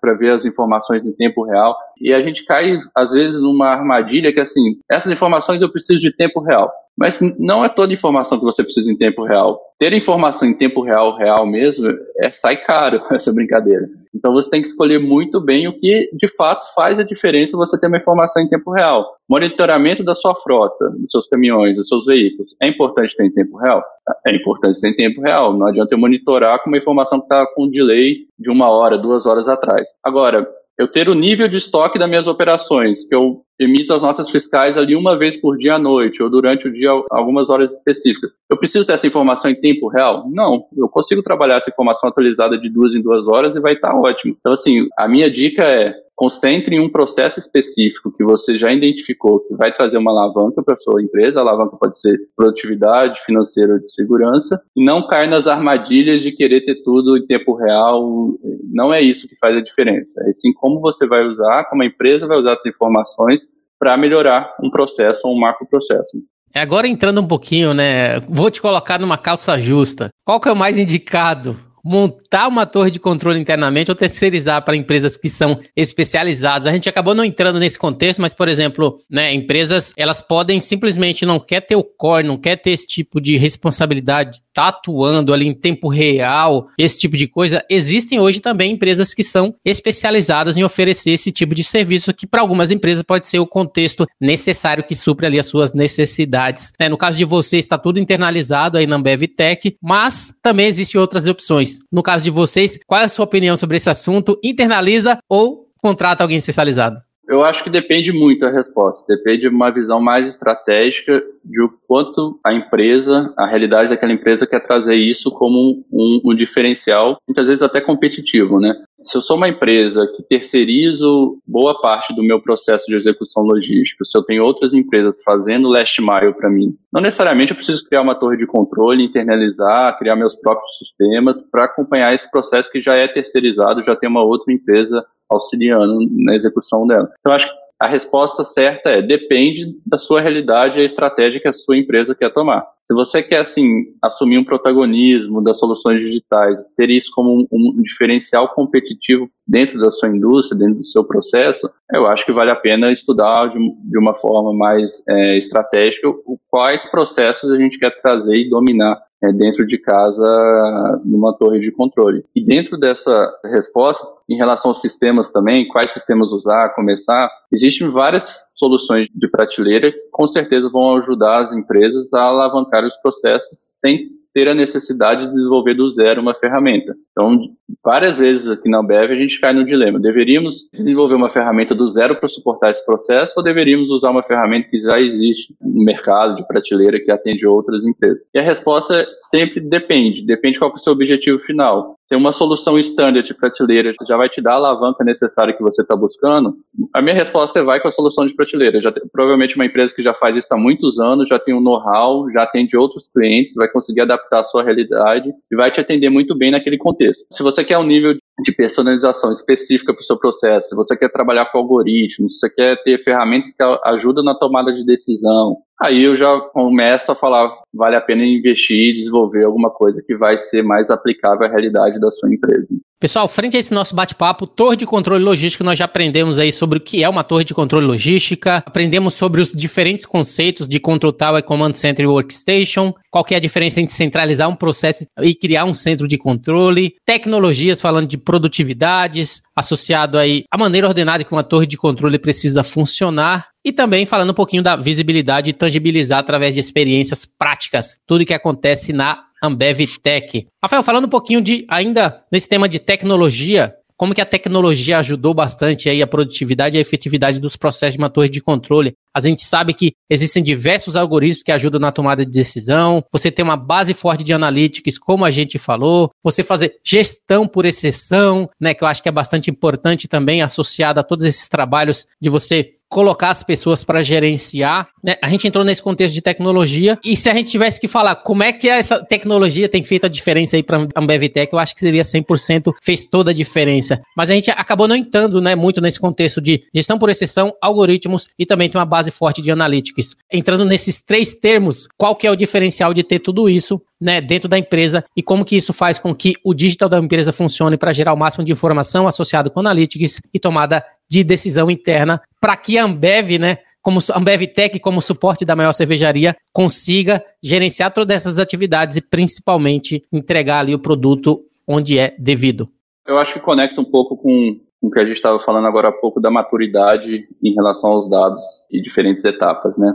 para 0.00 0.14
ver 0.14 0.35
as 0.35 0.44
informações 0.44 1.05
em 1.05 1.12
tempo 1.12 1.44
real. 1.44 1.76
E 2.00 2.12
a 2.12 2.20
gente 2.22 2.44
cai, 2.44 2.79
às 2.94 3.12
vezes, 3.12 3.40
numa 3.40 3.68
armadilha 3.68 4.33
que, 4.33 4.40
assim, 4.40 4.79
essas 4.90 5.11
informações 5.11 5.61
eu 5.61 5.72
preciso 5.72 6.00
de 6.00 6.14
tempo 6.14 6.40
real. 6.40 6.70
Mas 7.00 7.18
não 7.38 7.64
é 7.64 7.68
toda 7.70 7.94
informação 7.94 8.38
que 8.38 8.44
você 8.44 8.62
precisa 8.62 8.92
em 8.92 8.96
tempo 8.96 9.24
real. 9.24 9.58
Ter 9.78 9.90
informação 9.94 10.46
em 10.46 10.52
tempo 10.52 10.82
real, 10.82 11.16
real 11.16 11.46
mesmo, 11.46 11.88
é, 12.18 12.30
sai 12.34 12.58
caro 12.58 13.02
essa 13.10 13.32
brincadeira. 13.32 13.88
Então 14.14 14.34
você 14.34 14.50
tem 14.50 14.60
que 14.60 14.68
escolher 14.68 14.98
muito 14.98 15.40
bem 15.40 15.66
o 15.66 15.72
que 15.72 16.10
de 16.12 16.28
fato 16.36 16.74
faz 16.74 16.98
a 16.98 17.02
diferença 17.02 17.56
você 17.56 17.80
ter 17.80 17.86
uma 17.86 17.96
informação 17.96 18.42
em 18.42 18.48
tempo 18.48 18.70
real. 18.70 19.06
Monitoramento 19.26 20.04
da 20.04 20.14
sua 20.14 20.34
frota, 20.34 20.90
dos 20.90 21.10
seus 21.10 21.26
caminhões, 21.26 21.76
dos 21.76 21.88
seus 21.88 22.04
veículos. 22.04 22.54
É 22.60 22.68
importante 22.68 23.16
ter 23.16 23.24
em 23.24 23.32
tempo 23.32 23.56
real? 23.56 23.82
É 24.26 24.34
importante 24.34 24.78
ter 24.78 24.88
em 24.88 24.96
tempo 24.96 25.22
real. 25.22 25.56
Não 25.56 25.68
adianta 25.68 25.94
eu 25.94 25.98
monitorar 25.98 26.62
com 26.62 26.68
uma 26.68 26.76
informação 26.76 27.18
que 27.18 27.24
está 27.24 27.46
com 27.54 27.64
um 27.64 27.70
delay 27.70 28.26
de 28.38 28.50
uma 28.50 28.68
hora, 28.68 28.98
duas 28.98 29.24
horas 29.24 29.48
atrás. 29.48 29.88
Agora, 30.04 30.46
eu 30.81 30.88
ter 30.88 31.11
o 31.11 31.14
nível 31.14 31.47
de 31.47 31.57
estoque 31.57 31.99
das 31.99 32.09
minhas 32.09 32.27
operações, 32.27 33.07
que 33.07 33.14
eu 33.14 33.43
emito 33.61 33.93
as 33.93 34.01
notas 34.01 34.31
fiscais 34.31 34.79
ali 34.79 34.97
uma 34.97 35.19
vez 35.19 35.37
por 35.37 35.59
dia 35.59 35.75
à 35.75 35.79
noite, 35.79 36.23
ou 36.23 36.31
durante 36.31 36.66
o 36.66 36.73
dia 36.73 36.88
algumas 37.11 37.51
horas 37.51 37.71
específicas. 37.75 38.31
Eu 38.51 38.57
preciso 38.57 38.87
dessa 38.87 39.07
informação 39.07 39.51
em 39.51 39.61
tempo 39.61 39.88
real? 39.88 40.25
Não, 40.31 40.64
eu 40.75 40.88
consigo 40.88 41.23
trabalhar 41.23 41.59
essa 41.59 41.69
informação 41.69 42.09
atualizada 42.09 42.57
de 42.57 42.71
duas 42.71 42.95
em 42.95 43.03
duas 43.03 43.29
horas 43.29 43.55
e 43.55 43.61
vai 43.61 43.75
estar 43.75 43.95
ótimo. 43.95 44.35
Então, 44.40 44.55
assim, 44.55 44.88
a 44.97 45.07
minha 45.07 45.31
dica 45.31 45.62
é 45.62 45.95
concentre 46.20 46.76
em 46.76 46.80
um 46.80 46.90
processo 46.90 47.40
específico 47.40 48.12
que 48.14 48.22
você 48.22 48.59
já 48.59 48.70
identificou 48.70 49.40
que 49.40 49.54
vai 49.54 49.74
trazer 49.74 49.96
uma 49.96 50.11
alavanca 50.11 50.62
para 50.62 50.76
sua 50.76 51.02
empresa, 51.02 51.38
a 51.38 51.40
alavanca 51.40 51.78
pode 51.78 51.98
ser 51.98 52.14
produtividade 52.37 53.18
financeira 53.24 53.72
ou 53.72 53.78
de 53.78 53.90
segurança, 53.90 54.61
e 54.76 54.85
não 54.85 55.06
cair 55.06 55.30
nas 55.30 55.46
armadilhas 55.46 56.20
de 56.20 56.30
querer 56.33 56.61
ter 56.66 56.83
tudo 56.83 57.16
em 57.16 57.24
tempo 57.24 57.54
real. 57.54 58.35
Não 58.70 58.92
é 58.92 59.00
isso 59.00 59.26
que 59.26 59.35
faz 59.38 59.56
a 59.56 59.62
diferença. 59.62 60.11
É 60.28 60.33
sim 60.35 60.52
como 60.52 60.78
você 60.78 61.06
vai 61.06 61.24
usar, 61.24 61.64
como 61.70 61.83
a 61.83 61.87
empresa 61.87 62.26
vai 62.26 62.38
usar 62.38 62.52
essas 62.52 62.66
informações 62.66 63.48
para 63.78 63.96
melhorar 63.96 64.54
um 64.62 64.68
processo 64.68 65.20
ou 65.24 65.35
um 65.35 65.40
macro 65.40 65.66
processo. 65.66 66.18
É, 66.54 66.61
agora 66.61 66.87
entrando 66.87 67.22
um 67.22 67.26
pouquinho, 67.26 67.72
né? 67.72 68.20
Vou 68.28 68.50
te 68.50 68.61
colocar 68.61 69.00
numa 69.00 69.16
calça 69.16 69.59
justa. 69.59 70.11
Qual 70.22 70.38
que 70.38 70.50
é 70.50 70.52
o 70.52 70.56
mais 70.56 70.76
indicado 70.76 71.56
montar 71.85 72.49
uma 72.49 72.66
torre 72.66 72.90
de 72.90 72.99
controle 72.99 73.38
internamente 73.38 73.90
ou 73.90 73.95
terceirizar 73.95 74.62
para 74.64 74.77
empresas 74.77 75.16
que 75.16 75.29
são 75.29 75.61
especializadas. 75.77 76.66
A 76.66 76.73
gente 76.73 76.88
acabou 76.88 77.14
não 77.14 77.25
entrando 77.25 77.59
nesse 77.59 77.79
contexto, 77.79 78.21
mas, 78.21 78.35
por 78.35 78.49
exemplo, 78.49 78.99
né, 79.11 79.33
empresas 79.33 79.93
elas 79.97 80.21
podem 80.21 80.61
simplesmente 80.61 81.25
não 81.27 81.38
quer 81.38 81.61
ter 81.61 81.77
o 81.77 81.85
core, 81.85 82.27
não 82.27 82.37
quer 82.37 82.57
ter 82.57 82.71
esse 82.71 82.87
tipo 82.87 83.21
de 83.21 83.37
responsabilidade, 83.37 84.40
tá 84.53 84.69
atuando 84.69 85.33
ali 85.33 85.47
em 85.47 85.55
tempo 85.55 85.88
real, 85.88 86.69
esse 86.79 86.99
tipo 86.99 87.16
de 87.16 87.27
coisa. 87.27 87.64
Existem 87.71 88.19
hoje 88.19 88.40
também 88.40 88.73
empresas 88.73 89.14
que 89.14 89.23
são 89.23 89.55
especializadas 89.64 90.57
em 90.57 90.64
oferecer 90.64 91.11
esse 91.11 91.33
tipo 91.33 91.55
de 91.55 91.64
serviço, 91.64 92.12
que 92.12 92.27
para 92.27 92.40
algumas 92.40 92.71
empresas 92.71 93.03
pode 93.03 93.27
ser 93.27 93.38
o 93.38 93.47
contexto 93.47 94.07
necessário 94.21 94.85
que 94.85 94.95
supre 94.95 95.27
ali 95.27 95.38
as 95.38 95.47
suas 95.47 95.73
necessidades. 95.73 96.73
Né? 96.79 96.88
No 96.88 96.97
caso 96.97 97.19
de 97.19 97.25
você, 97.25 97.59
está 97.59 97.79
tudo 97.79 97.99
internalizado 97.99 98.79
aí 98.79 98.87
na 98.87 98.97
Ambev 98.97 99.23
Tech, 99.29 99.77
mas 99.83 100.33
também 100.43 100.66
existem 100.66 101.01
outras 101.01 101.27
opções. 101.27 101.69
No 101.90 102.02
caso 102.02 102.24
de 102.24 102.30
vocês, 102.30 102.78
qual 102.87 103.00
é 103.00 103.04
a 103.04 103.09
sua 103.09 103.24
opinião 103.24 103.56
sobre 103.56 103.76
esse 103.76 103.88
assunto? 103.88 104.38
Internaliza 104.42 105.18
ou 105.28 105.68
contrata 105.78 106.24
alguém 106.24 106.38
especializado? 106.38 107.00
Eu 107.30 107.44
acho 107.44 107.62
que 107.62 107.70
depende 107.70 108.11
muito 108.11 108.44
a 108.44 108.50
resposta. 108.50 109.04
Depende 109.06 109.42
de 109.42 109.48
uma 109.48 109.70
visão 109.70 110.00
mais 110.00 110.28
estratégica 110.28 111.22
de 111.44 111.62
o 111.62 111.70
quanto 111.87 112.40
a 112.44 112.52
empresa, 112.52 113.33
a 113.38 113.46
realidade 113.46 113.88
daquela 113.88 114.12
empresa 114.12 114.48
quer 114.48 114.59
trazer 114.66 114.96
isso 114.96 115.30
como 115.30 115.85
um, 115.92 116.20
um, 116.24 116.35
diferencial, 116.35 117.18
muitas 117.28 117.46
vezes 117.46 117.62
até 117.62 117.80
competitivo, 117.80 118.59
né? 118.59 118.74
Se 119.04 119.16
eu 119.16 119.22
sou 119.22 119.36
uma 119.36 119.48
empresa 119.48 120.06
que 120.14 120.22
terceirizo 120.22 121.38
boa 121.46 121.80
parte 121.80 122.14
do 122.14 122.22
meu 122.22 122.40
processo 122.40 122.86
de 122.86 122.96
execução 122.96 123.42
logística, 123.42 124.04
se 124.04 124.16
eu 124.16 124.22
tenho 124.22 124.44
outras 124.44 124.74
empresas 124.74 125.22
fazendo 125.24 125.68
last 125.68 126.00
mile 126.00 126.34
para 126.34 126.50
mim, 126.50 126.76
não 126.92 127.00
necessariamente 127.00 127.50
eu 127.50 127.56
preciso 127.56 127.84
criar 127.88 128.02
uma 128.02 128.14
torre 128.14 128.36
de 128.36 128.46
controle, 128.46 129.04
internalizar, 129.04 129.98
criar 129.98 130.16
meus 130.16 130.36
próprios 130.36 130.76
sistemas 130.78 131.42
para 131.50 131.64
acompanhar 131.64 132.14
esse 132.14 132.30
processo 132.30 132.70
que 132.70 132.82
já 132.82 132.94
é 132.94 133.08
terceirizado, 133.08 133.84
já 133.84 133.96
tem 133.96 134.08
uma 134.08 134.22
outra 134.22 134.52
empresa 134.52 135.05
auxiliando 135.30 135.98
na 136.11 136.34
execução 136.34 136.86
dela. 136.86 137.11
Então, 137.20 137.32
acho 137.32 137.46
que 137.46 137.61
a 137.80 137.88
resposta 137.88 138.44
certa 138.44 138.90
é 138.90 139.01
depende 139.01 139.78
da 139.86 139.96
sua 139.96 140.20
realidade 140.20 140.78
e 140.78 140.82
a 140.82 140.84
estratégia 140.84 141.40
que 141.40 141.48
a 141.48 141.53
sua 141.55 141.78
empresa 141.78 142.14
quer 142.14 142.30
tomar. 142.30 142.66
Se 142.91 142.95
você 142.95 143.22
quer, 143.22 143.43
assim, 143.43 143.84
assumir 144.03 144.36
um 144.36 144.45
protagonismo 144.45 145.41
das 145.41 145.61
soluções 145.61 146.01
digitais, 146.01 146.66
ter 146.76 146.91
isso 146.91 147.12
como 147.14 147.43
um, 147.43 147.47
um, 147.53 147.82
diferencial 147.82 148.53
competitivo 148.53 149.30
dentro 149.51 149.80
da 149.80 149.90
sua 149.90 150.09
indústria, 150.09 150.59
dentro 150.59 150.76
do 150.76 150.84
seu 150.84 151.03
processo, 151.03 151.68
eu 151.92 152.07
acho 152.07 152.24
que 152.24 152.32
vale 152.32 152.53
a 152.53 152.57
pena 152.57 152.92
estudar 152.92 153.48
de, 153.48 153.59
de 153.59 153.98
uma 153.98 154.16
forma 154.16 154.55
mais 154.55 155.03
é, 155.09 155.38
estratégica 155.38 156.09
quais 156.48 156.88
processos 156.88 157.51
a 157.51 157.57
gente 157.57 157.76
quer 157.76 157.90
trazer 158.01 158.36
e 158.36 158.48
dominar 158.48 158.96
é, 159.22 159.32
dentro 159.32 159.66
de 159.66 159.76
casa 159.76 161.03
numa 161.05 161.36
torre 161.36 161.59
de 161.59 161.72
controle. 161.72 162.24
E 162.34 162.44
dentro 162.44 162.78
dessa 162.78 163.12
resposta, 163.44 164.07
em 164.28 164.36
relação 164.36 164.70
aos 164.70 164.80
sistemas 164.80 165.32
também, 165.32 165.66
quais 165.66 165.90
sistemas 165.90 166.30
usar, 166.30 166.72
começar, 166.74 167.28
existem 167.53 167.90
várias 167.90 168.32
soluções 168.55 169.09
de 169.12 169.28
prateleira 169.28 169.90
que 169.90 169.98
com 170.12 170.28
certeza 170.28 170.70
vão 170.70 170.96
ajudar 170.96 171.44
as 171.44 171.53
empresas 171.53 172.14
a 172.14 172.22
alavancar 172.22 172.84
os 172.84 172.96
processos 172.98 173.59
sem 173.80 174.20
ter 174.35 174.49
a 174.49 174.55
necessidade 174.55 175.26
de 175.26 175.35
desenvolver 175.35 175.74
do 175.74 175.91
zero 175.91 176.20
uma 176.20 176.35
ferramenta. 176.35 176.95
Então, 177.11 177.39
várias 177.85 178.18
vezes 178.18 178.49
aqui 178.49 178.68
na 178.68 178.78
Ambev 178.78 179.11
a 179.11 179.16
gente 179.16 179.41
cai 179.41 179.53
no 179.53 179.64
dilema: 179.64 179.99
deveríamos 179.99 180.68
desenvolver 180.72 181.14
uma 181.14 181.31
ferramenta 181.31 181.74
do 181.74 181.89
zero 181.91 182.16
para 182.16 182.28
suportar 182.28 182.70
esse 182.70 182.85
processo 182.85 183.35
ou 183.37 183.45
deveríamos 183.45 183.91
usar 183.91 184.11
uma 184.11 184.22
ferramenta 184.22 184.68
que 184.68 184.78
já 184.78 185.01
existe 185.01 185.55
no 185.61 185.85
mercado 185.85 186.37
de 186.37 186.47
prateleira 186.47 187.01
que 187.01 187.11
atende 187.11 187.47
outras 187.47 187.85
empresas? 187.85 188.26
E 188.35 188.39
a 188.39 188.43
resposta 188.43 189.07
sempre 189.31 189.61
depende, 189.61 190.24
depende 190.24 190.59
qual 190.59 190.70
é 190.70 190.74
o 190.74 190.78
seu 190.78 190.93
objetivo 190.93 191.39
final. 191.41 191.97
Se 192.11 192.16
uma 192.16 192.32
solução 192.32 192.76
standard 192.76 193.24
de 193.24 193.32
prateleira 193.32 193.94
já 194.08 194.16
vai 194.16 194.28
te 194.28 194.42
dar 194.42 194.54
a 194.54 194.56
alavanca 194.56 195.04
necessária 195.04 195.54
que 195.54 195.62
você 195.62 195.82
está 195.82 195.94
buscando, 195.94 196.56
a 196.92 197.00
minha 197.00 197.14
resposta 197.14 197.61
é 197.61 197.62
vai 197.62 197.78
com 197.78 197.86
a 197.86 197.92
solução 197.92 198.26
de 198.26 198.34
prateleira. 198.34 198.82
Já 198.82 198.90
tem, 198.90 199.04
provavelmente 199.12 199.54
uma 199.54 199.64
empresa 199.64 199.94
que 199.94 200.02
já 200.02 200.12
faz 200.12 200.36
isso 200.36 200.52
há 200.52 200.58
muitos 200.58 200.98
anos, 200.98 201.28
já 201.28 201.38
tem 201.38 201.54
um 201.54 201.61
know-how, 201.61 202.28
já 202.32 202.42
atende 202.42 202.76
outros 202.76 203.08
clientes, 203.14 203.54
vai 203.54 203.68
conseguir 203.68 204.00
adaptar 204.00 204.40
a 204.40 204.44
sua 204.44 204.64
realidade 204.64 205.32
e 205.52 205.54
vai 205.54 205.70
te 205.70 205.78
atender 205.78 206.11
muito 206.11 206.36
bem 206.36 206.50
naquele 206.50 206.78
contexto. 206.78 207.24
Se 207.32 207.44
você 207.44 207.62
quer 207.62 207.78
um 207.78 207.86
nível 207.86 208.16
de 208.42 208.52
personalização 208.56 209.32
específica 209.32 209.92
para 209.92 210.00
o 210.00 210.04
seu 210.04 210.18
processo, 210.18 210.70
se 210.70 210.74
você 210.74 210.96
quer 210.96 211.12
trabalhar 211.12 211.44
com 211.52 211.58
algoritmos, 211.58 212.34
se 212.34 212.40
você 212.40 212.50
quer 212.52 212.82
ter 212.82 213.04
ferramentas 213.04 213.54
que 213.54 213.62
ajudam 213.84 214.24
na 214.24 214.34
tomada 214.34 214.72
de 214.72 214.84
decisão, 214.84 215.58
aí 215.81 216.03
eu 216.03 216.16
já 216.16 216.39
começo 216.53 217.11
a 217.11 217.14
falar, 217.16 217.51
vale 217.72 217.97
a 217.97 218.01
pena 218.01 218.24
investir 218.24 218.76
e 218.76 218.97
desenvolver 218.99 219.45
alguma 219.45 219.70
coisa 219.70 220.03
que 220.07 220.16
vai 220.16 220.39
ser 220.39 220.62
mais 220.62 220.91
aplicável 220.91 221.47
à 221.47 221.51
realidade 221.51 221.99
da 221.99 222.11
sua 222.12 222.33
empresa. 222.33 222.68
Pessoal, 223.01 223.26
frente 223.28 223.57
a 223.57 223.59
esse 223.59 223.72
nosso 223.72 223.95
bate-papo, 223.95 224.47
torre 224.47 224.76
de 224.76 224.85
controle 224.85 225.24
logístico, 225.24 225.64
nós 225.64 225.78
já 225.78 225.87
aprendemos 225.87 226.39
aí 226.39 226.53
sobre 226.53 226.76
o 226.76 226.81
que 226.83 227.03
é 227.03 227.09
uma 227.09 227.24
torre 227.24 227.45
de 227.45 227.55
controle 227.55 227.87
logística, 227.87 228.59
aprendemos 228.59 229.14
sobre 229.14 229.41
os 229.41 229.53
diferentes 229.53 230.05
conceitos 230.05 230.68
de 230.68 230.78
Control 230.78 231.11
Tower, 231.11 231.43
Command 231.43 231.72
Center 231.72 232.05
e 232.05 232.07
Workstation, 232.09 232.93
qual 233.11 233.24
que 233.24 233.33
é 233.33 233.39
a 233.39 233.41
diferença 233.41 233.81
entre 233.81 233.95
centralizar 233.95 234.51
um 234.51 234.55
processo 234.55 235.07
e 235.22 235.35
criar 235.35 235.64
um 235.64 235.72
centro 235.72 236.07
de 236.07 236.18
controle, 236.18 236.93
tecnologias 237.07 237.81
falando 237.81 238.07
de 238.07 238.18
produtividades, 238.18 239.41
associado 239.57 240.18
aí 240.18 240.45
à 240.53 240.59
maneira 240.59 240.87
ordenada 240.87 241.24
que 241.24 241.33
uma 241.33 241.43
torre 241.43 241.66
de 241.66 241.78
controle 241.78 242.18
precisa 242.18 242.62
funcionar, 242.62 243.49
e 243.64 243.72
também 243.72 244.06
falando 244.06 244.30
um 244.30 244.34
pouquinho 244.34 244.62
da 244.62 244.76
visibilidade 244.76 245.50
e 245.50 245.52
tangibilizar 245.52 246.18
através 246.18 246.54
de 246.54 246.61
experiências 246.61 247.24
práticas, 247.24 247.98
tudo 248.06 248.24
que 248.24 248.34
acontece 248.34 248.92
na 248.92 249.24
Ambev 249.42 249.86
Tech. 250.02 250.46
Rafael, 250.62 250.82
falando 250.82 251.06
um 251.06 251.11
pouquinho 251.11 251.40
de 251.40 251.64
ainda 251.68 252.22
nesse 252.30 252.48
tema 252.48 252.68
de 252.68 252.78
tecnologia, 252.78 253.74
como 254.00 254.14
que 254.14 254.20
a 254.22 254.26
tecnologia 254.26 254.98
ajudou 254.98 255.34
bastante 255.34 255.86
aí 255.86 256.00
a 256.00 256.06
produtividade 256.06 256.74
e 256.74 256.78
a 256.78 256.80
efetividade 256.80 257.38
dos 257.38 257.54
processos 257.54 257.92
de 257.92 257.98
uma 257.98 258.08
torre 258.08 258.30
de 258.30 258.40
controle. 258.40 258.94
A 259.14 259.20
gente 259.20 259.42
sabe 259.42 259.74
que 259.74 259.92
existem 260.08 260.42
diversos 260.42 260.96
algoritmos 260.96 261.42
que 261.42 261.52
ajudam 261.52 261.78
na 261.78 261.92
tomada 261.92 262.24
de 262.24 262.32
decisão, 262.32 263.04
você 263.12 263.30
tem 263.30 263.44
uma 263.44 263.58
base 263.58 263.92
forte 263.92 264.24
de 264.24 264.32
analytics, 264.32 264.98
como 264.98 265.22
a 265.22 265.30
gente 265.30 265.58
falou, 265.58 266.11
você 266.24 266.42
fazer 266.42 266.76
gestão 266.82 267.46
por 267.46 267.66
exceção, 267.66 268.48
né, 268.58 268.72
que 268.72 268.82
eu 268.82 268.88
acho 268.88 269.02
que 269.02 269.08
é 269.11 269.12
bastante 269.12 269.50
importante 269.50 270.08
também 270.08 270.40
associado 270.40 270.98
a 270.98 271.02
todos 271.02 271.26
esses 271.26 271.46
trabalhos 271.46 272.06
de 272.18 272.30
você 272.30 272.80
colocar 272.91 273.30
as 273.30 273.43
pessoas 273.45 273.84
para 273.84 274.03
gerenciar. 274.03 274.88
Né? 275.03 275.16
A 275.22 275.28
gente 275.28 275.47
entrou 275.47 275.64
nesse 275.64 275.80
contexto 275.80 276.12
de 276.12 276.20
tecnologia 276.20 276.99
e 277.05 277.16
se 277.16 277.30
a 277.30 277.34
gente 277.34 277.49
tivesse 277.49 277.80
que 277.80 277.86
falar 277.86 278.16
como 278.16 278.43
é 278.43 278.53
que 278.53 278.68
essa 278.68 279.03
tecnologia 279.03 279.68
tem 279.68 279.82
feito 279.82 280.07
a 280.07 280.09
diferença 280.09 280.57
aí 280.57 280.62
para 280.62 280.78
a 280.78 281.01
Ambevtech, 281.01 281.53
eu 281.53 281.59
acho 281.59 281.72
que 281.72 281.80
seria 281.80 282.03
100%, 282.03 282.72
fez 282.82 283.07
toda 283.07 283.30
a 283.30 283.34
diferença. 283.34 284.01
Mas 284.16 284.28
a 284.28 284.34
gente 284.34 284.51
acabou 284.51 284.88
não 284.88 284.97
entrando 284.97 285.41
né, 285.41 285.55
muito 285.55 285.80
nesse 285.80 286.01
contexto 286.01 286.41
de 286.41 286.64
gestão 286.74 286.99
por 286.99 287.09
exceção, 287.09 287.55
algoritmos 287.62 288.26
e 288.36 288.45
também 288.45 288.68
tem 288.68 288.78
uma 288.78 288.84
base 288.84 289.12
forte 289.12 289.41
de 289.41 289.53
analytics. 289.53 290.16
Entrando 290.30 290.64
nesses 290.64 291.01
três 291.01 291.32
termos, 291.32 291.86
qual 291.97 292.16
que 292.16 292.26
é 292.26 292.30
o 292.30 292.36
diferencial 292.36 292.93
de 292.93 293.05
ter 293.05 293.20
tudo 293.20 293.49
isso 293.49 293.80
né, 294.01 294.20
dentro 294.20 294.49
da 294.49 294.59
empresa 294.59 295.05
e 295.14 295.22
como 295.22 295.45
que 295.45 295.57
isso 295.57 295.72
faz 295.72 295.99
com 295.99 296.14
que 296.14 296.34
o 296.43 296.55
digital 296.55 296.88
da 296.88 296.99
empresa 296.99 297.32
funcione 297.32 297.76
para 297.76 297.93
gerar 297.93 298.14
o 298.14 298.16
máximo 298.16 298.45
de 298.45 298.51
informação 298.51 299.07
associado 299.07 299.51
com 299.51 299.61
analytics 299.61 300.20
e 300.32 300.41
tomada 300.41 300.82
de 301.11 301.24
decisão 301.24 301.70
interna 301.70 302.20
para 302.40 302.56
que 302.56 302.78
a 302.78 302.84
Ambev, 302.84 303.38
né, 303.38 303.58
como 303.82 303.98
Ambev 304.14 304.46
Tech, 304.46 304.78
como 304.78 305.02
suporte 305.02 305.44
da 305.44 305.56
maior 305.56 305.72
cervejaria, 305.72 306.36
consiga 306.52 307.22
gerenciar 307.42 307.92
todas 307.92 308.16
essas 308.16 308.38
atividades 308.38 308.96
e 308.96 309.00
principalmente 309.00 310.04
entregar 310.12 310.61
ali 310.61 310.74
o 310.74 310.78
produto 310.78 311.42
onde 311.66 311.98
é 311.98 312.14
devido. 312.18 312.68
Eu 313.06 313.18
acho 313.18 313.34
que 313.34 313.40
conecta 313.40 313.80
um 313.80 313.84
pouco 313.84 314.16
com, 314.16 314.61
o 314.80 314.90
que 314.90 315.00
a 315.00 315.04
gente 315.04 315.16
estava 315.16 315.40
falando 315.40 315.66
agora 315.66 315.88
há 315.88 315.92
pouco 315.92 316.20
da 316.20 316.30
maturidade 316.30 317.26
em 317.42 317.54
relação 317.54 317.90
aos 317.90 318.08
dados 318.08 318.42
e 318.70 318.80
diferentes 318.80 319.24
etapas, 319.24 319.76
né? 319.76 319.92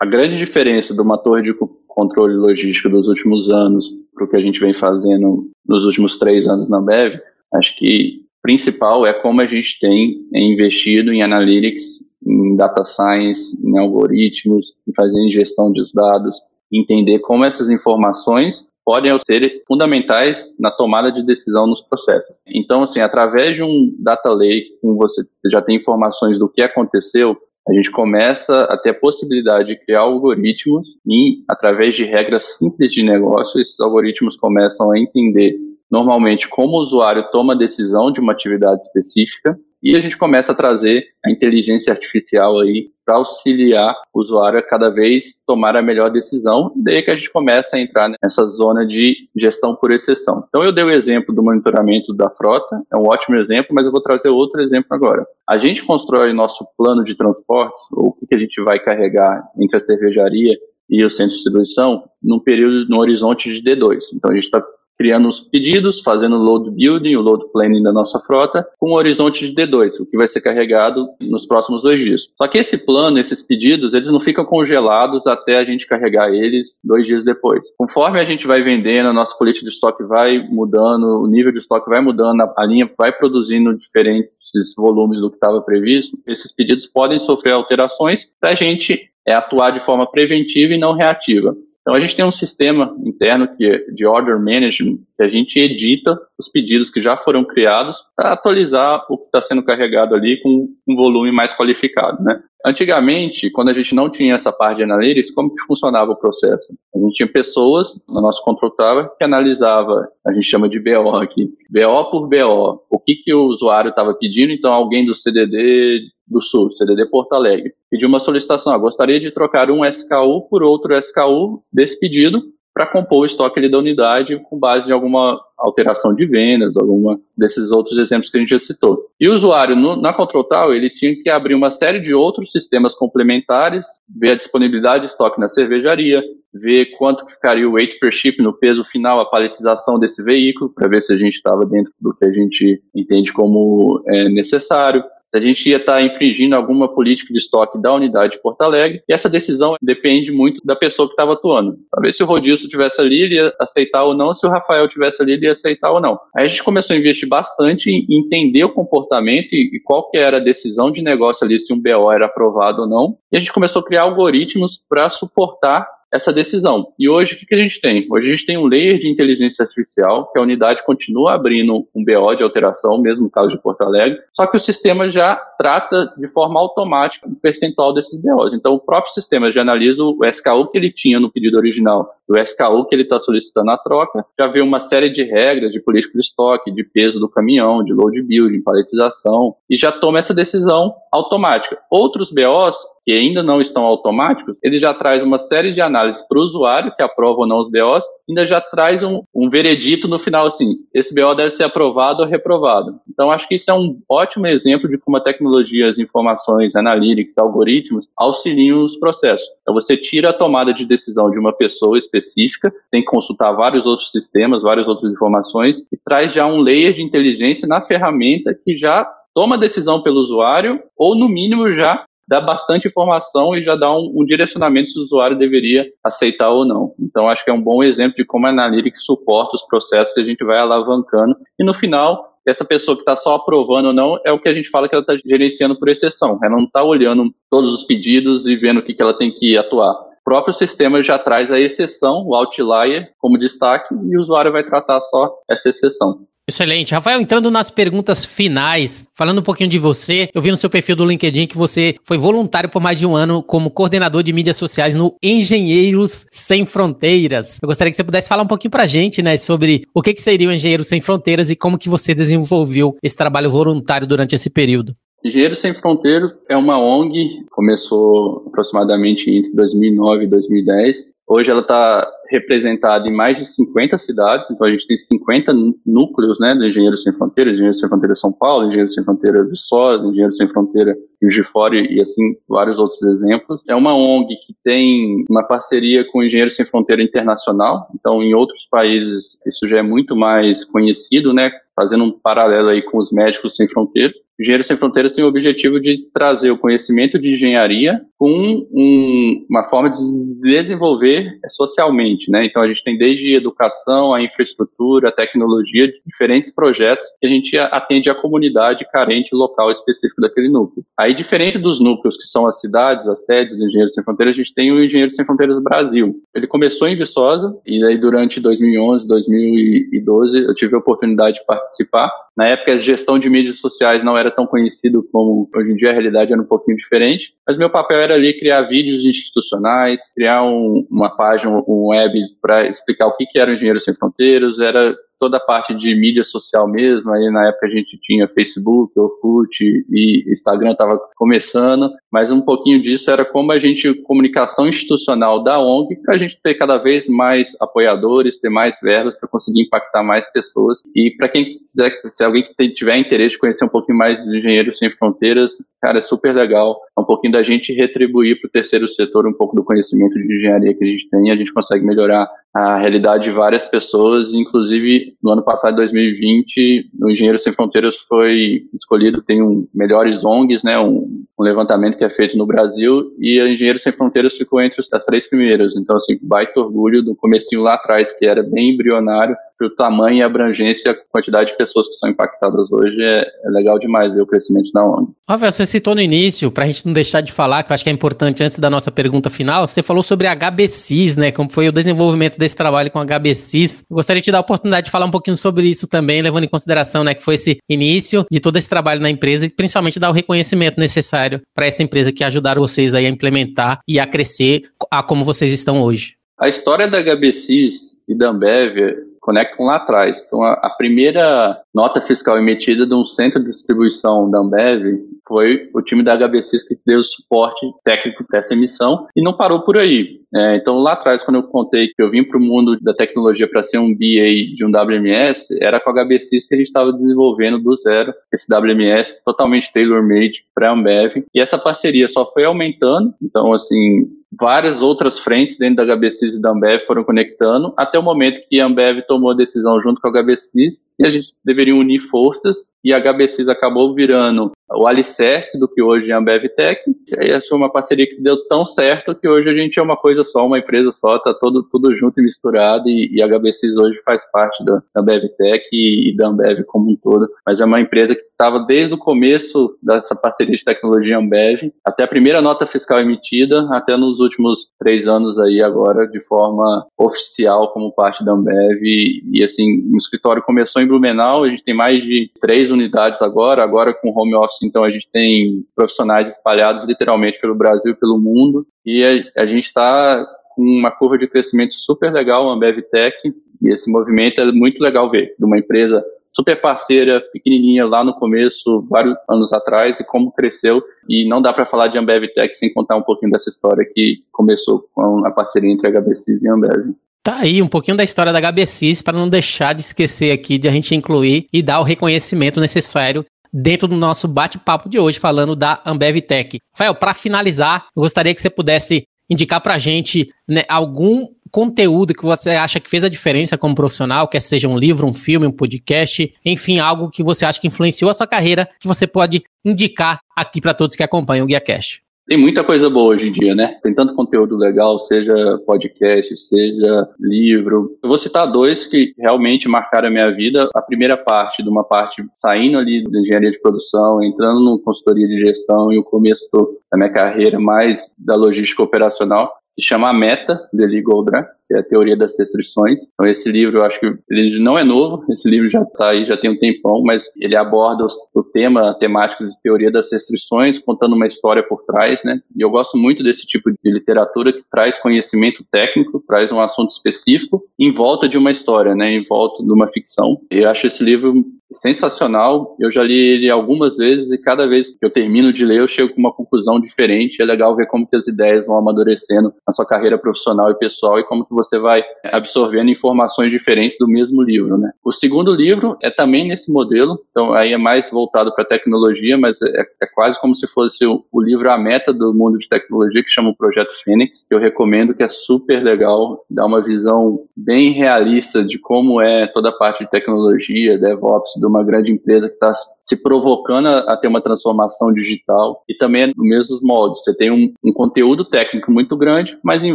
A 0.00 0.06
grande 0.06 0.36
diferença 0.36 0.94
de 0.94 1.00
uma 1.00 1.16
torre 1.16 1.42
de 1.42 1.54
controle 1.86 2.34
logístico 2.34 2.88
dos 2.88 3.06
últimos 3.06 3.50
anos 3.50 3.88
para 4.14 4.24
o 4.24 4.28
que 4.28 4.36
a 4.36 4.40
gente 4.40 4.58
vem 4.58 4.74
fazendo 4.74 5.50
nos 5.66 5.84
últimos 5.84 6.18
três 6.18 6.48
anos 6.48 6.68
na 6.68 6.80
Bev, 6.80 7.20
acho 7.54 7.76
que 7.76 8.22
principal 8.42 9.06
é 9.06 9.12
como 9.12 9.40
a 9.40 9.46
gente 9.46 9.78
tem 9.80 10.26
investido 10.34 11.12
em 11.12 11.22
analytics, 11.22 12.04
em 12.26 12.56
data 12.56 12.84
science, 12.84 13.56
em 13.64 13.78
algoritmos, 13.78 14.74
em 14.86 14.92
fazer 14.94 15.20
ingestão 15.20 15.72
de 15.72 15.82
dados, 15.94 16.36
entender 16.72 17.20
como 17.20 17.44
essas 17.44 17.70
informações 17.70 18.66
podem 18.84 19.16
ser 19.20 19.62
fundamentais 19.66 20.52
na 20.58 20.70
tomada 20.70 21.12
de 21.12 21.24
decisão 21.24 21.66
nos 21.66 21.82
processos. 21.82 22.34
Então, 22.46 22.82
assim, 22.82 23.00
através 23.00 23.54
de 23.54 23.62
um 23.62 23.94
data 23.98 24.30
lake, 24.30 24.78
como 24.80 24.96
você 24.96 25.22
já 25.50 25.62
tem 25.62 25.76
informações 25.76 26.38
do 26.38 26.48
que 26.48 26.62
aconteceu, 26.62 27.36
a 27.68 27.72
gente 27.74 27.92
começa 27.92 28.64
a 28.64 28.76
ter 28.76 28.90
a 28.90 28.94
possibilidade 28.94 29.68
de 29.68 29.76
criar 29.76 30.00
algoritmos 30.00 30.88
e, 31.06 31.44
através 31.48 31.94
de 31.94 32.04
regras 32.04 32.56
simples 32.56 32.90
de 32.90 33.04
negócio, 33.04 33.60
esses 33.60 33.78
algoritmos 33.78 34.36
começam 34.36 34.90
a 34.90 34.98
entender 34.98 35.56
normalmente 35.92 36.48
como 36.48 36.78
o 36.78 36.80
usuário 36.80 37.30
toma 37.30 37.52
a 37.52 37.58
decisão 37.58 38.10
de 38.10 38.18
uma 38.18 38.32
atividade 38.32 38.80
específica 38.80 39.58
e 39.82 39.96
a 39.96 40.00
gente 40.00 40.16
começa 40.16 40.52
a 40.52 40.54
trazer 40.54 41.04
a 41.24 41.30
inteligência 41.30 41.92
artificial 41.92 42.60
aí 42.60 42.86
para 43.04 43.16
auxiliar 43.16 43.94
o 44.14 44.20
usuário 44.20 44.58
a 44.58 44.62
cada 44.62 44.88
vez 44.90 45.42
tomar 45.44 45.76
a 45.76 45.82
melhor 45.82 46.08
decisão, 46.08 46.72
daí 46.76 47.02
que 47.02 47.10
a 47.10 47.16
gente 47.16 47.30
começa 47.30 47.76
a 47.76 47.80
entrar 47.80 48.08
nessa 48.22 48.46
zona 48.46 48.86
de 48.86 49.16
gestão 49.36 49.74
por 49.74 49.90
exceção. 49.90 50.44
Então 50.48 50.62
eu 50.62 50.72
dei 50.72 50.84
o 50.84 50.90
exemplo 50.90 51.34
do 51.34 51.42
monitoramento 51.42 52.14
da 52.14 52.30
frota, 52.30 52.80
é 52.92 52.96
um 52.96 53.08
ótimo 53.08 53.36
exemplo, 53.36 53.74
mas 53.74 53.84
eu 53.84 53.92
vou 53.92 54.00
trazer 54.00 54.28
outro 54.28 54.62
exemplo 54.62 54.86
agora. 54.92 55.26
A 55.50 55.58
gente 55.58 55.84
constrói 55.84 56.32
nosso 56.32 56.64
plano 56.78 57.02
de 57.02 57.16
transportes, 57.16 57.82
ou 57.92 58.10
o 58.10 58.12
que, 58.12 58.26
que 58.26 58.34
a 58.36 58.38
gente 58.38 58.62
vai 58.62 58.78
carregar 58.78 59.42
entre 59.58 59.76
a 59.76 59.80
cervejaria 59.80 60.56
e 60.88 61.04
o 61.04 61.10
centro 61.10 61.30
de 61.30 61.34
distribuição, 61.34 62.04
num 62.22 62.38
período, 62.38 62.88
no 62.88 63.00
horizonte 63.00 63.52
de 63.52 63.60
D2. 63.68 63.98
Então 64.14 64.30
a 64.30 64.34
gente 64.34 64.44
está 64.44 64.62
criando 65.02 65.28
os 65.28 65.40
pedidos, 65.40 66.00
fazendo 66.00 66.36
o 66.36 66.38
load 66.38 66.70
building, 66.70 67.16
o 67.16 67.20
load 67.20 67.44
planning 67.52 67.82
da 67.82 67.92
nossa 67.92 68.20
frota, 68.20 68.64
com 68.78 68.90
um 68.90 68.94
horizonte 68.94 69.50
de 69.50 69.52
D2, 69.52 69.98
o 69.98 70.06
que 70.06 70.16
vai 70.16 70.28
ser 70.28 70.40
carregado 70.40 71.08
nos 71.20 71.44
próximos 71.44 71.82
dois 71.82 71.98
dias. 71.98 72.28
Só 72.38 72.46
que 72.46 72.56
esse 72.56 72.78
plano, 72.78 73.18
esses 73.18 73.42
pedidos, 73.42 73.94
eles 73.94 74.12
não 74.12 74.20
ficam 74.20 74.44
congelados 74.44 75.26
até 75.26 75.58
a 75.58 75.64
gente 75.64 75.88
carregar 75.88 76.32
eles 76.32 76.80
dois 76.84 77.04
dias 77.04 77.24
depois. 77.24 77.64
Conforme 77.76 78.20
a 78.20 78.24
gente 78.24 78.46
vai 78.46 78.62
vendendo, 78.62 79.08
a 79.08 79.12
nossa 79.12 79.36
política 79.36 79.66
de 79.66 79.72
estoque 79.72 80.04
vai 80.04 80.38
mudando, 80.38 81.20
o 81.20 81.26
nível 81.26 81.50
de 81.50 81.58
estoque 81.58 81.90
vai 81.90 82.00
mudando, 82.00 82.40
a 82.56 82.64
linha 82.64 82.88
vai 82.96 83.10
produzindo 83.10 83.76
diferentes 83.76 84.30
volumes 84.76 85.18
do 85.18 85.30
que 85.30 85.36
estava 85.36 85.60
previsto, 85.62 86.16
esses 86.28 86.54
pedidos 86.54 86.86
podem 86.86 87.18
sofrer 87.18 87.54
alterações 87.54 88.30
para 88.40 88.50
a 88.50 88.54
gente 88.54 89.10
é 89.26 89.32
atuar 89.32 89.70
de 89.70 89.80
forma 89.80 90.08
preventiva 90.08 90.74
e 90.74 90.78
não 90.78 90.94
reativa. 90.94 91.56
Então 91.82 91.94
a 91.94 92.00
gente 92.00 92.14
tem 92.14 92.24
um 92.24 92.30
sistema 92.30 92.96
interno 93.04 93.48
que 93.56 93.66
é 93.66 93.78
de 93.90 94.06
order 94.06 94.38
management, 94.38 94.98
que 95.16 95.22
a 95.22 95.28
gente 95.28 95.58
edita 95.58 96.16
os 96.38 96.48
pedidos 96.48 96.90
que 96.90 97.02
já 97.02 97.16
foram 97.16 97.44
criados 97.44 97.98
para 98.16 98.32
atualizar 98.32 99.04
o 99.10 99.18
que 99.18 99.24
está 99.24 99.42
sendo 99.42 99.64
carregado 99.64 100.14
ali 100.14 100.40
com 100.40 100.68
um 100.88 100.96
volume 100.96 101.32
mais 101.32 101.52
qualificado, 101.52 102.22
né? 102.22 102.40
Antigamente, 102.64 103.50
quando 103.50 103.70
a 103.70 103.74
gente 103.74 103.92
não 103.92 104.08
tinha 104.08 104.36
essa 104.36 104.52
parte 104.52 104.76
de 104.78 104.84
analytics, 104.84 105.32
como 105.32 105.52
que 105.52 105.64
funcionava 105.64 106.12
o 106.12 106.16
processo? 106.16 106.72
A 106.94 106.98
gente 107.00 107.14
tinha 107.14 107.26
pessoas 107.26 107.88
no 108.08 108.20
nosso 108.20 108.40
control 108.44 108.70
tower 108.70 109.10
que 109.18 109.24
analisava, 109.24 110.08
a 110.24 110.32
gente 110.32 110.46
chama 110.46 110.68
de 110.68 110.78
BO 110.78 111.16
aqui, 111.16 111.50
BO 111.68 112.10
por 112.12 112.28
BO, 112.28 112.84
o 112.88 113.00
que, 113.00 113.16
que 113.16 113.34
o 113.34 113.46
usuário 113.46 113.88
estava 113.88 114.14
pedindo, 114.14 114.52
então 114.52 114.72
alguém 114.72 115.04
do 115.04 115.16
CDD 115.16 116.02
do 116.32 116.42
Sul, 116.42 116.72
CDD 116.72 117.06
Porto 117.06 117.34
Alegre, 117.34 117.74
pediu 117.90 118.08
uma 118.08 118.18
solicitação, 118.18 118.72
ah, 118.72 118.78
gostaria 118.78 119.20
de 119.20 119.30
trocar 119.30 119.70
um 119.70 119.84
SKU 119.84 120.48
por 120.48 120.62
outro 120.62 120.96
SKU 120.98 121.62
desse 121.72 121.98
pedido, 122.00 122.42
para 122.74 122.86
compor 122.86 123.20
o 123.20 123.26
estoque 123.26 123.58
ali 123.58 123.70
da 123.70 123.78
unidade 123.78 124.40
com 124.48 124.58
base 124.58 124.88
em 124.88 124.92
alguma 124.92 125.38
alteração 125.58 126.14
de 126.14 126.24
vendas, 126.24 126.76
alguma 126.76 127.20
desses 127.36 127.70
outros 127.70 127.98
exemplos 127.98 128.30
que 128.30 128.38
a 128.38 128.40
gente 128.40 128.50
já 128.50 128.58
citou. 128.58 129.06
E 129.20 129.28
o 129.28 129.32
usuário 129.32 129.76
no, 129.76 129.94
na 129.94 130.12
Control 130.12 130.44
Tower, 130.44 130.74
ele 130.74 130.90
tinha 130.90 131.14
que 131.14 131.28
abrir 131.28 131.54
uma 131.54 131.70
série 131.70 132.00
de 132.00 132.14
outros 132.14 132.50
sistemas 132.50 132.94
complementares, 132.94 133.86
ver 134.08 134.30
a 134.30 134.36
disponibilidade 134.36 135.04
de 135.04 135.12
estoque 135.12 135.38
na 135.38 135.50
cervejaria, 135.50 136.22
ver 136.52 136.86
quanto 136.96 137.26
ficaria 137.26 137.68
o 137.68 137.72
weight 137.72 137.98
per 137.98 138.12
ship 138.12 138.42
no 138.42 138.52
peso 138.52 138.84
final, 138.84 139.20
a 139.20 139.26
paletização 139.26 139.98
desse 139.98 140.22
veículo, 140.22 140.70
para 140.70 140.88
ver 140.88 141.04
se 141.04 141.12
a 141.12 141.16
gente 141.16 141.34
estava 141.34 141.64
dentro 141.64 141.92
do 142.00 142.14
que 142.14 142.24
a 142.24 142.32
gente 142.32 142.82
entende 142.94 143.32
como 143.32 144.02
é, 144.06 144.28
necessário, 144.28 145.04
a 145.34 145.40
gente 145.40 145.68
ia 145.68 145.78
estar 145.78 145.94
tá 145.94 146.02
infringindo 146.02 146.56
alguma 146.56 146.92
política 146.94 147.32
de 147.32 147.38
estoque 147.38 147.80
da 147.80 147.92
unidade 147.92 148.32
de 148.34 148.42
Porto 148.42 148.62
Alegre, 148.62 149.02
e 149.08 149.14
essa 149.14 149.28
decisão 149.28 149.76
depende 149.80 150.30
muito 150.30 150.60
da 150.64 150.76
pessoa 150.76 151.08
que 151.08 151.12
estava 151.12 151.32
atuando. 151.32 151.76
Talvez 151.90 152.16
se 152.16 152.22
o 152.22 152.26
Rodilson 152.26 152.64
estivesse 152.64 153.00
ali, 153.00 153.22
ele 153.22 153.34
ia 153.36 153.52
aceitar 153.60 154.04
ou 154.04 154.14
não, 154.14 154.34
se 154.34 154.46
o 154.46 154.50
Rafael 154.50 154.86
estivesse 154.86 155.22
ali, 155.22 155.32
ele 155.32 155.46
ia 155.46 155.52
aceitar 155.52 155.90
ou 155.90 156.00
não. 156.00 156.18
Aí 156.36 156.46
a 156.46 156.48
gente 156.48 156.62
começou 156.62 156.94
a 156.94 156.98
investir 156.98 157.28
bastante 157.28 157.90
em 157.90 158.06
entender 158.10 158.64
o 158.64 158.72
comportamento 158.72 159.52
e, 159.52 159.80
qual 159.84 160.10
que 160.10 160.18
era 160.18 160.36
a 160.36 160.40
decisão 160.40 160.90
de 160.90 161.02
negócio 161.02 161.44
ali, 161.46 161.58
se 161.58 161.72
um 161.72 161.80
BO 161.80 162.12
era 162.12 162.26
aprovado 162.26 162.82
ou 162.82 162.88
não, 162.88 163.16
e 163.30 163.36
a 163.36 163.40
gente 163.40 163.52
começou 163.52 163.80
a 163.80 163.84
criar 163.84 164.02
algoritmos 164.02 164.82
para 164.88 165.10
suportar 165.10 165.86
essa 166.12 166.32
decisão. 166.32 166.88
E 166.98 167.08
hoje, 167.08 167.34
o 167.34 167.38
que, 167.38 167.46
que, 167.46 167.54
a 167.54 167.58
gente 167.58 167.80
tem? 167.80 168.06
Hoje 168.10 168.28
a 168.28 168.30
gente 168.30 168.46
tem 168.46 168.58
um 168.58 168.66
layer 168.66 168.98
de 168.98 169.10
inteligência 169.10 169.62
artificial, 169.62 170.30
que 170.30 170.38
a 170.38 170.42
unidade 170.42 170.84
continua 170.84 171.34
abrindo 171.34 171.86
um 171.94 172.04
BO 172.04 172.34
de 172.34 172.42
alteração, 172.42 173.00
mesmo 173.00 173.24
no 173.24 173.30
caso 173.30 173.48
de 173.48 173.58
Porto 173.58 173.82
Alegre, 173.82 174.18
só 174.34 174.46
que 174.46 174.56
o 174.56 174.60
sistema 174.60 175.08
já 175.08 175.36
trata 175.58 176.12
de 176.18 176.28
forma 176.28 176.60
automática 176.60 177.26
o 177.26 177.34
percentual 177.36 177.94
desses 177.94 178.20
BOs. 178.20 178.52
Então, 178.52 178.74
o 178.74 178.80
próprio 178.80 179.12
sistema 179.12 179.50
já 179.50 179.62
analisa 179.62 180.02
o 180.02 180.18
SKU 180.26 180.68
que 180.70 180.78
ele 180.78 180.92
tinha 180.92 181.18
no 181.18 181.30
pedido 181.30 181.56
original, 181.56 182.10
o 182.28 182.36
SKU 182.36 182.86
que 182.86 182.94
ele 182.94 183.02
está 183.02 183.18
solicitando 183.18 183.70
a 183.70 183.78
troca, 183.78 184.24
já 184.38 184.46
vê 184.46 184.60
uma 184.60 184.80
série 184.80 185.10
de 185.10 185.22
regras 185.22 185.72
de 185.72 185.80
política 185.80 186.14
de 186.14 186.24
estoque, 186.24 186.70
de 186.70 186.84
peso 186.84 187.18
do 187.18 187.28
caminhão, 187.28 187.82
de 187.82 187.92
load 187.92 188.22
building, 188.22 188.62
paletização, 188.62 189.54
e 189.68 189.78
já 189.78 189.92
toma 189.92 190.18
essa 190.18 190.34
decisão 190.34 190.94
automática. 191.10 191.78
Outros 191.90 192.30
BOs 192.30 192.76
que 193.04 193.12
ainda 193.12 193.42
não 193.42 193.60
estão 193.60 193.82
automáticos, 193.82 194.56
ele 194.62 194.78
já 194.78 194.94
traz 194.94 195.22
uma 195.22 195.38
série 195.38 195.72
de 195.72 195.80
análises 195.80 196.22
para 196.28 196.38
o 196.38 196.42
usuário, 196.42 196.94
que 196.94 197.02
aprova 197.02 197.40
ou 197.40 197.46
não 197.46 197.58
os 197.58 197.70
BOs, 197.70 198.04
ainda 198.28 198.46
já 198.46 198.60
traz 198.60 199.02
um, 199.02 199.22
um 199.34 199.50
veredito 199.50 200.06
no 200.06 200.18
final, 200.18 200.46
assim, 200.46 200.76
esse 200.94 201.14
BO 201.14 201.34
deve 201.34 201.52
ser 201.52 201.64
aprovado 201.64 202.22
ou 202.22 202.28
reprovado. 202.28 203.00
Então, 203.10 203.30
acho 203.30 203.48
que 203.48 203.56
isso 203.56 203.70
é 203.70 203.74
um 203.74 203.98
ótimo 204.08 204.46
exemplo 204.46 204.88
de 204.88 204.98
como 204.98 205.16
a 205.16 205.20
tecnologia, 205.20 205.90
as 205.90 205.98
informações, 205.98 206.76
analytics, 206.76 207.36
algoritmos, 207.36 208.06
auxiliam 208.16 208.84
os 208.84 208.96
processos. 208.96 209.46
Então, 209.62 209.74
você 209.74 209.96
tira 209.96 210.30
a 210.30 210.32
tomada 210.32 210.72
de 210.72 210.84
decisão 210.84 211.30
de 211.30 211.38
uma 211.38 211.52
pessoa 211.52 211.98
específica, 211.98 212.72
tem 212.90 213.02
que 213.02 213.10
consultar 213.10 213.52
vários 213.52 213.84
outros 213.84 214.10
sistemas, 214.10 214.62
várias 214.62 214.86
outras 214.86 215.12
informações, 215.12 215.80
e 215.92 215.96
traz 216.04 216.32
já 216.32 216.46
um 216.46 216.60
layer 216.60 216.94
de 216.94 217.02
inteligência 217.02 217.66
na 217.66 217.80
ferramenta 217.80 218.54
que 218.54 218.76
já 218.76 219.08
toma 219.34 219.58
decisão 219.58 220.02
pelo 220.02 220.20
usuário, 220.20 220.80
ou 220.96 221.16
no 221.16 221.28
mínimo 221.28 221.72
já 221.72 222.04
dá 222.28 222.40
bastante 222.40 222.88
informação 222.88 223.54
e 223.54 223.62
já 223.62 223.76
dá 223.76 223.92
um, 223.92 224.12
um, 224.16 224.24
direcionamento 224.24 224.90
se 224.90 224.98
o 224.98 225.02
usuário 225.02 225.38
deveria 225.38 225.86
aceitar 226.02 226.50
ou 226.50 226.64
não. 226.64 226.94
Então, 226.98 227.28
acho 227.28 227.44
que 227.44 227.50
é 227.50 227.54
um 227.54 227.60
bom 227.60 227.82
exemplo 227.82 228.16
de 228.16 228.24
como 228.24 228.46
a 228.46 228.50
Analytics 228.50 229.04
suporta 229.04 229.56
os 229.56 229.66
processos 229.66 230.16
e 230.16 230.20
a 230.20 230.24
gente 230.24 230.44
vai 230.44 230.58
alavancando. 230.58 231.36
E 231.58 231.64
no 231.64 231.76
final, 231.76 232.32
essa 232.46 232.64
pessoa 232.64 232.96
que 232.96 233.02
está 233.02 233.16
só 233.16 233.36
aprovando 233.36 233.86
ou 233.86 233.92
não 233.92 234.18
é 234.24 234.32
o 234.32 234.38
que 234.38 234.48
a 234.48 234.54
gente 234.54 234.70
fala 234.70 234.88
que 234.88 234.94
ela 234.94 235.02
está 235.02 235.16
gerenciando 235.24 235.78
por 235.78 235.88
exceção. 235.88 236.38
Ela 236.42 236.56
não 236.56 236.64
está 236.64 236.82
olhando 236.82 237.32
todos 237.50 237.72
os 237.72 237.84
pedidos 237.84 238.46
e 238.46 238.56
vendo 238.56 238.80
o 238.80 238.82
que, 238.82 238.94
que 238.94 239.02
ela 239.02 239.16
tem 239.16 239.32
que 239.32 239.56
atuar. 239.58 239.92
O 239.92 240.24
próprio 240.24 240.54
sistema 240.54 241.02
já 241.02 241.18
traz 241.18 241.50
a 241.50 241.58
exceção, 241.58 242.24
o 242.24 242.34
outlier, 242.34 243.12
como 243.18 243.38
destaque, 243.38 243.92
e 243.92 244.16
o 244.16 244.20
usuário 244.20 244.52
vai 244.52 244.62
tratar 244.62 245.00
só 245.02 245.34
essa 245.50 245.70
exceção. 245.70 246.20
Excelente. 246.48 246.92
Rafael, 246.92 247.20
entrando 247.20 247.50
nas 247.52 247.70
perguntas 247.70 248.24
finais, 248.24 249.04
falando 249.14 249.38
um 249.38 249.44
pouquinho 249.44 249.70
de 249.70 249.78
você, 249.78 250.28
eu 250.34 250.42
vi 250.42 250.50
no 250.50 250.56
seu 250.56 250.68
perfil 250.68 250.96
do 250.96 251.04
LinkedIn 251.04 251.46
que 251.46 251.56
você 251.56 251.94
foi 252.04 252.18
voluntário 252.18 252.68
por 252.68 252.82
mais 252.82 252.98
de 252.98 253.06
um 253.06 253.14
ano 253.14 253.44
como 253.44 253.70
coordenador 253.70 254.24
de 254.24 254.32
mídias 254.32 254.56
sociais 254.56 254.94
no 254.94 255.14
Engenheiros 255.22 256.26
Sem 256.32 256.66
Fronteiras. 256.66 257.58
Eu 257.62 257.68
gostaria 257.68 257.92
que 257.92 257.96
você 257.96 258.02
pudesse 258.02 258.28
falar 258.28 258.42
um 258.42 258.48
pouquinho 258.48 258.72
pra 258.72 258.86
gente, 258.86 259.22
né, 259.22 259.36
sobre 259.36 259.86
o 259.94 260.02
que, 260.02 260.14
que 260.14 260.20
seria 260.20 260.48
o 260.48 260.52
Engenheiros 260.52 260.88
Sem 260.88 261.00
Fronteiras 261.00 261.48
e 261.48 261.54
como 261.54 261.78
que 261.78 261.88
você 261.88 262.12
desenvolveu 262.12 262.96
esse 263.00 263.16
trabalho 263.16 263.50
voluntário 263.50 264.06
durante 264.06 264.34
esse 264.34 264.50
período. 264.50 264.96
Engenheiros 265.24 265.60
Sem 265.60 265.72
Fronteiras 265.72 266.32
é 266.48 266.56
uma 266.56 266.76
ONG, 266.80 267.46
começou 267.52 268.44
aproximadamente 268.48 269.30
entre 269.30 269.52
2009 269.54 270.24
e 270.24 270.26
2010, 270.26 271.11
Hoje 271.34 271.50
ela 271.50 271.62
está 271.62 272.06
representada 272.28 273.08
em 273.08 273.10
mais 273.10 273.38
de 273.38 273.46
50 273.46 273.96
cidades, 273.96 274.46
então 274.50 274.66
a 274.66 274.70
gente 274.70 274.86
tem 274.86 274.98
50 274.98 275.50
núcleos 275.86 276.38
né, 276.38 276.54
do 276.54 276.66
Engenheiros 276.66 277.02
Sem 277.02 277.12
Fronteiras, 277.14 277.54
Engenheiros 277.54 277.80
Sem 277.80 277.88
Fronteiras 277.88 278.20
São 278.20 278.30
Paulo, 278.30 278.66
Engenheiros 278.66 278.92
Sem 278.92 279.02
Fronteiras 279.02 279.48
Viçosa, 279.48 280.04
Engenheiros 280.04 280.36
Sem 280.36 280.46
Fronteira 280.46 280.94
Rio 281.22 281.30
de 281.30 281.42
Fora 281.44 281.74
e 281.74 282.02
assim 282.02 282.36
vários 282.46 282.78
outros 282.78 283.00
exemplos. 283.14 283.62
É 283.66 283.74
uma 283.74 283.96
ONG 283.96 284.28
que 284.46 284.54
tem 284.62 285.24
uma 285.30 285.42
parceria 285.42 286.04
com 286.12 286.22
Engenheiros 286.22 286.54
Sem 286.54 286.66
Fronteira 286.66 287.02
Internacional, 287.02 287.88
então 287.94 288.22
em 288.22 288.34
outros 288.34 288.68
países 288.70 289.38
isso 289.46 289.66
já 289.66 289.78
é 289.78 289.82
muito 289.82 290.14
mais 290.14 290.66
conhecido, 290.66 291.32
né, 291.32 291.50
fazendo 291.74 292.04
um 292.04 292.12
paralelo 292.12 292.68
aí 292.68 292.82
com 292.82 292.98
os 292.98 293.10
Médicos 293.10 293.56
Sem 293.56 293.66
Fronteiras. 293.68 294.12
Engenheiros 294.40 294.66
Sem 294.66 294.76
Fronteiras 294.76 295.14
tem 295.14 295.24
o 295.24 295.28
objetivo 295.28 295.80
de 295.80 296.08
trazer 296.12 296.50
o 296.50 296.58
conhecimento 296.58 297.18
de 297.18 297.32
engenharia 297.32 298.00
com 298.18 298.66
um, 298.72 299.46
uma 299.50 299.68
forma 299.68 299.90
de 299.90 300.02
desenvolver 300.40 301.38
socialmente, 301.48 302.30
né? 302.30 302.46
Então 302.46 302.62
a 302.62 302.68
gente 302.68 302.82
tem 302.82 302.96
desde 302.96 303.34
educação, 303.34 304.14
a 304.14 304.22
infraestrutura, 304.22 305.08
a 305.08 305.12
tecnologia, 305.12 305.92
diferentes 306.06 306.54
projetos 306.54 307.08
que 307.20 307.26
a 307.26 307.30
gente 307.30 307.56
atende 307.58 308.08
a 308.10 308.14
comunidade 308.14 308.86
carente 308.92 309.30
local 309.32 309.70
específico 309.70 310.20
daquele 310.20 310.48
núcleo. 310.48 310.84
Aí, 310.98 311.14
diferente 311.14 311.58
dos 311.58 311.80
núcleos 311.80 312.16
que 312.16 312.28
são 312.28 312.46
as 312.46 312.60
cidades, 312.60 313.06
as 313.06 313.24
sedes 313.24 313.56
do 313.56 313.64
Engenheiros 313.64 313.94
Sem 313.94 314.04
Fronteiras, 314.04 314.34
a 314.34 314.38
gente 314.38 314.54
tem 314.54 314.72
o 314.72 314.82
Engenheiros 314.82 315.16
Sem 315.16 315.24
Fronteiras 315.24 315.62
Brasil. 315.62 316.14
Ele 316.34 316.46
começou 316.46 316.88
em 316.88 316.96
Viçosa 316.96 317.54
e 317.66 317.84
aí 317.84 317.98
durante 317.98 318.40
2011, 318.40 319.06
2012 319.06 320.44
eu 320.44 320.54
tive 320.54 320.74
a 320.74 320.78
oportunidade 320.78 321.38
de 321.38 321.46
participar. 321.46 322.10
Na 322.36 322.46
época 322.46 322.72
a 322.72 322.78
gestão 322.78 323.18
de 323.18 323.28
mídias 323.28 323.58
sociais 323.58 324.02
não 324.02 324.16
era 324.16 324.30
tão 324.30 324.46
conhecido 324.46 325.06
como 325.12 325.48
hoje 325.54 325.72
em 325.72 325.76
dia, 325.76 325.90
a 325.90 325.92
realidade 325.92 326.32
era 326.32 326.40
um 326.40 326.46
pouquinho 326.46 326.76
diferente, 326.76 327.34
mas 327.46 327.58
meu 327.58 327.68
papel 327.68 327.98
era 327.98 328.14
ali 328.14 328.38
criar 328.38 328.62
vídeos 328.62 329.04
institucionais, 329.04 330.12
criar 330.14 330.42
um, 330.42 330.86
uma 330.90 331.14
página, 331.14 331.62
um 331.68 331.88
web 331.88 332.18
para 332.40 332.66
explicar 332.66 333.06
o 333.06 333.16
que, 333.16 333.26
que 333.26 333.38
era 333.38 333.50
o 333.50 333.54
Engenheiro 333.54 333.80
Sem 333.80 333.94
Fronteiras, 333.94 334.58
era 334.58 334.96
toda 335.22 335.36
a 335.36 335.40
parte 335.40 335.72
de 335.72 335.94
mídia 335.94 336.24
social 336.24 336.66
mesmo. 336.66 337.12
Aí 337.12 337.30
na 337.30 337.46
época 337.46 337.68
a 337.68 337.70
gente 337.70 337.96
tinha 338.00 338.26
Facebook, 338.26 338.92
Orkut 338.98 339.62
e 339.62 340.24
Instagram 340.32 340.72
estava 340.72 340.98
começando, 341.14 341.88
mas 342.10 342.32
um 342.32 342.40
pouquinho 342.40 342.82
disso 342.82 343.08
era 343.08 343.24
como 343.24 343.52
a 343.52 343.58
gente, 343.60 343.94
comunicação 344.02 344.66
institucional 344.66 345.44
da 345.44 345.60
ONG, 345.60 345.94
para 346.02 346.16
a 346.16 346.18
gente 346.18 346.36
ter 346.42 346.54
cada 346.54 346.76
vez 346.76 347.06
mais 347.06 347.56
apoiadores, 347.60 348.40
ter 348.40 348.50
mais 348.50 348.76
verbas 348.82 349.16
para 349.16 349.28
conseguir 349.28 349.62
impactar 349.62 350.02
mais 350.02 350.28
pessoas. 350.32 350.78
E 350.92 351.14
para 351.16 351.28
quem 351.28 351.58
quiser, 351.58 351.92
se 352.10 352.24
alguém 352.24 352.44
tiver 352.74 352.96
interesse 352.96 353.30
de 353.30 353.38
conhecer 353.38 353.64
um 353.64 353.68
pouquinho 353.68 353.98
mais 353.98 354.20
de 354.24 354.38
Engenheiros 354.38 354.76
Sem 354.76 354.90
Fronteiras, 354.90 355.52
cara, 355.80 355.98
é 356.00 356.02
super 356.02 356.34
legal. 356.34 356.80
É 356.98 357.00
um 357.00 357.04
pouquinho 357.04 357.32
da 357.32 357.44
gente 357.44 357.72
retribuir 357.72 358.40
para 358.40 358.48
o 358.48 358.50
terceiro 358.50 358.88
setor 358.88 359.28
um 359.28 359.32
pouco 359.32 359.54
do 359.54 359.62
conhecimento 359.62 360.14
de 360.14 360.36
engenharia 360.36 360.74
que 360.74 360.82
a 360.82 360.86
gente 360.88 361.08
tem, 361.08 361.30
a 361.30 361.36
gente 361.36 361.52
consegue 361.52 361.84
melhorar 361.84 362.28
a 362.54 362.76
realidade 362.76 363.24
de 363.24 363.30
várias 363.30 363.64
pessoas, 363.64 364.32
inclusive 364.32 365.14
no 365.22 365.32
ano 365.32 365.42
passado, 365.42 365.76
2020, 365.76 366.90
o 367.00 367.10
Engenheiro 367.10 367.38
Sem 367.38 367.52
Fronteiras 367.54 367.96
foi 368.06 368.64
escolhido, 368.74 369.22
tem 369.22 369.42
um 369.42 369.66
melhores 369.74 370.22
ONGs, 370.22 370.62
né, 370.62 370.78
um, 370.78 371.24
um 371.38 371.42
levantamento 371.42 371.96
que 371.96 372.04
é 372.04 372.10
feito 372.10 372.36
no 372.36 372.46
Brasil, 372.46 373.10
e 373.18 373.40
a 373.40 373.48
Engenheiro 373.48 373.78
Sem 373.78 373.92
Fronteiras 373.92 374.36
ficou 374.36 374.60
entre 374.60 374.82
as 374.92 375.04
três 375.06 375.26
primeiras, 375.28 375.76
então 375.76 375.96
assim, 375.96 376.18
baita 376.20 376.60
orgulho 376.60 377.02
do 377.02 377.16
comecinho 377.16 377.62
lá 377.62 377.74
atrás, 377.74 378.12
que 378.18 378.26
era 378.26 378.42
bem 378.42 378.74
embrionário, 378.74 379.34
o 379.64 379.70
tamanho 379.70 380.18
e 380.18 380.22
abrangência, 380.22 380.92
a 380.92 380.94
quantidade 380.94 381.50
de 381.50 381.56
pessoas 381.56 381.88
que 381.88 381.94
são 381.94 382.10
impactadas 382.10 382.70
hoje 382.70 383.00
é, 383.00 383.20
é 383.20 383.50
legal 383.50 383.78
demais 383.78 384.12
ver 384.12 384.22
o 384.22 384.26
crescimento 384.26 384.70
da 384.72 384.84
ONG. 384.84 385.12
Rafael, 385.28 385.52
você 385.52 385.66
citou 385.66 385.94
no 385.94 386.00
início, 386.00 386.50
para 386.50 386.64
a 386.64 386.66
gente 386.66 386.86
não 386.86 386.92
deixar 386.92 387.20
de 387.20 387.32
falar, 387.32 387.62
que 387.62 387.72
eu 387.72 387.74
acho 387.74 387.84
que 387.84 387.90
é 387.90 387.92
importante 387.92 388.42
antes 388.42 388.58
da 388.58 388.68
nossa 388.68 388.90
pergunta 388.90 389.30
final, 389.30 389.66
você 389.66 389.82
falou 389.82 390.02
sobre 390.02 390.26
a 390.26 390.34
HBCIS, 390.34 391.16
né? 391.16 391.32
Como 391.32 391.50
foi 391.50 391.68
o 391.68 391.72
desenvolvimento 391.72 392.38
desse 392.38 392.56
trabalho 392.56 392.90
com 392.90 392.98
a 392.98 393.04
HBCIS. 393.04 393.84
Eu 393.90 393.94
gostaria 393.94 394.20
de 394.20 394.24
te 394.24 394.32
dar 394.32 394.38
a 394.38 394.42
oportunidade 394.42 394.86
de 394.86 394.90
falar 394.90 395.06
um 395.06 395.10
pouquinho 395.10 395.36
sobre 395.36 395.66
isso 395.68 395.86
também, 395.86 396.22
levando 396.22 396.44
em 396.44 396.48
consideração, 396.48 397.04
né, 397.04 397.14
que 397.14 397.22
foi 397.22 397.34
esse 397.34 397.58
início 397.68 398.24
de 398.30 398.40
todo 398.40 398.56
esse 398.56 398.68
trabalho 398.68 399.00
na 399.00 399.10
empresa 399.10 399.46
e 399.46 399.50
principalmente 399.50 399.98
dar 399.98 400.10
o 400.10 400.12
reconhecimento 400.12 400.78
necessário 400.78 401.40
para 401.54 401.66
essa 401.66 401.82
empresa 401.82 402.12
que 402.12 402.24
ajudaram 402.24 402.60
vocês 402.60 402.94
aí 402.94 403.06
a 403.06 403.08
implementar 403.08 403.80
e 403.86 403.98
a 403.98 404.06
crescer 404.06 404.62
a 404.90 405.02
como 405.02 405.24
vocês 405.24 405.52
estão 405.52 405.82
hoje. 405.82 406.14
A 406.38 406.48
história 406.48 406.88
da 406.88 407.00
HBCIS 407.02 408.02
e 408.08 408.14
da 408.14 408.30
Ambev 408.30 409.11
conectam 409.22 409.66
lá 409.66 409.76
atrás. 409.76 410.24
Então, 410.26 410.42
a, 410.42 410.54
a, 410.54 410.70
primeira 410.70 411.58
nota 411.72 412.02
fiscal 412.02 412.36
emitida 412.36 412.84
de 412.84 412.94
um 412.94 413.06
centro 413.06 413.42
de 413.42 413.50
distribuição 413.50 414.28
da 414.28 414.40
Ambev 414.40 415.00
foi 415.26 415.70
o 415.72 415.80
time 415.80 416.02
da 416.02 416.16
HBCIS 416.16 416.64
que 416.64 416.76
deu 416.84 417.02
suporte 417.02 417.72
técnico 417.84 418.24
para 418.24 418.40
essa 418.40 418.52
emissão 418.52 419.06
e 419.16 419.22
não 419.22 419.36
parou 419.36 419.62
por 419.62 419.78
aí. 419.78 420.20
É, 420.34 420.56
então, 420.56 420.78
lá 420.78 420.94
atrás, 420.94 421.22
quando 421.22 421.36
eu 421.36 421.42
contei 421.42 421.88
que 421.88 422.02
eu 422.02 422.10
vim 422.10 422.24
para 422.24 422.38
o 422.38 422.40
mundo 422.40 422.78
da 422.80 422.94
tecnologia 422.94 423.46
para 423.46 423.64
ser 423.64 423.78
um 423.78 423.92
BA 423.92 424.54
de 424.56 424.64
um 424.64 424.70
WMS, 424.70 425.46
era 425.60 425.78
com 425.78 425.90
a 425.90 426.04
HBCIS 426.04 426.46
que 426.46 426.54
a 426.54 426.58
gente 426.58 426.68
estava 426.68 426.92
desenvolvendo 426.92 427.58
do 427.58 427.76
zero 427.76 428.14
esse 428.32 428.46
WMS 428.52 429.22
totalmente 429.24 429.72
tailor-made 429.72 430.44
para 430.54 430.70
a 430.70 430.72
Ambev. 430.72 431.24
E 431.34 431.40
essa 431.40 431.58
parceria 431.58 432.08
só 432.08 432.30
foi 432.32 432.44
aumentando. 432.44 433.12
Então, 433.22 433.52
assim, 433.52 434.06
várias 434.38 434.80
outras 434.80 435.18
frentes 435.18 435.58
dentro 435.58 435.84
da 435.84 435.94
HBCIS 435.94 436.36
e 436.36 436.40
da 436.40 436.50
Ambev 436.50 436.86
foram 436.86 437.04
conectando, 437.04 437.74
até 437.76 437.98
o 437.98 438.02
momento 438.02 438.40
que 438.48 438.58
a 438.58 438.66
Ambev 438.66 439.02
tomou 439.06 439.32
a 439.32 439.36
decisão 439.36 439.80
junto 439.82 440.00
com 440.00 440.08
a 440.08 440.22
HBCIS 440.22 440.90
e 440.98 441.06
a 441.06 441.10
gente 441.10 441.28
deveria 441.44 441.76
unir 441.76 442.00
forças 442.08 442.56
e 442.84 442.92
a 442.92 443.00
HBCIS 443.00 443.48
acabou 443.48 443.94
virando 443.94 444.50
o 444.76 444.86
alicerce 444.86 445.58
do 445.58 445.68
que 445.68 445.82
hoje 445.82 446.10
é 446.10 446.14
a 446.14 446.18
Ambev 446.18 446.48
Tech. 446.56 446.80
E 446.86 447.30
essa 447.30 447.48
foi 447.48 447.58
uma 447.58 447.70
parceria 447.70 448.06
que 448.06 448.20
deu 448.20 448.36
tão 448.48 448.64
certo 448.64 449.14
que 449.14 449.28
hoje 449.28 449.48
a 449.48 449.54
gente 449.54 449.78
é 449.78 449.82
uma 449.82 449.96
coisa 449.96 450.24
só, 450.24 450.46
uma 450.46 450.58
empresa 450.58 450.90
só, 450.92 451.18
tá 451.18 451.34
todo, 451.34 451.62
tudo 451.70 451.96
junto 451.96 452.20
e 452.20 452.24
misturado 452.24 452.88
e, 452.88 453.10
e 453.12 453.22
a 453.22 453.26
HBCIS 453.26 453.76
hoje 453.76 454.00
faz 454.04 454.24
parte 454.30 454.64
da, 454.64 454.82
da 454.94 455.02
Ambev 455.02 455.24
Tech 455.36 455.64
e, 455.72 456.10
e 456.10 456.16
da 456.16 456.28
Ambev 456.28 456.64
como 456.66 456.90
um 456.90 456.96
todo. 456.96 457.28
Mas 457.46 457.60
é 457.60 457.64
uma 457.64 457.80
empresa 457.80 458.14
que 458.14 458.22
estava 458.22 458.60
desde 458.60 458.94
o 458.94 458.98
começo 458.98 459.76
dessa 459.82 460.16
parceria 460.16 460.56
de 460.56 460.64
tecnologia 460.64 461.18
Ambev, 461.18 461.72
até 461.84 462.02
a 462.04 462.08
primeira 462.08 462.40
nota 462.40 462.66
fiscal 462.66 462.98
emitida, 462.98 463.68
até 463.70 463.96
nos 463.96 464.20
últimos 464.20 464.66
três 464.78 465.06
anos 465.06 465.38
aí 465.38 465.62
agora, 465.62 466.08
de 466.08 466.20
forma 466.20 466.86
oficial 466.98 467.72
como 467.72 467.92
parte 467.92 468.24
da 468.24 468.32
Ambev. 468.32 468.82
E, 468.82 469.22
e 469.32 469.44
assim, 469.44 469.88
o 469.92 469.96
escritório 469.96 470.42
começou 470.42 470.82
em 470.82 470.88
Blumenau, 470.88 471.44
a 471.44 471.48
gente 471.48 471.62
tem 471.62 471.76
mais 471.76 472.02
de 472.02 472.30
três 472.40 472.70
unidades 472.70 473.22
agora, 473.22 473.62
agora 473.62 473.94
com 473.94 474.10
home 474.10 474.34
office 474.34 474.61
então 474.62 474.84
a 474.84 474.90
gente 474.90 475.08
tem 475.10 475.64
profissionais 475.74 476.28
espalhados 476.28 476.86
literalmente 476.86 477.40
pelo 477.40 477.54
Brasil 477.54 477.92
e 477.92 477.96
pelo 477.96 478.18
mundo, 478.18 478.66
e 478.84 479.04
a, 479.36 479.42
a 479.42 479.46
gente 479.46 479.64
está 479.64 480.26
com 480.54 480.62
uma 480.62 480.90
curva 480.90 481.18
de 481.18 481.28
crescimento 481.28 481.74
super 481.74 482.12
legal, 482.12 482.48
a 482.48 482.54
Ambev 482.54 482.80
Tech, 482.90 483.16
e 483.60 483.72
esse 483.72 483.90
movimento 483.90 484.40
é 484.40 484.52
muito 484.52 484.82
legal 484.82 485.10
ver, 485.10 485.34
de 485.38 485.44
uma 485.44 485.58
empresa 485.58 486.04
super 486.32 486.60
parceira, 486.60 487.20
pequenininha 487.32 487.86
lá 487.86 488.02
no 488.02 488.14
começo, 488.14 488.86
vários 488.88 489.14
anos 489.28 489.52
atrás, 489.52 490.00
e 490.00 490.04
como 490.04 490.32
cresceu. 490.32 490.82
E 491.08 491.28
não 491.28 491.42
dá 491.42 491.52
para 491.52 491.66
falar 491.66 491.88
de 491.88 491.98
Ambev 491.98 492.24
Tech 492.34 492.54
sem 492.56 492.72
contar 492.72 492.96
um 492.96 493.02
pouquinho 493.02 493.32
dessa 493.32 493.50
história 493.50 493.84
que 493.84 494.22
começou 494.32 494.88
com 494.94 495.24
a 495.26 495.30
parceria 495.30 495.70
entre 495.70 495.86
a 495.88 496.00
HBCs 496.00 496.42
e 496.42 496.48
a 496.48 496.54
Ambev. 496.54 496.94
Tá 497.22 497.36
aí 497.36 497.62
um 497.62 497.68
pouquinho 497.68 497.96
da 497.96 498.02
história 498.02 498.32
da 498.32 498.40
HBCs 498.40 499.00
para 499.00 499.16
não 499.16 499.28
deixar 499.28 499.74
de 499.74 499.82
esquecer 499.82 500.32
aqui 500.32 500.58
de 500.58 500.66
a 500.66 500.72
gente 500.72 500.92
incluir 500.92 501.46
e 501.52 501.62
dar 501.62 501.78
o 501.78 501.84
reconhecimento 501.84 502.58
necessário 502.58 503.24
dentro 503.52 503.86
do 503.86 503.96
nosso 503.96 504.26
bate-papo 504.26 504.88
de 504.88 504.98
hoje, 504.98 505.18
falando 505.18 505.54
da 505.54 505.80
Ambev 505.84 506.20
Tech. 506.22 506.58
Rafael, 506.72 506.94
para 506.94 507.12
finalizar, 507.12 507.86
eu 507.94 508.02
gostaria 508.02 508.34
que 508.34 508.40
você 508.40 508.48
pudesse 508.48 509.06
indicar 509.28 509.60
para 509.60 509.74
a 509.74 509.78
gente 509.78 510.32
né, 510.48 510.64
algum 510.68 511.26
conteúdo 511.50 512.14
que 512.14 512.24
você 512.24 512.50
acha 512.50 512.80
que 512.80 512.88
fez 512.88 513.04
a 513.04 513.08
diferença 513.08 513.58
como 513.58 513.74
profissional, 513.74 514.26
quer 514.26 514.40
seja 514.40 514.66
um 514.68 514.78
livro, 514.78 515.06
um 515.06 515.12
filme, 515.12 515.46
um 515.46 515.52
podcast, 515.52 516.32
enfim, 516.44 516.78
algo 516.78 517.10
que 517.10 517.22
você 517.22 517.44
acha 517.44 517.60
que 517.60 517.66
influenciou 517.66 518.10
a 518.10 518.14
sua 518.14 518.26
carreira, 518.26 518.68
que 518.80 518.88
você 518.88 519.06
pode 519.06 519.42
indicar 519.64 520.20
aqui 520.34 520.60
para 520.60 520.72
todos 520.72 520.96
que 520.96 521.02
acompanham 521.02 521.44
o 521.44 521.46
GuiaCast. 521.46 522.01
Tem 522.26 522.38
muita 522.38 522.62
coisa 522.62 522.88
boa 522.88 523.14
hoje 523.14 523.28
em 523.28 523.32
dia, 523.32 523.52
né? 523.52 523.78
Tem 523.82 523.92
tanto 523.92 524.14
conteúdo 524.14 524.56
legal, 524.56 524.96
seja 525.00 525.58
podcast, 525.66 526.36
seja 526.36 527.08
livro. 527.18 527.98
Eu 528.02 528.08
vou 528.08 528.16
citar 528.16 528.50
dois 528.50 528.86
que 528.86 529.12
realmente 529.18 529.68
marcaram 529.68 530.06
a 530.06 530.10
minha 530.10 530.30
vida. 530.30 530.68
A 530.72 530.80
primeira 530.80 531.16
parte, 531.16 531.64
de 531.64 531.68
uma 531.68 531.82
parte 531.82 532.24
saindo 532.36 532.78
ali 532.78 533.02
da 533.10 533.18
engenharia 533.18 533.50
de 533.50 533.60
produção, 533.60 534.22
entrando 534.22 534.60
no 534.60 534.78
consultoria 534.78 535.26
de 535.26 535.40
gestão 535.40 535.92
e 535.92 535.98
o 535.98 536.04
começo 536.04 536.48
da 536.90 536.96
minha 536.96 537.10
carreira 537.10 537.58
mais 537.58 538.08
da 538.16 538.36
logística 538.36 538.84
operacional, 538.84 539.52
que 539.76 539.82
chama 539.82 540.12
Meta, 540.12 540.60
de 540.72 540.86
Lee 540.86 541.02
Goldran 541.02 541.44
que 541.72 541.76
é 541.76 541.80
a 541.80 541.82
Teoria 541.82 542.16
das 542.16 542.38
Restrições. 542.38 543.00
Então, 543.14 543.30
esse 543.30 543.50
livro, 543.50 543.78
eu 543.78 543.84
acho 543.84 543.98
que 543.98 544.14
ele 544.30 544.62
não 544.62 544.78
é 544.78 544.84
novo, 544.84 545.24
esse 545.32 545.48
livro 545.48 545.70
já 545.70 545.80
está 545.82 546.10
aí, 546.10 546.26
já 546.26 546.36
tem 546.36 546.50
um 546.50 546.58
tempão, 546.58 547.02
mas 547.02 547.30
ele 547.36 547.56
aborda 547.56 548.06
o 548.34 548.42
tema, 548.42 548.90
a 548.90 548.94
temática 548.94 549.44
de 549.44 549.62
Teoria 549.62 549.90
das 549.90 550.12
Restrições, 550.12 550.78
contando 550.78 551.14
uma 551.14 551.26
história 551.26 551.62
por 551.62 551.82
trás, 551.84 552.22
né? 552.24 552.40
E 552.54 552.62
eu 552.62 552.70
gosto 552.70 552.98
muito 552.98 553.22
desse 553.24 553.46
tipo 553.46 553.70
de 553.70 553.90
literatura 553.90 554.52
que 554.52 554.62
traz 554.70 554.98
conhecimento 554.98 555.64
técnico, 555.70 556.22
traz 556.28 556.52
um 556.52 556.60
assunto 556.60 556.90
específico 556.90 557.62
em 557.78 557.92
volta 557.92 558.28
de 558.28 558.36
uma 558.36 558.50
história, 558.50 558.94
né? 558.94 559.10
Em 559.10 559.24
volta 559.26 559.64
de 559.64 559.72
uma 559.72 559.88
ficção. 559.88 560.38
Eu 560.50 560.68
acho 560.68 560.86
esse 560.86 561.02
livro 561.02 561.42
sensacional. 561.74 562.76
Eu 562.78 562.92
já 562.92 563.02
li 563.02 563.14
ele 563.14 563.50
algumas 563.50 563.96
vezes 563.96 564.30
e 564.30 564.38
cada 564.38 564.66
vez 564.66 564.90
que 564.90 565.04
eu 565.04 565.10
termino 565.10 565.52
de 565.52 565.64
ler, 565.64 565.80
eu 565.80 565.88
chego 565.88 566.12
com 566.12 566.20
uma 566.20 566.32
conclusão 566.32 566.80
diferente. 566.80 567.40
É 567.40 567.44
legal 567.44 567.74
ver 567.74 567.86
como 567.86 568.06
que 568.06 568.16
as 568.16 568.26
ideias 568.26 568.66
vão 568.66 568.76
amadurecendo 568.76 569.52
na 569.66 569.72
sua 569.72 569.86
carreira 569.86 570.18
profissional 570.18 570.70
e 570.70 570.78
pessoal 570.78 571.18
e 571.18 571.24
como 571.24 571.44
que 571.44 571.54
você 571.54 571.61
vai 571.78 572.02
absorvendo 572.24 572.90
informações 572.90 573.50
diferentes 573.50 573.96
do 573.98 574.08
mesmo 574.08 574.42
livro, 574.42 574.78
né? 574.78 574.90
O 575.04 575.12
segundo 575.12 575.54
livro 575.54 575.96
é 576.02 576.10
também 576.10 576.48
nesse 576.48 576.72
modelo, 576.72 577.18
então 577.30 577.52
aí 577.52 577.72
é 577.72 577.78
mais 577.78 578.10
voltado 578.10 578.54
para 578.54 578.64
tecnologia, 578.64 579.36
mas 579.36 579.60
é, 579.62 579.82
é, 580.02 580.06
quase 580.06 580.40
como 580.40 580.54
se 580.54 580.66
fosse 580.66 581.04
o, 581.06 581.24
o, 581.32 581.42
livro 581.42 581.70
A 581.70 581.78
Meta 581.78 582.12
do 582.12 582.32
mundo 582.32 582.58
de 582.58 582.68
tecnologia, 582.68 583.22
que 583.22 583.30
chama 583.30 583.50
o 583.50 583.56
Projeto 583.56 583.92
Fênix, 584.04 584.46
que 584.46 584.54
eu 584.54 584.58
recomendo, 584.58 585.14
que 585.14 585.22
é 585.22 585.28
super 585.28 585.82
legal, 585.82 586.44
dá 586.50 586.64
uma 586.64 586.82
visão 586.82 587.40
bem 587.56 587.92
realista 587.92 588.62
de 588.64 588.78
como 588.78 589.20
é 589.20 589.46
toda 589.48 589.70
a 589.70 589.72
parte 589.72 590.04
de 590.04 590.10
tecnologia, 590.10 590.98
DevOps, 590.98 591.52
de 591.58 591.66
uma 591.66 591.84
grande 591.84 592.10
empresa 592.10 592.48
que 592.48 592.54
está 592.54 592.72
se 593.02 593.22
provocando 593.22 593.86
a, 593.86 593.98
a, 594.12 594.16
ter 594.16 594.28
uma 594.28 594.40
transformação 594.40 595.12
digital 595.12 595.82
e 595.88 595.94
também 595.94 596.22
é 596.22 596.26
no 596.28 596.44
mesmos 596.44 596.80
moldes. 596.82 597.22
Você 597.22 597.36
tem 597.36 597.50
um, 597.50 597.72
um 597.84 597.92
conteúdo 597.92 598.44
técnico 598.44 598.90
muito 598.90 599.16
grande, 599.16 599.56
mas 599.62 599.82
em 599.82 599.94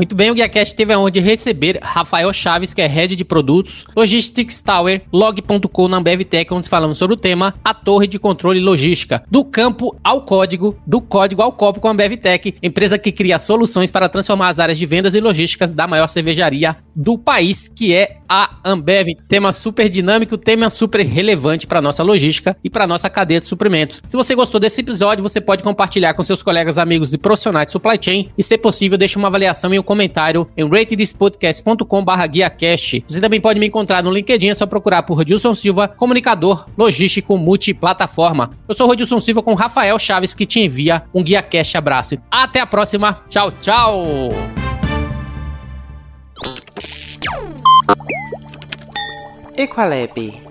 Muito 0.00 0.14
bem, 0.14 0.30
o 0.30 0.34
GuiaCast 0.34 0.74
teve 0.74 0.94
a 0.94 0.98
honra 0.98 1.10
de 1.10 1.20
receber 1.20 1.78
Rafael 1.82 2.32
Chaves, 2.32 2.72
que 2.72 2.80
é 2.80 2.86
Head 2.86 3.14
de 3.14 3.22
Produtos, 3.22 3.84
Logistics 3.94 4.62
Tower, 4.62 5.02
log.com 5.12 5.88
na 5.88 6.00
BevTech, 6.00 6.54
onde 6.54 6.70
falamos 6.70 6.96
sobre 6.96 7.12
o 7.12 7.18
tema 7.18 7.54
A 7.62 7.74
Torre 7.74 8.06
de 8.06 8.18
Controle 8.18 8.60
Logística, 8.60 9.22
do 9.30 9.44
campo 9.44 9.94
ao 10.02 10.22
código, 10.22 10.74
do 10.86 11.02
código 11.02 11.42
ao 11.42 11.52
copo 11.52 11.80
com 11.80 11.88
a 11.88 11.92
BevTech, 11.92 12.54
empresa 12.62 12.98
que 12.98 13.12
cria 13.12 13.38
soluções 13.38 13.90
para 13.90 14.08
transformar 14.08 14.48
as 14.48 14.58
áreas 14.58 14.78
de 14.78 14.86
vendas 14.86 15.14
e 15.14 15.20
logísticas 15.20 15.74
da 15.74 15.86
maior 15.86 16.08
cervejaria 16.08 16.78
do 16.96 17.18
país, 17.18 17.68
que 17.68 17.94
é 17.94 18.20
a 18.26 18.56
Ambev. 18.64 19.08
Tema 19.28 19.52
super 19.52 19.88
dinâmico, 19.90 20.38
tema 20.38 20.70
super 20.70 21.04
relevante 21.04 21.66
para 21.66 21.82
nossa 21.82 22.02
logística 22.02 22.56
e 22.64 22.70
para 22.70 22.86
nossa 22.86 23.10
cadeia 23.10 23.40
de 23.40 23.46
suprimentos. 23.46 24.02
Se 24.08 24.16
você 24.16 24.34
gostou 24.34 24.58
desse 24.58 24.80
episódio, 24.80 25.22
você 25.22 25.42
pode 25.42 25.62
compartilhar 25.62 26.14
com 26.14 26.22
seus 26.22 26.42
colegas, 26.42 26.78
amigos 26.78 27.12
e 27.12 27.18
profissionais 27.18 27.66
de 27.66 27.72
supply 27.72 27.98
chain 28.00 28.30
e, 28.38 28.42
se 28.42 28.56
possível, 28.56 28.96
deixe 28.96 29.18
uma 29.18 29.28
avaliação 29.28 29.74
e 29.74 29.78
um 29.78 29.89
comentário 29.90 30.46
em 30.56 30.68
ratedspodcast.com/guiacast. 30.68 33.04
Você 33.08 33.20
também 33.20 33.40
pode 33.40 33.58
me 33.58 33.66
encontrar 33.66 34.04
no 34.04 34.12
LinkedIn, 34.12 34.50
é 34.50 34.54
só 34.54 34.64
procurar 34.64 35.02
por 35.02 35.16
Rodilson 35.16 35.52
Silva, 35.52 35.88
comunicador 35.88 36.68
logístico 36.78 37.36
multiplataforma. 37.36 38.52
Eu 38.68 38.74
sou 38.76 38.86
Rodilson 38.86 39.18
Silva 39.18 39.42
com 39.42 39.54
Rafael 39.54 39.98
Chaves 39.98 40.32
que 40.32 40.46
te 40.46 40.60
envia 40.60 41.02
um 41.12 41.24
GuiaCast 41.24 41.76
abraço. 41.76 42.16
Até 42.30 42.60
a 42.60 42.66
próxima. 42.66 43.20
Tchau, 43.28 43.50
tchau. 43.60 44.28
Equalab 49.56 50.49